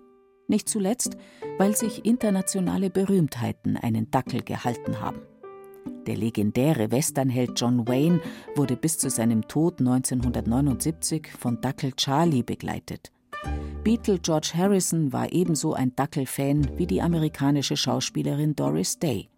Nicht 0.47 0.69
zuletzt, 0.69 1.17
weil 1.57 1.75
sich 1.75 2.05
internationale 2.05 2.91
Berühmtheiten 2.91 3.77
einen 3.77 4.11
Dackel 4.11 4.43
gehalten 4.43 5.01
haben. 5.01 5.21
Der 6.05 6.15
legendäre 6.15 6.91
Westernheld 6.91 7.59
John 7.59 7.87
Wayne 7.87 8.21
wurde 8.55 8.75
bis 8.75 8.99
zu 8.99 9.09
seinem 9.09 9.47
Tod 9.47 9.79
1979 9.79 11.31
von 11.31 11.59
Dackel 11.59 11.93
Charlie 11.93 12.43
begleitet. 12.43 13.11
Beatle 13.83 14.19
George 14.19 14.51
Harrison 14.53 15.11
war 15.13 15.33
ebenso 15.33 15.73
ein 15.73 15.95
Dackelfan 15.95 16.77
wie 16.77 16.85
die 16.85 17.01
amerikanische 17.01 17.75
Schauspielerin 17.75 18.55
Doris 18.55 18.99
Day. 18.99 19.29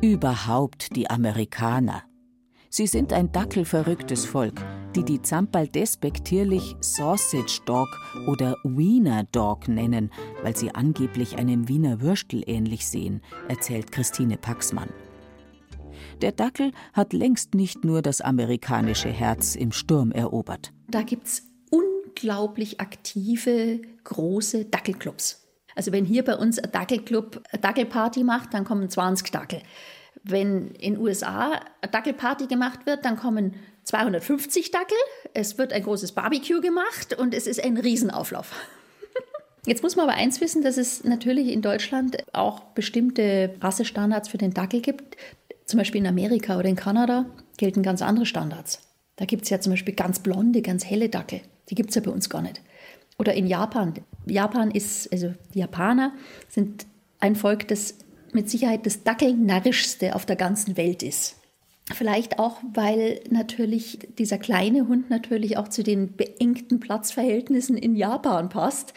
Überhaupt 0.00 0.96
die 0.96 1.10
Amerikaner, 1.10 2.04
sind 2.84 3.14
ein 3.14 3.32
dackelverrücktes 3.32 4.26
Volk, 4.26 4.60
die 4.94 5.02
die 5.02 5.22
Zampal 5.22 5.66
despektierlich 5.66 6.76
Sausage 6.80 7.62
Dog 7.64 7.88
oder 8.26 8.54
Wiener 8.64 9.24
Dog 9.32 9.66
nennen, 9.66 10.10
weil 10.42 10.54
sie 10.54 10.74
angeblich 10.74 11.38
einem 11.38 11.68
Wiener 11.68 12.02
Würstel 12.02 12.42
ähnlich 12.46 12.86
sehen, 12.86 13.22
erzählt 13.48 13.92
Christine 13.92 14.36
Paxmann. 14.36 14.90
Der 16.20 16.32
Dackel 16.32 16.72
hat 16.92 17.14
längst 17.14 17.54
nicht 17.54 17.82
nur 17.82 18.02
das 18.02 18.20
amerikanische 18.20 19.08
Herz 19.08 19.54
im 19.54 19.72
Sturm 19.72 20.12
erobert. 20.12 20.74
Da 20.86 21.00
gibt 21.00 21.28
es 21.28 21.44
unglaublich 21.70 22.78
aktive, 22.78 23.80
große 24.04 24.66
Dackelclubs. 24.66 25.46
Also 25.74 25.92
wenn 25.92 26.04
hier 26.04 26.24
bei 26.24 26.36
uns 26.36 26.58
ein 26.58 26.72
Dackelclub 26.72 27.42
eine 27.50 27.60
Dackelparty 27.62 28.22
macht, 28.22 28.52
dann 28.52 28.64
kommen 28.64 28.90
20 28.90 29.30
Dackel. 29.30 29.62
Wenn 30.22 30.72
in 30.72 30.98
USA 30.98 31.60
eine 31.80 31.92
Dackelparty 31.92 32.46
gemacht 32.46 32.86
wird, 32.86 33.04
dann 33.04 33.16
kommen 33.16 33.54
250 33.84 34.72
Dackel, 34.72 34.98
es 35.34 35.58
wird 35.58 35.72
ein 35.72 35.82
großes 35.82 36.12
Barbecue 36.12 36.60
gemacht 36.60 37.14
und 37.16 37.32
es 37.34 37.46
ist 37.46 37.62
ein 37.62 37.76
Riesenauflauf. 37.76 38.52
Jetzt 39.66 39.82
muss 39.82 39.94
man 39.94 40.08
aber 40.08 40.18
eins 40.18 40.40
wissen, 40.40 40.62
dass 40.62 40.76
es 40.76 41.04
natürlich 41.04 41.48
in 41.48 41.62
Deutschland 41.62 42.18
auch 42.32 42.60
bestimmte 42.74 43.54
Rassestandards 43.60 44.28
für 44.28 44.38
den 44.38 44.52
Dackel 44.52 44.80
gibt. 44.80 45.16
Zum 45.64 45.78
Beispiel 45.78 46.00
in 46.00 46.06
Amerika 46.06 46.58
oder 46.58 46.68
in 46.68 46.76
Kanada 46.76 47.26
gelten 47.58 47.82
ganz 47.82 48.02
andere 48.02 48.26
Standards. 48.26 48.80
Da 49.16 49.24
gibt 49.24 49.44
es 49.44 49.50
ja 49.50 49.60
zum 49.60 49.72
Beispiel 49.72 49.94
ganz 49.94 50.18
blonde, 50.18 50.62
ganz 50.62 50.84
helle 50.84 51.08
Dackel. 51.08 51.40
Die 51.68 51.74
gibt 51.74 51.90
es 51.90 51.96
ja 51.96 52.02
bei 52.02 52.10
uns 52.10 52.28
gar 52.28 52.42
nicht. 52.42 52.60
Oder 53.18 53.34
in 53.34 53.46
Japan. 53.46 53.94
Japan 54.26 54.70
ist, 54.70 55.10
also 55.12 55.32
die 55.54 55.60
Japaner 55.60 56.12
sind 56.48 56.86
ein 57.18 57.34
Volk, 57.34 57.66
das 57.68 57.94
mit 58.32 58.50
Sicherheit 58.50 58.86
das 58.86 59.02
Dackelnarrischste 59.02 60.14
auf 60.14 60.26
der 60.26 60.36
ganzen 60.36 60.76
Welt 60.76 61.02
ist. 61.02 61.36
Vielleicht 61.94 62.40
auch, 62.40 62.58
weil 62.74 63.20
natürlich 63.30 64.00
dieser 64.18 64.38
kleine 64.38 64.88
Hund 64.88 65.08
natürlich 65.08 65.56
auch 65.56 65.68
zu 65.68 65.84
den 65.84 66.16
beengten 66.16 66.80
Platzverhältnissen 66.80 67.76
in 67.76 67.94
Japan 67.94 68.48
passt. 68.48 68.92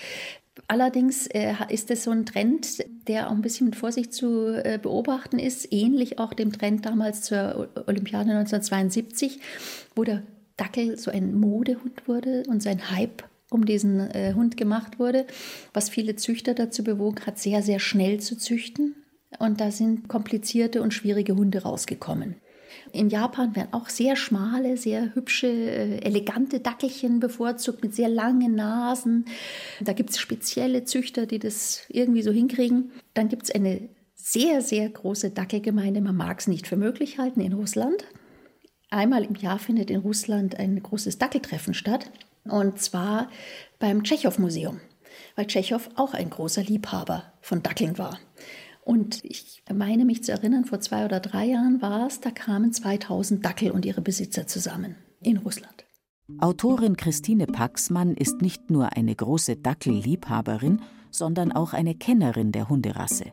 Allerdings 0.68 1.28
äh, 1.28 1.54
ist 1.70 1.92
es 1.92 2.04
so 2.04 2.12
ein 2.12 2.26
Trend, 2.26 2.84
der 3.08 3.28
auch 3.28 3.32
ein 3.32 3.42
bisschen 3.42 3.68
mit 3.68 3.76
Vorsicht 3.76 4.12
zu 4.12 4.56
äh, 4.64 4.80
beobachten 4.82 5.40
ist, 5.40 5.72
ähnlich 5.72 6.20
auch 6.20 6.34
dem 6.34 6.52
Trend 6.52 6.86
damals 6.86 7.22
zur 7.22 7.70
Olympiade 7.88 8.32
1972, 8.32 9.40
wo 9.96 10.04
der 10.04 10.24
Dackel 10.58 10.98
so 10.98 11.12
ein 11.12 11.40
Modehund 11.40 12.08
wurde 12.08 12.44
und 12.48 12.62
sein 12.62 12.92
Hype 12.92 13.24
um 13.52 13.66
diesen 13.66 14.00
äh, 14.00 14.34
Hund 14.36 14.58
gemacht 14.58 15.00
wurde, 15.00 15.26
was 15.74 15.90
viele 15.90 16.16
Züchter 16.16 16.54
dazu 16.54 16.84
bewogen 16.84 17.26
hat, 17.26 17.40
sehr, 17.40 17.62
sehr 17.64 17.80
schnell 17.80 18.20
zu 18.20 18.38
züchten. 18.38 18.96
Und 19.38 19.62
da 19.62 19.72
sind 19.72 20.08
komplizierte 20.08 20.82
und 20.82 20.94
schwierige 20.94 21.36
Hunde 21.36 21.62
rausgekommen. 21.62 22.36
In 22.92 23.10
Japan 23.10 23.56
werden 23.56 23.74
auch 23.74 23.90
sehr 23.90 24.16
schmale, 24.16 24.78
sehr 24.78 25.14
hübsche, 25.16 25.48
äh, 25.48 26.00
elegante 26.00 26.60
Dackelchen 26.60 27.20
bevorzugt 27.20 27.84
mit 27.84 27.94
sehr 27.96 28.10
langen 28.10 28.56
Nasen. 28.56 29.26
Da 29.82 29.94
gibt 29.94 30.12
es 30.12 30.20
spezielle 30.20 30.84
Züchter, 30.86 31.26
die 31.26 31.40
das 31.40 31.84
irgendwie 31.90 32.22
so 32.22 32.32
hinkriegen. 32.32 32.92
Dann 33.14 33.30
gibt 33.30 33.44
es 33.44 33.52
eine 33.52 33.90
sehr, 34.16 34.62
sehr 34.62 34.90
große 34.90 35.32
Dackelgemeinde. 35.32 36.02
Man 36.02 36.16
mag 36.16 36.40
es 36.40 36.48
nicht 36.48 36.68
für 36.68 36.78
möglich 36.78 37.20
halten 37.20 37.42
in 37.42 37.54
Russland. 37.54 38.06
Einmal 38.90 39.24
im 39.24 39.36
Jahr 39.36 39.60
findet 39.60 39.92
in 39.92 40.00
Russland 40.00 40.60
ein 40.60 40.82
großes 40.82 41.18
Dackeltreffen 41.20 41.74
statt. 41.74 42.12
Und 42.44 42.80
zwar 42.80 43.30
beim 43.80 44.04
Tschechow-Museum. 44.04 44.80
weil 45.36 45.48
Tschechow 45.48 45.90
auch 45.96 46.14
ein 46.14 46.30
großer 46.30 46.64
Liebhaber 46.64 47.34
von 47.42 47.62
Dackeln 47.64 47.98
war. 47.98 48.20
Und 48.90 49.24
ich 49.24 49.62
meine 49.72 50.04
mich 50.04 50.24
zu 50.24 50.32
erinnern, 50.32 50.66
vor 50.66 50.80
zwei 50.80 51.06
oder 51.06 51.20
drei 51.20 51.46
Jahren 51.46 51.80
war 51.80 52.08
es, 52.08 52.22
da 52.22 52.32
kamen 52.32 52.74
2000 52.74 53.46
Dackel 53.46 53.70
und 53.70 53.86
ihre 53.86 54.02
Besitzer 54.02 54.48
zusammen 54.48 54.96
in 55.22 55.38
Russland. 55.38 55.86
Autorin 56.40 56.98
Christine 56.98 57.46
Paxmann 57.46 58.16
ist 58.16 58.42
nicht 58.42 58.72
nur 58.72 58.94
eine 58.98 59.16
große 59.16 59.58
Dackelliebhaberin, 59.58 60.82
sondern 61.12 61.52
auch 61.52 61.74
eine 61.74 61.94
Kennerin 61.94 62.52
der 62.52 62.68
Hunderasse. 62.68 63.26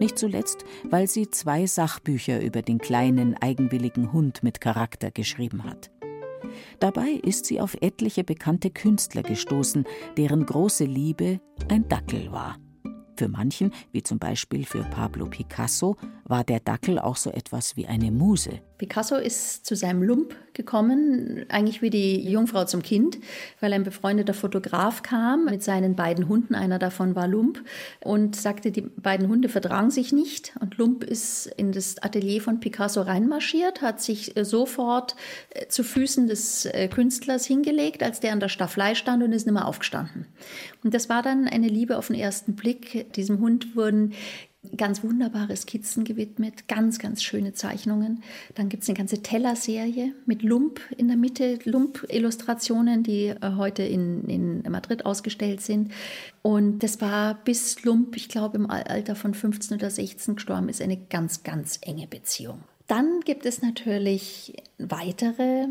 Nicht 0.00 0.18
zuletzt, 0.18 0.64
weil 0.84 1.06
sie 1.06 1.28
zwei 1.28 1.66
Sachbücher 1.66 2.40
über 2.40 2.62
den 2.62 2.78
kleinen, 2.78 3.36
eigenwilligen 3.36 4.10
Hund 4.10 4.42
mit 4.42 4.62
Charakter 4.62 5.10
geschrieben 5.10 5.64
hat. 5.64 5.90
Dabei 6.80 7.10
ist 7.10 7.44
sie 7.44 7.60
auf 7.60 7.76
etliche 7.82 8.24
bekannte 8.24 8.70
Künstler 8.70 9.22
gestoßen, 9.22 9.84
deren 10.16 10.46
große 10.46 10.86
Liebe 10.86 11.40
ein 11.68 11.88
Dackel 11.88 12.32
war. 12.32 12.56
Für 13.16 13.28
manchen, 13.28 13.72
wie 13.92 14.02
zum 14.02 14.18
Beispiel 14.18 14.64
für 14.64 14.82
Pablo 14.82 15.26
Picasso, 15.26 15.96
war 16.24 16.42
der 16.42 16.58
Dackel 16.58 16.98
auch 16.98 17.16
so 17.16 17.30
etwas 17.30 17.76
wie 17.76 17.86
eine 17.86 18.10
Muse. 18.10 18.60
Picasso 18.84 19.16
ist 19.16 19.64
zu 19.64 19.76
seinem 19.76 20.02
Lump 20.02 20.34
gekommen, 20.52 21.46
eigentlich 21.48 21.80
wie 21.80 21.88
die 21.88 22.20
Jungfrau 22.30 22.66
zum 22.66 22.82
Kind, 22.82 23.16
weil 23.60 23.72
ein 23.72 23.82
befreundeter 23.82 24.34
Fotograf 24.34 25.02
kam 25.02 25.46
mit 25.46 25.62
seinen 25.62 25.96
beiden 25.96 26.28
Hunden. 26.28 26.54
Einer 26.54 26.78
davon 26.78 27.14
war 27.14 27.26
Lump 27.26 27.64
und 28.00 28.36
sagte, 28.36 28.72
die 28.72 28.82
beiden 28.82 29.28
Hunde 29.28 29.48
verdragen 29.48 29.90
sich 29.90 30.12
nicht. 30.12 30.52
Und 30.60 30.76
Lump 30.76 31.02
ist 31.02 31.46
in 31.56 31.72
das 31.72 31.96
Atelier 32.02 32.42
von 32.42 32.60
Picasso 32.60 33.00
reinmarschiert, 33.00 33.80
hat 33.80 34.02
sich 34.02 34.36
äh, 34.36 34.44
sofort 34.44 35.16
äh, 35.48 35.66
zu 35.68 35.82
Füßen 35.82 36.26
des 36.26 36.66
äh, 36.66 36.88
Künstlers 36.88 37.46
hingelegt, 37.46 38.02
als 38.02 38.20
der 38.20 38.32
an 38.32 38.40
der 38.40 38.50
Stafflei 38.50 38.94
stand 38.94 39.22
und 39.22 39.32
ist 39.32 39.46
nicht 39.46 39.54
mehr 39.54 39.66
aufgestanden. 39.66 40.26
Und 40.84 40.92
das 40.92 41.08
war 41.08 41.22
dann 41.22 41.48
eine 41.48 41.68
Liebe 41.68 41.96
auf 41.96 42.08
den 42.08 42.16
ersten 42.16 42.54
Blick. 42.54 43.14
Diesem 43.14 43.40
Hund 43.40 43.76
wurden 43.76 44.12
ganz 44.76 45.02
wunderbare 45.02 45.56
Skizzen 45.56 46.04
gewidmet, 46.04 46.68
ganz, 46.68 46.98
ganz 46.98 47.22
schöne 47.22 47.52
Zeichnungen. 47.52 48.22
Dann 48.54 48.68
gibt 48.68 48.82
es 48.82 48.88
eine 48.88 48.98
ganze 48.98 49.22
Tellerserie 49.22 50.14
mit 50.26 50.42
Lump 50.42 50.80
in 50.96 51.08
der 51.08 51.16
Mitte, 51.16 51.58
Lump-Illustrationen, 51.64 53.02
die 53.02 53.28
äh, 53.28 53.38
heute 53.56 53.82
in, 53.82 54.24
in 54.28 54.62
Madrid 54.70 55.06
ausgestellt 55.06 55.60
sind. 55.60 55.92
Und 56.42 56.82
das 56.82 57.00
war 57.00 57.34
bis 57.44 57.82
Lump, 57.84 58.16
ich 58.16 58.28
glaube, 58.28 58.56
im 58.56 58.70
Alter 58.70 59.14
von 59.14 59.34
15 59.34 59.76
oder 59.76 59.90
16 59.90 60.36
gestorben 60.36 60.68
ist, 60.68 60.82
eine 60.82 60.96
ganz, 60.96 61.42
ganz 61.42 61.78
enge 61.82 62.06
Beziehung. 62.06 62.60
Dann 62.86 63.20
gibt 63.24 63.46
es 63.46 63.62
natürlich 63.62 64.54
weitere 64.78 65.68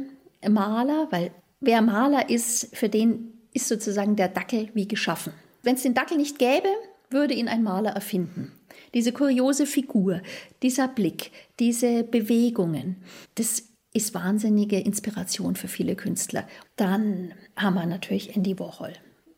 Maler, 0.48 1.08
weil 1.12 1.32
wer 1.60 1.82
Maler 1.82 2.30
ist, 2.30 2.76
für 2.76 2.90
den 2.90 3.34
ist 3.54 3.68
sozusagen 3.68 4.16
der 4.16 4.30
Dackel 4.30 4.70
wie 4.74 4.88
geschaffen. 4.88 5.34
Wenn 5.62 5.76
es 5.76 5.84
den 5.84 5.94
Dackel 5.94 6.18
nicht 6.18 6.40
gäbe, 6.40 6.68
würde 7.10 7.34
ihn 7.34 7.48
ein 7.48 7.64
Maler 7.64 7.92
erfinden. 7.92 8.52
Diese 8.94 9.12
kuriose 9.12 9.66
Figur, 9.66 10.22
dieser 10.62 10.88
Blick, 10.88 11.32
diese 11.60 12.04
Bewegungen, 12.04 12.98
das 13.36 13.64
ist 13.94 14.14
wahnsinnige 14.14 14.80
Inspiration 14.80 15.56
für 15.56 15.68
viele 15.68 15.96
Künstler. 15.96 16.48
Dann 16.76 17.34
haben 17.56 17.76
wir 17.76 17.86
natürlich 17.86 18.36
Andy 18.36 18.58
Warhol. 18.60 18.94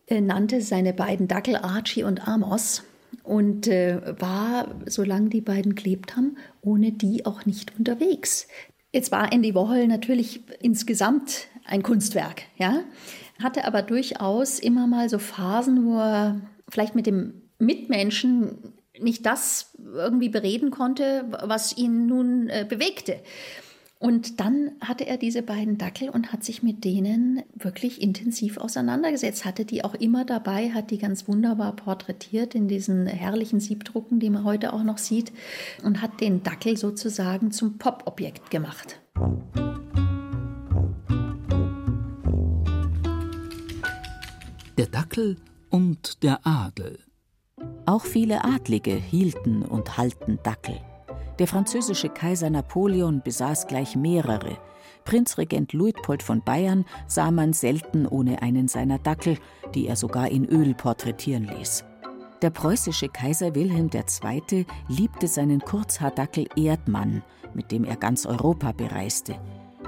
Er 0.08 0.22
nannte 0.22 0.62
seine 0.62 0.94
beiden 0.94 1.28
Dackel 1.28 1.58
Archie 1.58 2.04
und 2.04 2.28
Amos 2.28 2.84
und 3.24 3.68
äh, 3.68 4.00
war, 4.20 4.76
solange 4.86 5.30
die 5.30 5.42
beiden 5.42 5.76
gelebt 5.76 6.16
haben, 6.16 6.38
ohne 6.62 6.92
die 6.92 7.26
auch 7.26 7.46
nicht 7.46 7.78
unterwegs. 7.78 8.48
Jetzt 8.92 9.12
war 9.12 9.34
Andy 9.34 9.54
Warhol 9.56 9.88
natürlich 9.88 10.42
insgesamt 10.62 11.48
ein 11.66 11.84
Kunstwerk, 11.84 12.44
ja, 12.58 12.82
hatte 13.44 13.66
aber 13.66 13.82
durchaus 13.82 14.60
immer 14.60 14.88
mal 14.88 15.10
so 15.10 15.20
Phasen, 15.20 15.86
wo 15.86 15.98
er 15.98 16.42
vielleicht 16.70 16.96
mit 16.96 17.08
dem 17.08 17.42
Mitmenschen 17.58 18.75
nicht 19.00 19.26
das 19.26 19.72
irgendwie 19.78 20.30
bereden 20.30 20.72
konnte, 20.72 21.26
was 21.44 21.78
ihn 21.78 22.06
nun 22.06 22.50
äh, 22.50 22.66
bewegte. 22.68 23.20
Und 23.98 24.42
dann 24.42 24.72
hatte 24.82 25.08
er 25.08 25.18
diese 25.18 25.42
beiden 25.42 25.78
Dackel 25.78 26.10
und 26.10 26.34
hat 26.34 26.44
sich 26.44 26.62
mit 26.62 26.84
denen 26.84 27.44
wirklich 27.56 28.02
intensiv 28.02 28.58
auseinandergesetzt, 28.58 29.46
hatte 29.46 29.64
die 29.64 29.84
auch 29.84 29.96
immer 29.96 30.26
dabei, 30.26 30.70
hat 30.72 30.92
die 30.92 30.98
ganz 30.98 31.28
wunderbar 31.28 31.76
porträtiert 31.76 32.56
in 32.56 32.68
diesen 32.68 33.08
herrlichen 33.08 33.62
Siebdrucken, 33.62 34.20
die 34.20 34.30
man 34.30 34.44
heute 34.44 34.74
auch 34.74 34.84
noch 34.84 34.98
sieht, 34.98 35.32
und 35.82 36.02
hat 36.02 36.20
den 36.20 36.44
Dackel 36.44 36.76
sozusagen 36.78 37.52
zum 37.52 37.78
Pop-Objekt 37.78 38.52
gemacht. 38.52 39.00
Der 44.78 44.88
Dackel 44.88 45.38
und 45.70 46.22
der 46.22 46.46
Adel 46.46 47.00
auch 47.86 48.04
viele 48.04 48.44
Adlige 48.44 48.96
hielten 48.96 49.64
und 49.64 49.98
halten 49.98 50.40
Dackel. 50.44 50.80
Der 51.40 51.48
französische 51.48 52.10
Kaiser 52.10 52.50
Napoleon 52.50 53.22
besaß 53.22 53.68
gleich 53.68 53.96
mehrere. 53.96 54.58
Prinzregent 55.04 55.74
Luitpold 55.74 56.24
von 56.24 56.42
Bayern 56.44 56.86
sah 57.08 57.30
man 57.30 57.54
selten 57.54 58.08
ohne 58.08 58.42
einen 58.42 58.68
seiner 58.68 59.00
Dackel, 59.00 59.38
die 59.74 59.88
er 59.88 59.96
sogar 59.96 60.30
in 60.30 60.46
Öl 60.46 60.74
porträtieren 60.74 61.44
ließ. 61.46 61.84
Der 62.42 62.50
preußische 62.50 63.10
Kaiser 63.10 63.56
Wilhelm 63.56 63.90
II. 63.94 64.66
liebte 64.88 65.28
seinen 65.28 65.60
Kurzhaardackel 65.60 66.48
Erdmann, 66.56 67.24
mit 67.54 67.72
dem 67.72 67.86
er 67.86 67.96
ganz 67.96 68.26
Europa 68.26 68.72
bereiste. 68.72 69.36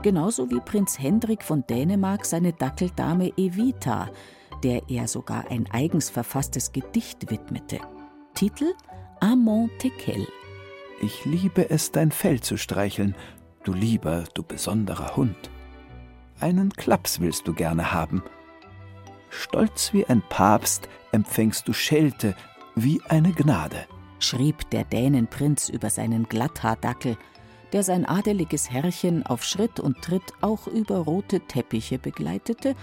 Genauso 0.03 0.49
wie 0.51 0.59
Prinz 0.59 0.99
Hendrik 0.99 1.43
von 1.43 1.65
Dänemark 1.67 2.25
seine 2.25 2.53
Dackeldame 2.53 3.31
Evita, 3.37 4.09
der 4.63 4.89
er 4.89 5.07
sogar 5.07 5.49
ein 5.49 5.67
eigens 5.71 6.09
verfasstes 6.09 6.71
Gedicht 6.71 7.29
widmete. 7.29 7.79
Titel 8.33 8.73
Amont 9.19 9.71
Tekel. 9.79 10.27
Ich 11.01 11.25
liebe 11.25 11.69
es, 11.69 11.91
dein 11.91 12.11
Fell 12.11 12.39
zu 12.41 12.57
streicheln, 12.57 13.15
du 13.63 13.73
lieber, 13.73 14.23
du 14.33 14.43
besonderer 14.43 15.15
Hund. 15.15 15.49
Einen 16.39 16.71
Klaps 16.71 17.19
willst 17.19 17.47
du 17.47 17.53
gerne 17.53 17.93
haben. 17.93 18.23
Stolz 19.29 19.93
wie 19.93 20.05
ein 20.05 20.21
Papst 20.29 20.87
empfängst 21.11 21.67
du 21.67 21.73
Schelte 21.73 22.35
wie 22.75 23.01
eine 23.09 23.31
Gnade, 23.31 23.85
schrieb 24.19 24.69
der 24.69 24.83
Dänenprinz 24.83 25.69
über 25.69 25.89
seinen 25.89 26.27
Glatthaardackel, 26.29 27.17
der 27.73 27.83
sein 27.83 28.05
adeliges 28.05 28.71
Herrchen 28.71 29.25
auf 29.25 29.43
Schritt 29.43 29.79
und 29.79 30.01
Tritt 30.01 30.33
auch 30.41 30.67
über 30.67 30.97
rote 30.99 31.41
Teppiche 31.41 31.99
begleitete 31.99 32.75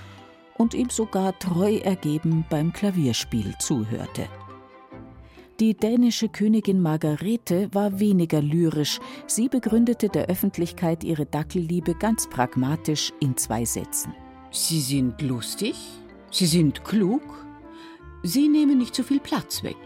und 0.58 0.74
ihm 0.74 0.90
sogar 0.90 1.38
treu 1.38 1.76
ergeben 1.76 2.44
beim 2.48 2.72
Klavierspiel 2.72 3.54
zuhörte. 3.58 4.28
Die 5.60 5.74
dänische 5.74 6.28
Königin 6.28 6.82
Margarete 6.82 7.68
war 7.72 8.00
weniger 8.00 8.42
lyrisch. 8.42 8.98
Sie 9.28 9.48
begründete 9.48 10.08
der 10.08 10.26
Öffentlichkeit 10.26 11.04
ihre 11.04 11.26
Dackelliebe 11.26 11.94
ganz 11.94 12.28
pragmatisch 12.28 13.12
in 13.20 13.36
zwei 13.36 13.64
Sätzen. 13.64 14.12
Sie 14.50 14.80
sind 14.80 15.22
lustig, 15.22 15.76
sie 16.32 16.46
sind 16.46 16.84
klug, 16.84 17.22
sie 18.24 18.48
nehmen 18.48 18.78
nicht 18.78 18.96
zu 18.96 19.04
viel 19.04 19.20
Platz 19.20 19.62
weg. 19.62 19.76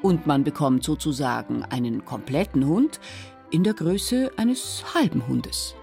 Und 0.00 0.28
man 0.28 0.44
bekommt 0.44 0.84
sozusagen 0.84 1.64
einen 1.64 2.04
kompletten 2.04 2.64
Hund 2.64 3.00
in 3.50 3.64
der 3.64 3.74
Größe 3.74 4.30
eines 4.36 4.84
halben 4.94 5.26
Hundes. 5.26 5.74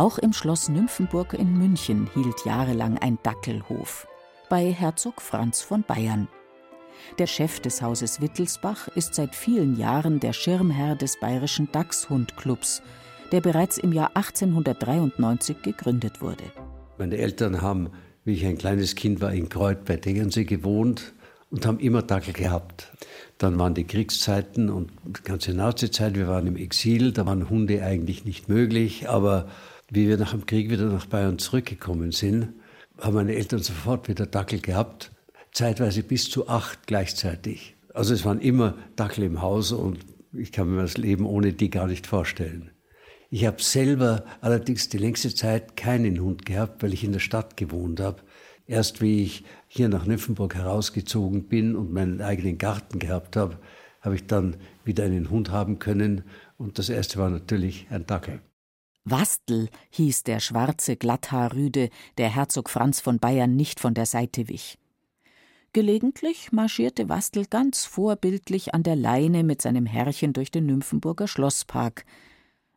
Auch 0.00 0.16
im 0.16 0.32
Schloss 0.32 0.70
Nymphenburg 0.70 1.34
in 1.34 1.58
München 1.58 2.08
hielt 2.14 2.46
jahrelang 2.46 2.96
ein 2.96 3.18
Dackelhof 3.22 4.08
bei 4.48 4.72
Herzog 4.72 5.20
Franz 5.20 5.60
von 5.60 5.82
Bayern. 5.82 6.26
Der 7.18 7.26
Chef 7.26 7.60
des 7.60 7.82
Hauses 7.82 8.22
Wittelsbach 8.22 8.88
ist 8.96 9.14
seit 9.14 9.36
vielen 9.36 9.76
Jahren 9.76 10.18
der 10.18 10.32
Schirmherr 10.32 10.96
des 10.96 11.20
Bayerischen 11.20 11.68
Dachshundclubs, 11.70 12.80
der 13.30 13.42
bereits 13.42 13.76
im 13.76 13.92
Jahr 13.92 14.16
1893 14.16 15.60
gegründet 15.60 16.22
wurde. 16.22 16.44
Meine 16.96 17.18
Eltern 17.18 17.60
haben, 17.60 17.90
wie 18.24 18.32
ich 18.32 18.46
ein 18.46 18.56
kleines 18.56 18.94
Kind 18.94 19.20
war, 19.20 19.34
in 19.34 19.50
Kreuth 19.50 19.84
bei 19.84 19.98
Tegernsee 19.98 20.44
gewohnt 20.44 21.12
und 21.50 21.66
haben 21.66 21.78
immer 21.78 22.00
Dackel 22.00 22.32
gehabt. 22.32 22.90
Dann 23.36 23.58
waren 23.58 23.74
die 23.74 23.84
Kriegszeiten 23.84 24.70
und 24.70 24.92
die 25.04 25.22
ganze 25.24 25.52
Nazizeit, 25.52 26.14
wir 26.14 26.26
waren 26.26 26.46
im 26.46 26.56
Exil, 26.56 27.12
da 27.12 27.26
waren 27.26 27.50
Hunde 27.50 27.82
eigentlich 27.84 28.24
nicht 28.24 28.48
möglich, 28.48 29.10
aber 29.10 29.46
wie 29.90 30.08
wir 30.08 30.16
nach 30.16 30.30
dem 30.32 30.46
Krieg 30.46 30.70
wieder 30.70 30.86
nach 30.86 31.06
Bayern 31.06 31.38
zurückgekommen 31.38 32.12
sind, 32.12 32.54
haben 32.98 33.14
meine 33.14 33.34
Eltern 33.34 33.60
sofort 33.60 34.08
wieder 34.08 34.26
Dackel 34.26 34.60
gehabt, 34.60 35.10
zeitweise 35.52 36.02
bis 36.02 36.30
zu 36.30 36.48
acht 36.48 36.86
gleichzeitig. 36.86 37.76
Also 37.92 38.14
es 38.14 38.24
waren 38.24 38.40
immer 38.40 38.78
Dackel 38.96 39.24
im 39.24 39.42
Haus 39.42 39.72
und 39.72 39.98
ich 40.32 40.52
kann 40.52 40.70
mir 40.70 40.82
das 40.82 40.96
Leben 40.96 41.26
ohne 41.26 41.52
die 41.52 41.70
gar 41.70 41.88
nicht 41.88 42.06
vorstellen. 42.06 42.70
Ich 43.30 43.46
habe 43.46 43.62
selber 43.62 44.24
allerdings 44.40 44.88
die 44.88 44.98
längste 44.98 45.34
Zeit 45.34 45.76
keinen 45.76 46.20
Hund 46.20 46.46
gehabt, 46.46 46.82
weil 46.82 46.92
ich 46.92 47.04
in 47.04 47.12
der 47.12 47.20
Stadt 47.20 47.56
gewohnt 47.56 48.00
habe. 48.00 48.22
Erst 48.66 49.00
wie 49.00 49.22
ich 49.22 49.44
hier 49.66 49.88
nach 49.88 50.06
Nymphenburg 50.06 50.54
herausgezogen 50.54 51.44
bin 51.44 51.74
und 51.74 51.92
meinen 51.92 52.20
eigenen 52.20 52.58
Garten 52.58 52.98
gehabt 52.98 53.36
habe, 53.36 53.58
habe 54.00 54.14
ich 54.14 54.26
dann 54.26 54.56
wieder 54.84 55.04
einen 55.04 55.30
Hund 55.30 55.50
haben 55.50 55.78
können. 55.78 56.22
Und 56.58 56.78
das 56.78 56.88
erste 56.88 57.18
war 57.18 57.30
natürlich 57.30 57.86
ein 57.90 58.06
Dackel. 58.06 58.40
Wastel 59.04 59.68
hieß 59.90 60.24
der 60.24 60.40
schwarze 60.40 60.96
Glatthaarrüde, 60.96 61.88
der 62.18 62.28
Herzog 62.28 62.68
Franz 62.68 63.00
von 63.00 63.18
Bayern 63.18 63.56
nicht 63.56 63.80
von 63.80 63.94
der 63.94 64.06
Seite 64.06 64.48
wich. 64.48 64.78
Gelegentlich 65.72 66.52
marschierte 66.52 67.08
Wastel 67.08 67.46
ganz 67.46 67.84
vorbildlich 67.84 68.74
an 68.74 68.82
der 68.82 68.96
Leine 68.96 69.44
mit 69.44 69.62
seinem 69.62 69.86
Herrchen 69.86 70.32
durch 70.32 70.50
den 70.50 70.66
Nymphenburger 70.66 71.28
Schlosspark. 71.28 72.04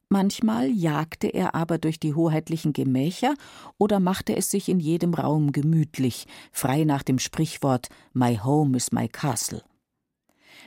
Manchmal 0.09 0.69
jagte 0.69 1.27
er 1.27 1.55
aber 1.55 1.79
durch 1.79 1.99
die 1.99 2.13
hoheitlichen 2.13 2.71
Gemächer 2.71 3.33
oder 3.79 3.99
machte 3.99 4.35
es 4.35 4.51
sich 4.51 4.69
in 4.69 4.79
jedem 4.79 5.15
Raum 5.15 5.51
gemütlich, 5.51 6.27
frei 6.51 6.83
nach 6.83 7.01
dem 7.01 7.17
Sprichwort 7.17 7.89
My 8.13 8.37
home 8.37 8.77
is 8.77 8.91
my 8.91 9.07
castle. 9.07 9.63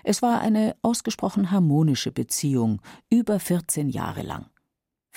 Es 0.02 0.20
war 0.20 0.40
eine 0.40 0.76
ausgesprochen 0.82 1.52
harmonische 1.52 2.10
Beziehung, 2.10 2.82
über 3.08 3.38
14 3.38 3.88
Jahre 3.88 4.22
lang. 4.22 4.46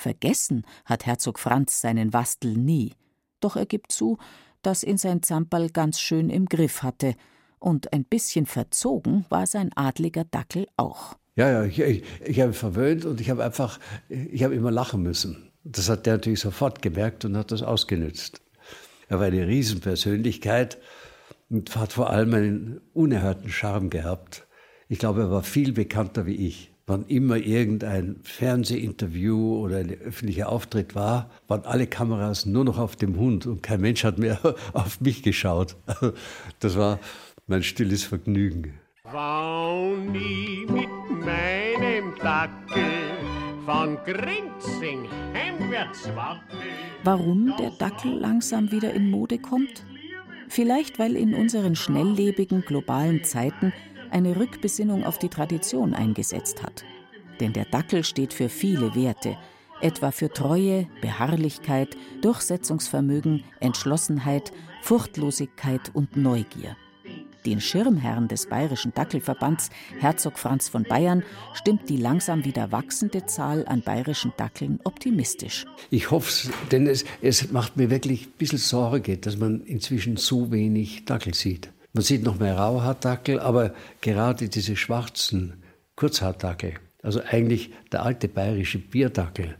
Vergessen 0.00 0.64
hat 0.84 1.06
Herzog 1.06 1.38
Franz 1.38 1.80
seinen 1.80 2.12
Wastel 2.12 2.56
nie, 2.56 2.94
doch 3.40 3.56
er 3.56 3.66
gibt 3.66 3.92
zu, 3.92 4.18
dass 4.62 4.82
ihn 4.82 4.98
sein 4.98 5.22
Zamperl 5.22 5.70
ganz 5.70 6.00
schön 6.00 6.30
im 6.30 6.46
Griff 6.46 6.82
hatte, 6.82 7.14
und 7.60 7.92
ein 7.92 8.04
bisschen 8.04 8.46
verzogen 8.46 9.26
war 9.28 9.46
sein 9.46 9.70
adliger 9.76 10.24
Dackel 10.24 10.66
auch. 10.76 11.16
Ja, 11.36 11.50
ja, 11.50 11.64
ich, 11.64 11.78
ich, 11.78 12.02
ich 12.24 12.40
habe 12.40 12.52
verwöhnt 12.52 13.04
und 13.04 13.20
ich 13.20 13.30
habe 13.30 13.44
einfach, 13.44 13.78
ich 14.08 14.42
habe 14.42 14.54
immer 14.54 14.70
lachen 14.70 15.02
müssen. 15.02 15.50
Das 15.62 15.88
hat 15.88 16.06
der 16.06 16.14
natürlich 16.14 16.40
sofort 16.40 16.82
gemerkt 16.82 17.24
und 17.24 17.36
hat 17.36 17.52
das 17.52 17.62
ausgenützt. 17.62 18.40
Er 19.08 19.18
war 19.18 19.26
eine 19.26 19.46
Riesenpersönlichkeit 19.46 20.78
und 21.50 21.76
hat 21.76 21.92
vor 21.92 22.10
allem 22.10 22.34
einen 22.34 22.80
unerhörten 22.94 23.50
Charme 23.50 23.90
gehabt. 23.90 24.46
Ich 24.88 24.98
glaube, 24.98 25.20
er 25.20 25.30
war 25.30 25.42
viel 25.42 25.72
bekannter 25.72 26.26
wie 26.26 26.46
ich. 26.46 26.69
Wann 26.90 27.06
immer 27.06 27.36
irgendein 27.36 28.16
Fernsehinterview 28.24 29.60
oder 29.60 29.76
ein 29.76 29.90
öffentlicher 29.90 30.48
Auftritt 30.48 30.96
war, 30.96 31.30
waren 31.46 31.64
alle 31.64 31.86
Kameras 31.86 32.46
nur 32.46 32.64
noch 32.64 32.78
auf 32.78 32.96
dem 32.96 33.16
Hund 33.16 33.46
und 33.46 33.62
kein 33.62 33.80
Mensch 33.80 34.02
hat 34.02 34.18
mehr 34.18 34.40
auf 34.72 35.00
mich 35.00 35.22
geschaut. 35.22 35.76
Das 36.58 36.76
war 36.76 36.98
mein 37.46 37.62
stilles 37.62 38.02
Vergnügen. 38.02 38.74
Nie 39.04 40.66
mit 40.66 40.88
meinem 41.24 42.12
Dackel 42.20 42.82
von 43.64 43.96
Grinzing 44.04 45.08
heimwärts. 45.32 46.10
Warum 47.04 47.54
der 47.56 47.70
Dackel 47.70 48.18
langsam 48.18 48.72
wieder 48.72 48.92
in 48.92 49.12
Mode 49.12 49.38
kommt? 49.38 49.84
Vielleicht, 50.48 50.98
weil 50.98 51.14
in 51.14 51.34
unseren 51.34 51.76
schnelllebigen 51.76 52.62
globalen 52.62 53.22
Zeiten 53.22 53.72
eine 54.10 54.36
Rückbesinnung 54.36 55.04
auf 55.04 55.18
die 55.18 55.28
Tradition 55.28 55.94
eingesetzt 55.94 56.62
hat. 56.62 56.84
Denn 57.40 57.52
der 57.52 57.64
Dackel 57.64 58.04
steht 58.04 58.34
für 58.34 58.48
viele 58.48 58.94
Werte, 58.94 59.36
etwa 59.80 60.10
für 60.10 60.30
Treue, 60.30 60.86
Beharrlichkeit, 61.00 61.96
Durchsetzungsvermögen, 62.22 63.44
Entschlossenheit, 63.60 64.52
Furchtlosigkeit 64.82 65.90
und 65.94 66.16
Neugier. 66.16 66.76
Den 67.46 67.60
Schirmherrn 67.60 68.28
des 68.28 68.46
Bayerischen 68.46 68.92
Dackelverbands, 68.92 69.70
Herzog 69.98 70.38
Franz 70.38 70.68
von 70.68 70.82
Bayern, 70.82 71.22
stimmt 71.54 71.88
die 71.88 71.96
langsam 71.96 72.44
wieder 72.44 72.70
wachsende 72.70 73.24
Zahl 73.24 73.66
an 73.66 73.80
bayerischen 73.80 74.32
Dackeln 74.36 74.78
optimistisch. 74.84 75.64
Ich 75.90 76.10
hoffe 76.10 76.28
es, 76.28 76.50
denn 76.70 76.86
es, 76.86 77.04
es 77.22 77.50
macht 77.50 77.78
mir 77.78 77.88
wirklich 77.88 78.26
ein 78.26 78.32
bisschen 78.36 78.58
Sorge, 78.58 79.16
dass 79.16 79.38
man 79.38 79.62
inzwischen 79.62 80.18
so 80.18 80.52
wenig 80.52 81.06
Dackel 81.06 81.32
sieht. 81.32 81.70
Man 81.92 82.04
sieht 82.04 82.22
noch 82.22 82.38
mehr 82.38 82.56
Rauhaardackel, 82.56 83.40
aber 83.40 83.74
gerade 84.00 84.48
diese 84.48 84.76
schwarzen 84.76 85.62
Kurzhaardackel, 85.96 86.74
also 87.02 87.20
eigentlich 87.20 87.70
der 87.90 88.04
alte 88.04 88.28
bayerische 88.28 88.78
Bierdackel, 88.78 89.56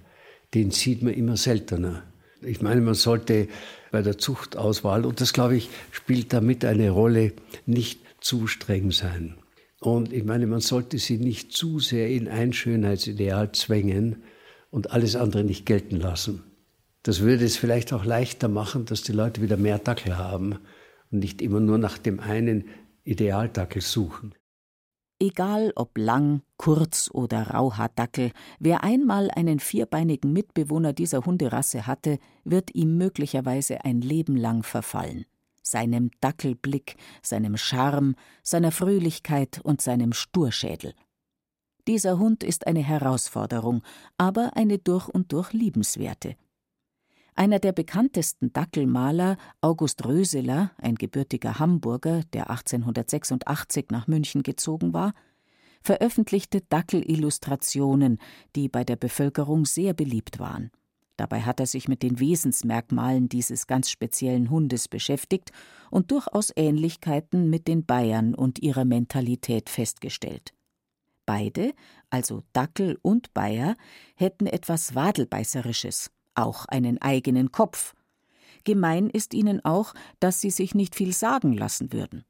den 0.55 0.71
sieht 0.71 1.03
man 1.03 1.15
immer 1.15 1.37
seltener. 1.37 2.05
Ich 2.43 2.63
meine, 2.63 2.81
man 2.81 2.95
sollte 2.95 3.49
bei 3.91 4.03
der 4.03 4.17
Zuchtauswahl, 4.17 5.05
und 5.05 5.21
das 5.21 5.33
glaube 5.33 5.57
ich, 5.57 5.69
spielt 5.91 6.33
damit 6.33 6.65
eine 6.65 6.91
Rolle, 6.91 7.33
nicht 7.67 8.01
zu 8.21 8.47
streng 8.47 8.93
sein. 8.93 9.37
Und 9.81 10.13
ich 10.13 10.25
meine, 10.25 10.47
man 10.47 10.61
sollte 10.61 10.99
sie 10.99 11.19
nicht 11.19 11.53
zu 11.53 11.81
sehr 11.81 12.09
in 12.09 12.29
ein 12.29 12.53
Schönheitsideal 12.53 13.53
zwängen 13.53 14.23
und 14.71 14.93
alles 14.93 15.17
andere 15.17 15.43
nicht 15.43 15.67
gelten 15.67 15.97
lassen. 15.97 16.45
Das 17.03 17.21
würde 17.21 17.45
es 17.45 17.57
vielleicht 17.57 17.93
auch 17.93 18.05
leichter 18.05 18.49
machen, 18.49 18.85
dass 18.85 19.03
die 19.03 19.13
Leute 19.13 19.43
wieder 19.43 19.57
mehr 19.57 19.79
Dackel 19.79 20.17
haben 20.19 20.59
und 21.11 21.21
nicht 21.21 21.43
immer 21.43 21.61
nur 21.61 21.79
nach 21.79 21.99
dem 21.99 22.21
einen 22.21 22.69
Idealdackel 23.05 23.83
suchen. 23.83 24.35
Egal 25.23 25.73
ob 25.77 25.99
lang, 25.99 26.41
kurz 26.57 27.11
oder 27.13 27.49
Rauhaardackel, 27.49 28.33
wer 28.59 28.83
einmal 28.83 29.31
einen 29.31 29.61
vierbeinigen 29.61 30.33
Mitbewohner 30.33 30.95
dieser 30.95 31.27
Hunderasse 31.27 31.87
hatte, 31.87 32.19
wird 32.45 32.75
ihm 32.75 32.97
möglicherweise 32.97 33.85
ein 33.85 34.01
Leben 34.01 34.35
lang 34.35 34.63
verfallen. 34.63 35.27
Seinem 35.63 36.11
Dackelblick, 36.23 36.97
seinem 37.23 37.59
Charme, 37.59 38.15
seiner 38.43 38.73
Fröhlichkeit 38.73 39.61
und 39.63 39.83
seinem 39.83 40.15
Sturschädel. 40.15 40.95
Dieser 41.87 42.19
Hund 42.19 42.43
ist 42.43 42.67
eine 42.67 42.83
Herausforderung, 42.83 43.83
aber 44.17 44.57
eine 44.57 44.79
durch 44.79 45.07
und 45.09 45.33
durch 45.33 45.53
liebenswerte. 45.53 46.35
Einer 47.41 47.59
der 47.59 47.73
bekanntesten 47.73 48.53
Dackelmaler, 48.53 49.39
August 49.63 50.05
Röseler, 50.05 50.73
ein 50.77 50.97
gebürtiger 50.97 51.59
Hamburger, 51.59 52.21
der 52.35 52.51
1886 52.51 53.87
nach 53.91 54.07
München 54.07 54.43
gezogen 54.43 54.93
war, 54.93 55.15
veröffentlichte 55.81 56.61
Dackelillustrationen, 56.61 58.19
die 58.57 58.69
bei 58.69 58.85
der 58.85 58.97
Bevölkerung 58.97 59.65
sehr 59.65 59.95
beliebt 59.95 60.39
waren. 60.39 60.71
Dabei 61.17 61.41
hat 61.41 61.61
er 61.61 61.67
sich 61.67 61.89
mit 61.89 62.03
den 62.03 62.21
Wesensmerkmalen 62.21 63.31
dieses 63.31 63.67
ganz 63.67 63.89
speziellen 63.89 64.51
Hundes 64.51 64.87
beschäftigt 64.87 65.51
und 65.91 66.11
durchaus 66.11 66.53
Ähnlichkeiten 66.55 67.49
mit 67.49 67.69
den 67.69 67.87
Bayern 67.87 68.35
und 68.35 68.59
ihrer 68.59 68.85
Mentalität 68.85 69.71
festgestellt. 69.71 70.53
Beide, 71.25 71.73
also 72.11 72.43
Dackel 72.53 72.99
und 73.01 73.33
Bayer, 73.33 73.77
hätten 74.15 74.47
etwas 74.47 74.95
Wadelbeißerisches, 74.95 76.11
auch 76.35 76.67
einen 76.67 77.01
eigenen 77.01 77.53
Kopf. 77.53 77.95
Gemein 78.65 79.09
ist 79.09 79.35
ihnen 79.35 79.65
auch, 79.65 79.95
dass 80.19 80.41
sie 80.41 80.51
sich 80.51 80.75
nicht 80.75 80.95
viel 80.95 81.13
sagen 81.13 81.53
lassen 81.53 81.93
würden. 81.93 82.25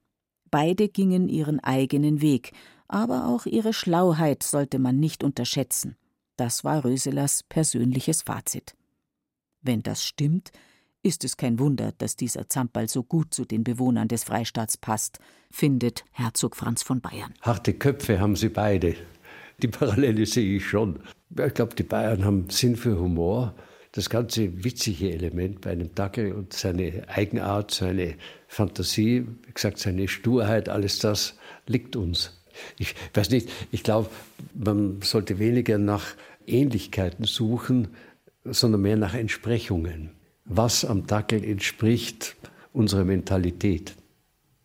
Beide 0.50 0.88
gingen 0.88 1.28
ihren 1.28 1.60
eigenen 1.60 2.20
Weg, 2.20 2.52
aber 2.88 3.26
auch 3.26 3.46
ihre 3.46 3.72
Schlauheit 3.72 4.42
sollte 4.42 4.78
man 4.78 4.98
nicht 4.98 5.22
unterschätzen. 5.22 5.96
Das 6.36 6.64
war 6.64 6.84
Röselers 6.84 7.42
persönliches 7.44 8.22
Fazit. 8.22 8.74
Wenn 9.62 9.82
das 9.82 10.04
stimmt, 10.04 10.50
ist 11.02 11.24
es 11.24 11.36
kein 11.36 11.58
Wunder, 11.58 11.92
dass 11.98 12.16
dieser 12.16 12.48
Zamperl 12.48 12.88
so 12.88 13.02
gut 13.02 13.32
zu 13.32 13.44
den 13.44 13.64
Bewohnern 13.64 14.08
des 14.08 14.24
Freistaats 14.24 14.76
passt, 14.76 15.18
findet 15.50 16.04
Herzog 16.12 16.56
Franz 16.56 16.82
von 16.82 17.00
Bayern. 17.00 17.34
Harte 17.40 17.74
Köpfe 17.74 18.20
haben 18.20 18.36
sie 18.36 18.48
beide. 18.48 18.96
Die 19.62 19.68
Parallele 19.68 20.26
sehe 20.26 20.56
ich 20.56 20.66
schon. 20.66 21.00
Ich 21.30 21.54
glaube, 21.54 21.74
die 21.74 21.82
Bayern 21.82 22.24
haben 22.24 22.50
Sinn 22.50 22.76
für 22.76 22.98
Humor 22.98 23.54
das 23.92 24.08
ganze 24.08 24.64
witzige 24.64 25.12
Element 25.12 25.60
bei 25.60 25.70
einem 25.70 25.94
Dackel 25.94 26.32
und 26.32 26.52
seine 26.52 27.08
Eigenart, 27.08 27.72
seine 27.72 28.14
Fantasie, 28.46 29.26
wie 29.46 29.52
gesagt, 29.52 29.78
seine 29.78 30.06
Sturheit, 30.06 30.68
alles 30.68 30.98
das 31.00 31.36
liegt 31.66 31.96
uns. 31.96 32.40
Ich 32.78 32.94
weiß 33.14 33.30
nicht, 33.30 33.48
ich 33.72 33.82
glaube, 33.82 34.10
man 34.54 35.02
sollte 35.02 35.38
weniger 35.38 35.78
nach 35.78 36.14
Ähnlichkeiten 36.46 37.24
suchen, 37.24 37.88
sondern 38.44 38.82
mehr 38.82 38.96
nach 38.96 39.14
Entsprechungen. 39.14 40.10
Was 40.44 40.84
am 40.84 41.06
Dackel 41.06 41.44
entspricht 41.44 42.36
unserer 42.72 43.04
Mentalität, 43.04 43.94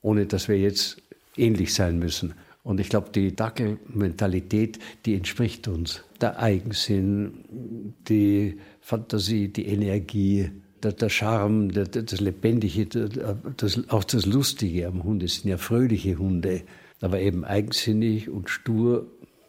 ohne 0.02 0.26
dass 0.26 0.48
wir 0.48 0.58
jetzt 0.58 1.02
ähnlich 1.38 1.74
sein 1.74 2.00
müssen. 2.00 2.34
Und 2.64 2.80
ich 2.80 2.90
glaube, 2.90 3.10
die 3.14 3.36
Dackelmentalität, 3.36 4.80
die 5.06 5.16
entspricht 5.16 5.68
uns. 5.68 6.04
Der 6.22 6.40
Eigensinn, 6.40 7.94
die 8.08 8.60
Fantasie, 8.86 9.48
die 9.48 9.66
Energie, 9.66 10.52
der, 10.84 10.92
der 10.92 11.10
Charme, 11.10 11.70
der, 11.70 11.86
das 11.86 12.20
Lebendige, 12.22 12.86
das, 12.86 13.90
auch 13.90 14.04
das 14.04 14.28
Lustige 14.28 14.86
am 14.86 15.04
Hund. 15.04 15.24
Es 15.24 15.38
sind 15.38 15.50
ja 15.50 15.58
fröhliche 15.58 16.20
Hunde, 16.20 16.62
aber 17.02 17.20
eben 17.20 17.44
eigensinnig 17.44 18.30
und 18.30 18.52
stur 18.52 19.08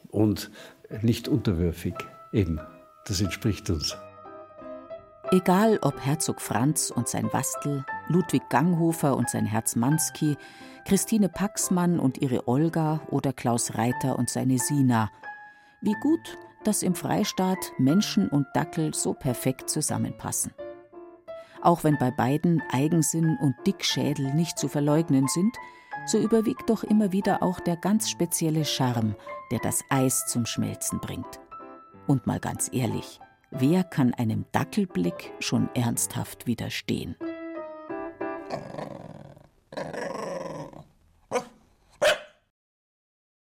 und 0.09 0.51
nicht 1.03 1.29
unterwürfig. 1.29 1.93
Eben, 2.33 2.61
das 3.05 3.21
entspricht 3.21 3.69
uns. 3.69 3.95
Egal 5.31 5.81
ob 5.83 6.01
Herzog 6.01 6.41
Franz 6.41 6.91
und 6.91 7.07
sein 7.07 7.31
Wastel, 7.31 7.85
Ludwig 8.09 8.49
Ganghofer 8.49 9.19
und 9.19 9.29
sein 9.29 9.45
Herz 9.45 9.77
Mansky, 9.77 10.39
Christine 10.87 11.29
Paxmann 11.29 11.99
und 11.99 12.23
ihre 12.23 12.49
Olga 12.49 13.03
oder 13.11 13.35
Klaus 13.35 13.75
Reiter 13.75 14.19
und 14.19 14.31
seine 14.31 14.59
Sina. 14.59 15.11
Wie 15.83 15.97
gut, 16.01 16.39
dass 16.67 16.83
im 16.83 16.95
Freistaat 16.95 17.73
Menschen 17.79 18.29
und 18.29 18.47
Dackel 18.55 18.93
so 18.93 19.15
perfekt 19.15 19.71
zusammenpassen. 19.71 20.53
Auch 21.63 21.85
wenn 21.85 21.97
bei 21.99 22.11
beiden 22.11 22.63
Eigensinn 22.73 23.39
und 23.41 23.55
Dickschädel 23.67 24.35
nicht 24.35 24.59
zu 24.59 24.69
verleugnen 24.69 25.29
sind, 25.29 25.57
so 26.07 26.19
überwiegt 26.19 26.69
doch 26.71 26.85
immer 26.85 27.13
wieder 27.13 27.43
auch 27.43 27.61
der 27.61 27.77
ganz 27.77 28.11
spezielle 28.11 28.65
Charme, 28.65 29.17
der 29.51 29.59
das 29.61 29.83
Eis 29.91 30.27
zum 30.27 30.47
Schmelzen 30.47 31.01
bringt. 31.01 31.41
Und 32.07 32.27
mal 32.27 32.41
ganz 32.41 32.69
ehrlich, 32.73 33.21
wer 33.51 33.83
kann 33.83 34.15
einem 34.15 34.45
Dackelblick 34.53 35.33
schon 35.41 35.69
ernsthaft 35.75 36.47
widerstehen? 36.47 37.17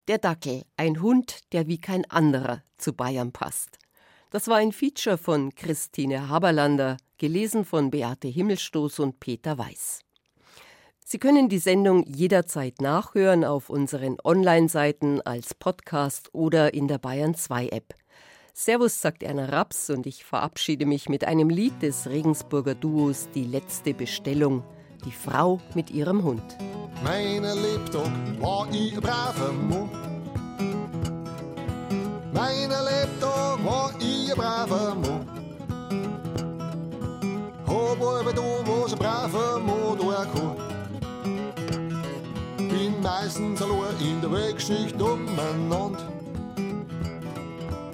Der 0.06 0.18
Dackel, 0.18 0.64
ein 0.76 1.00
Hund, 1.00 1.50
der 1.54 1.66
wie 1.66 1.78
kein 1.78 2.04
anderer 2.10 2.62
zu 2.76 2.92
Bayern 2.92 3.32
passt. 3.32 3.78
Das 4.28 4.48
war 4.48 4.58
ein 4.58 4.72
Feature 4.72 5.16
von 5.16 5.54
Christine 5.54 6.28
Haberlander, 6.28 6.98
gelesen 7.16 7.64
von 7.64 7.90
Beate 7.90 8.28
Himmelstoß 8.28 8.98
und 8.98 9.18
Peter 9.18 9.56
Weiß. 9.56 10.00
Sie 11.06 11.18
können 11.18 11.48
die 11.48 11.58
Sendung 11.58 12.04
jederzeit 12.04 12.82
nachhören 12.82 13.44
auf 13.44 13.70
unseren 13.70 14.18
Online-Seiten 14.22 15.22
als 15.22 15.54
Podcast 15.54 16.28
oder 16.34 16.74
in 16.74 16.86
der 16.86 16.98
Bayern 16.98 17.34
2 17.34 17.68
App. 17.68 17.94
Servus, 18.52 19.00
sagt 19.00 19.22
Erna 19.22 19.46
Raps 19.46 19.88
und 19.88 20.06
ich 20.06 20.22
verabschiede 20.22 20.84
mich 20.84 21.08
mit 21.08 21.24
einem 21.24 21.48
Lied 21.48 21.80
des 21.80 22.08
Regensburger 22.08 22.74
Duos 22.74 23.28
Die 23.34 23.44
letzte 23.44 23.94
Bestellung, 23.94 24.64
die 25.06 25.12
Frau 25.12 25.60
mit 25.74 25.90
ihrem 25.90 26.24
Hund. 26.24 26.58
War 28.40 28.68
ich 28.70 28.94
ein 28.94 29.00
braver 29.00 29.52
Mann. 29.52 29.90
Meine 32.32 32.74
Lebtag 32.74 33.64
war 33.64 33.92
ich 33.98 34.30
ein 34.30 34.36
braver 34.36 34.94
Mann. 34.94 35.28
Hab 37.66 38.00
aber 38.02 38.32
da, 38.32 38.42
was 38.42 38.92
ein 38.92 38.98
braver 38.98 39.60
Mann 39.60 39.98
da 39.98 40.24
kann. 40.24 40.56
Bin 42.68 43.00
meistens 43.02 43.62
allein 43.62 43.98
in 44.00 44.20
der 44.20 44.32
Weggeschichte 44.32 45.04
umeinander. 45.04 45.98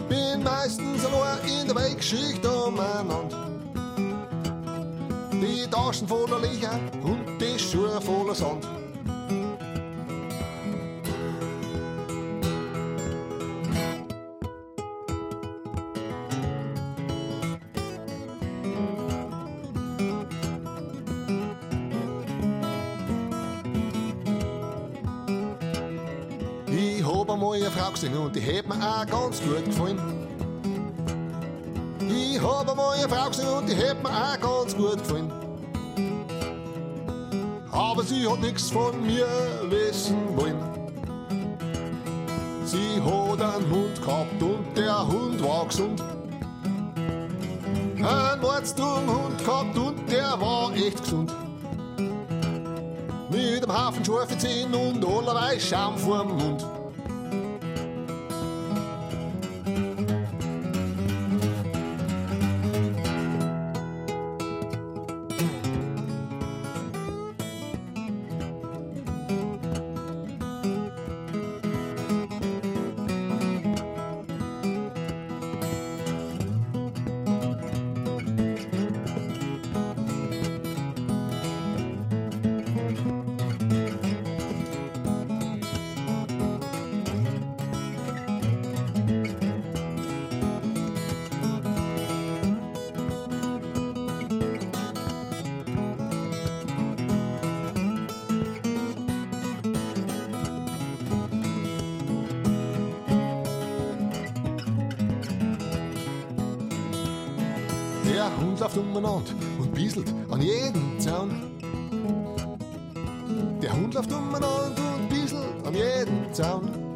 Bin 0.08 0.42
meistens 0.42 1.04
allein 1.04 1.38
in 1.46 1.66
der 1.66 1.76
Weggeschichte 1.76 2.50
umeinander. 2.50 3.48
Die 5.32 5.66
Taschen 5.70 6.08
voller 6.08 6.40
Licher 6.40 6.78
und 7.02 7.38
die 7.40 7.58
Schuhe 7.58 8.00
voller 8.00 8.34
Sand. 8.34 8.66
Gesehen 27.92 28.16
und 28.16 28.34
die 28.34 28.40
hat 28.40 28.66
mir 28.66 28.76
auch 28.76 29.06
ganz 29.06 29.40
gut 29.40 29.64
gefallen. 29.64 29.98
Ich 32.08 32.40
hab 32.40 32.68
einmal 32.68 32.96
eine 32.98 33.08
Frau 33.08 33.28
gesehen 33.28 33.48
und 33.48 33.68
die 33.68 33.76
hat 33.76 34.02
mir 34.02 34.10
auch 34.10 34.40
ganz 34.40 34.76
gut 34.76 34.98
gefallen. 34.98 35.32
Aber 37.70 38.02
sie 38.02 38.26
hat 38.26 38.40
nichts 38.40 38.70
von 38.70 39.00
mir 39.06 39.26
wissen 39.68 40.36
wollen. 40.36 40.58
Sie 42.64 43.00
hat 43.00 43.40
einen 43.40 43.70
Hund 43.70 44.00
gehabt 44.00 44.42
und 44.42 44.76
der 44.76 45.06
Hund 45.06 45.42
war 45.42 45.66
gesund. 45.66 46.02
Ein 48.02 48.40
Mordsturmhund 48.40 49.44
gehabt 49.44 49.76
und 49.76 50.10
der 50.10 50.40
war 50.40 50.72
echt 50.74 51.02
gesund. 51.02 51.32
Mit 53.30 53.64
einem 53.64 53.86
Haufen 53.86 54.04
scharfe 54.04 54.38
Zähne 54.38 54.76
und 54.76 55.04
allerlei 55.04 55.58
Schaum 55.58 55.96
vorm 55.98 56.36
Mund. 56.36 56.64
Läuft 108.60 108.76
umeinander 108.76 109.32
und 109.58 109.74
bieselt 109.74 110.14
an 110.30 110.42
jedem 110.42 111.00
Zaun. 111.00 111.30
Der 113.62 113.72
Hund 113.72 113.94
läuft 113.94 114.12
umeinander 114.12 114.94
und 114.96 115.08
bieselt 115.08 115.66
an 115.66 115.74
jedem 115.74 116.32
Zaun. 116.32 116.89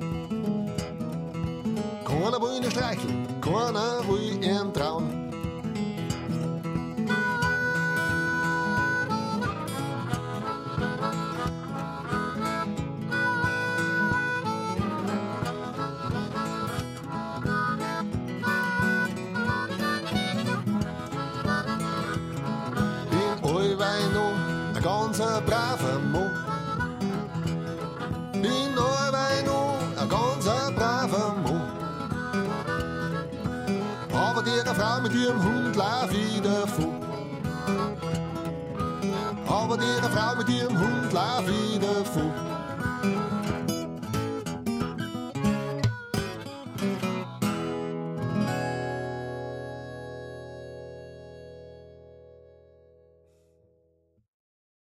Mit 35.15 35.23
ihrem 35.23 35.43
Hund 35.43 35.77
lauf 35.77 36.11
ich 36.13 36.41
davon. 36.41 36.54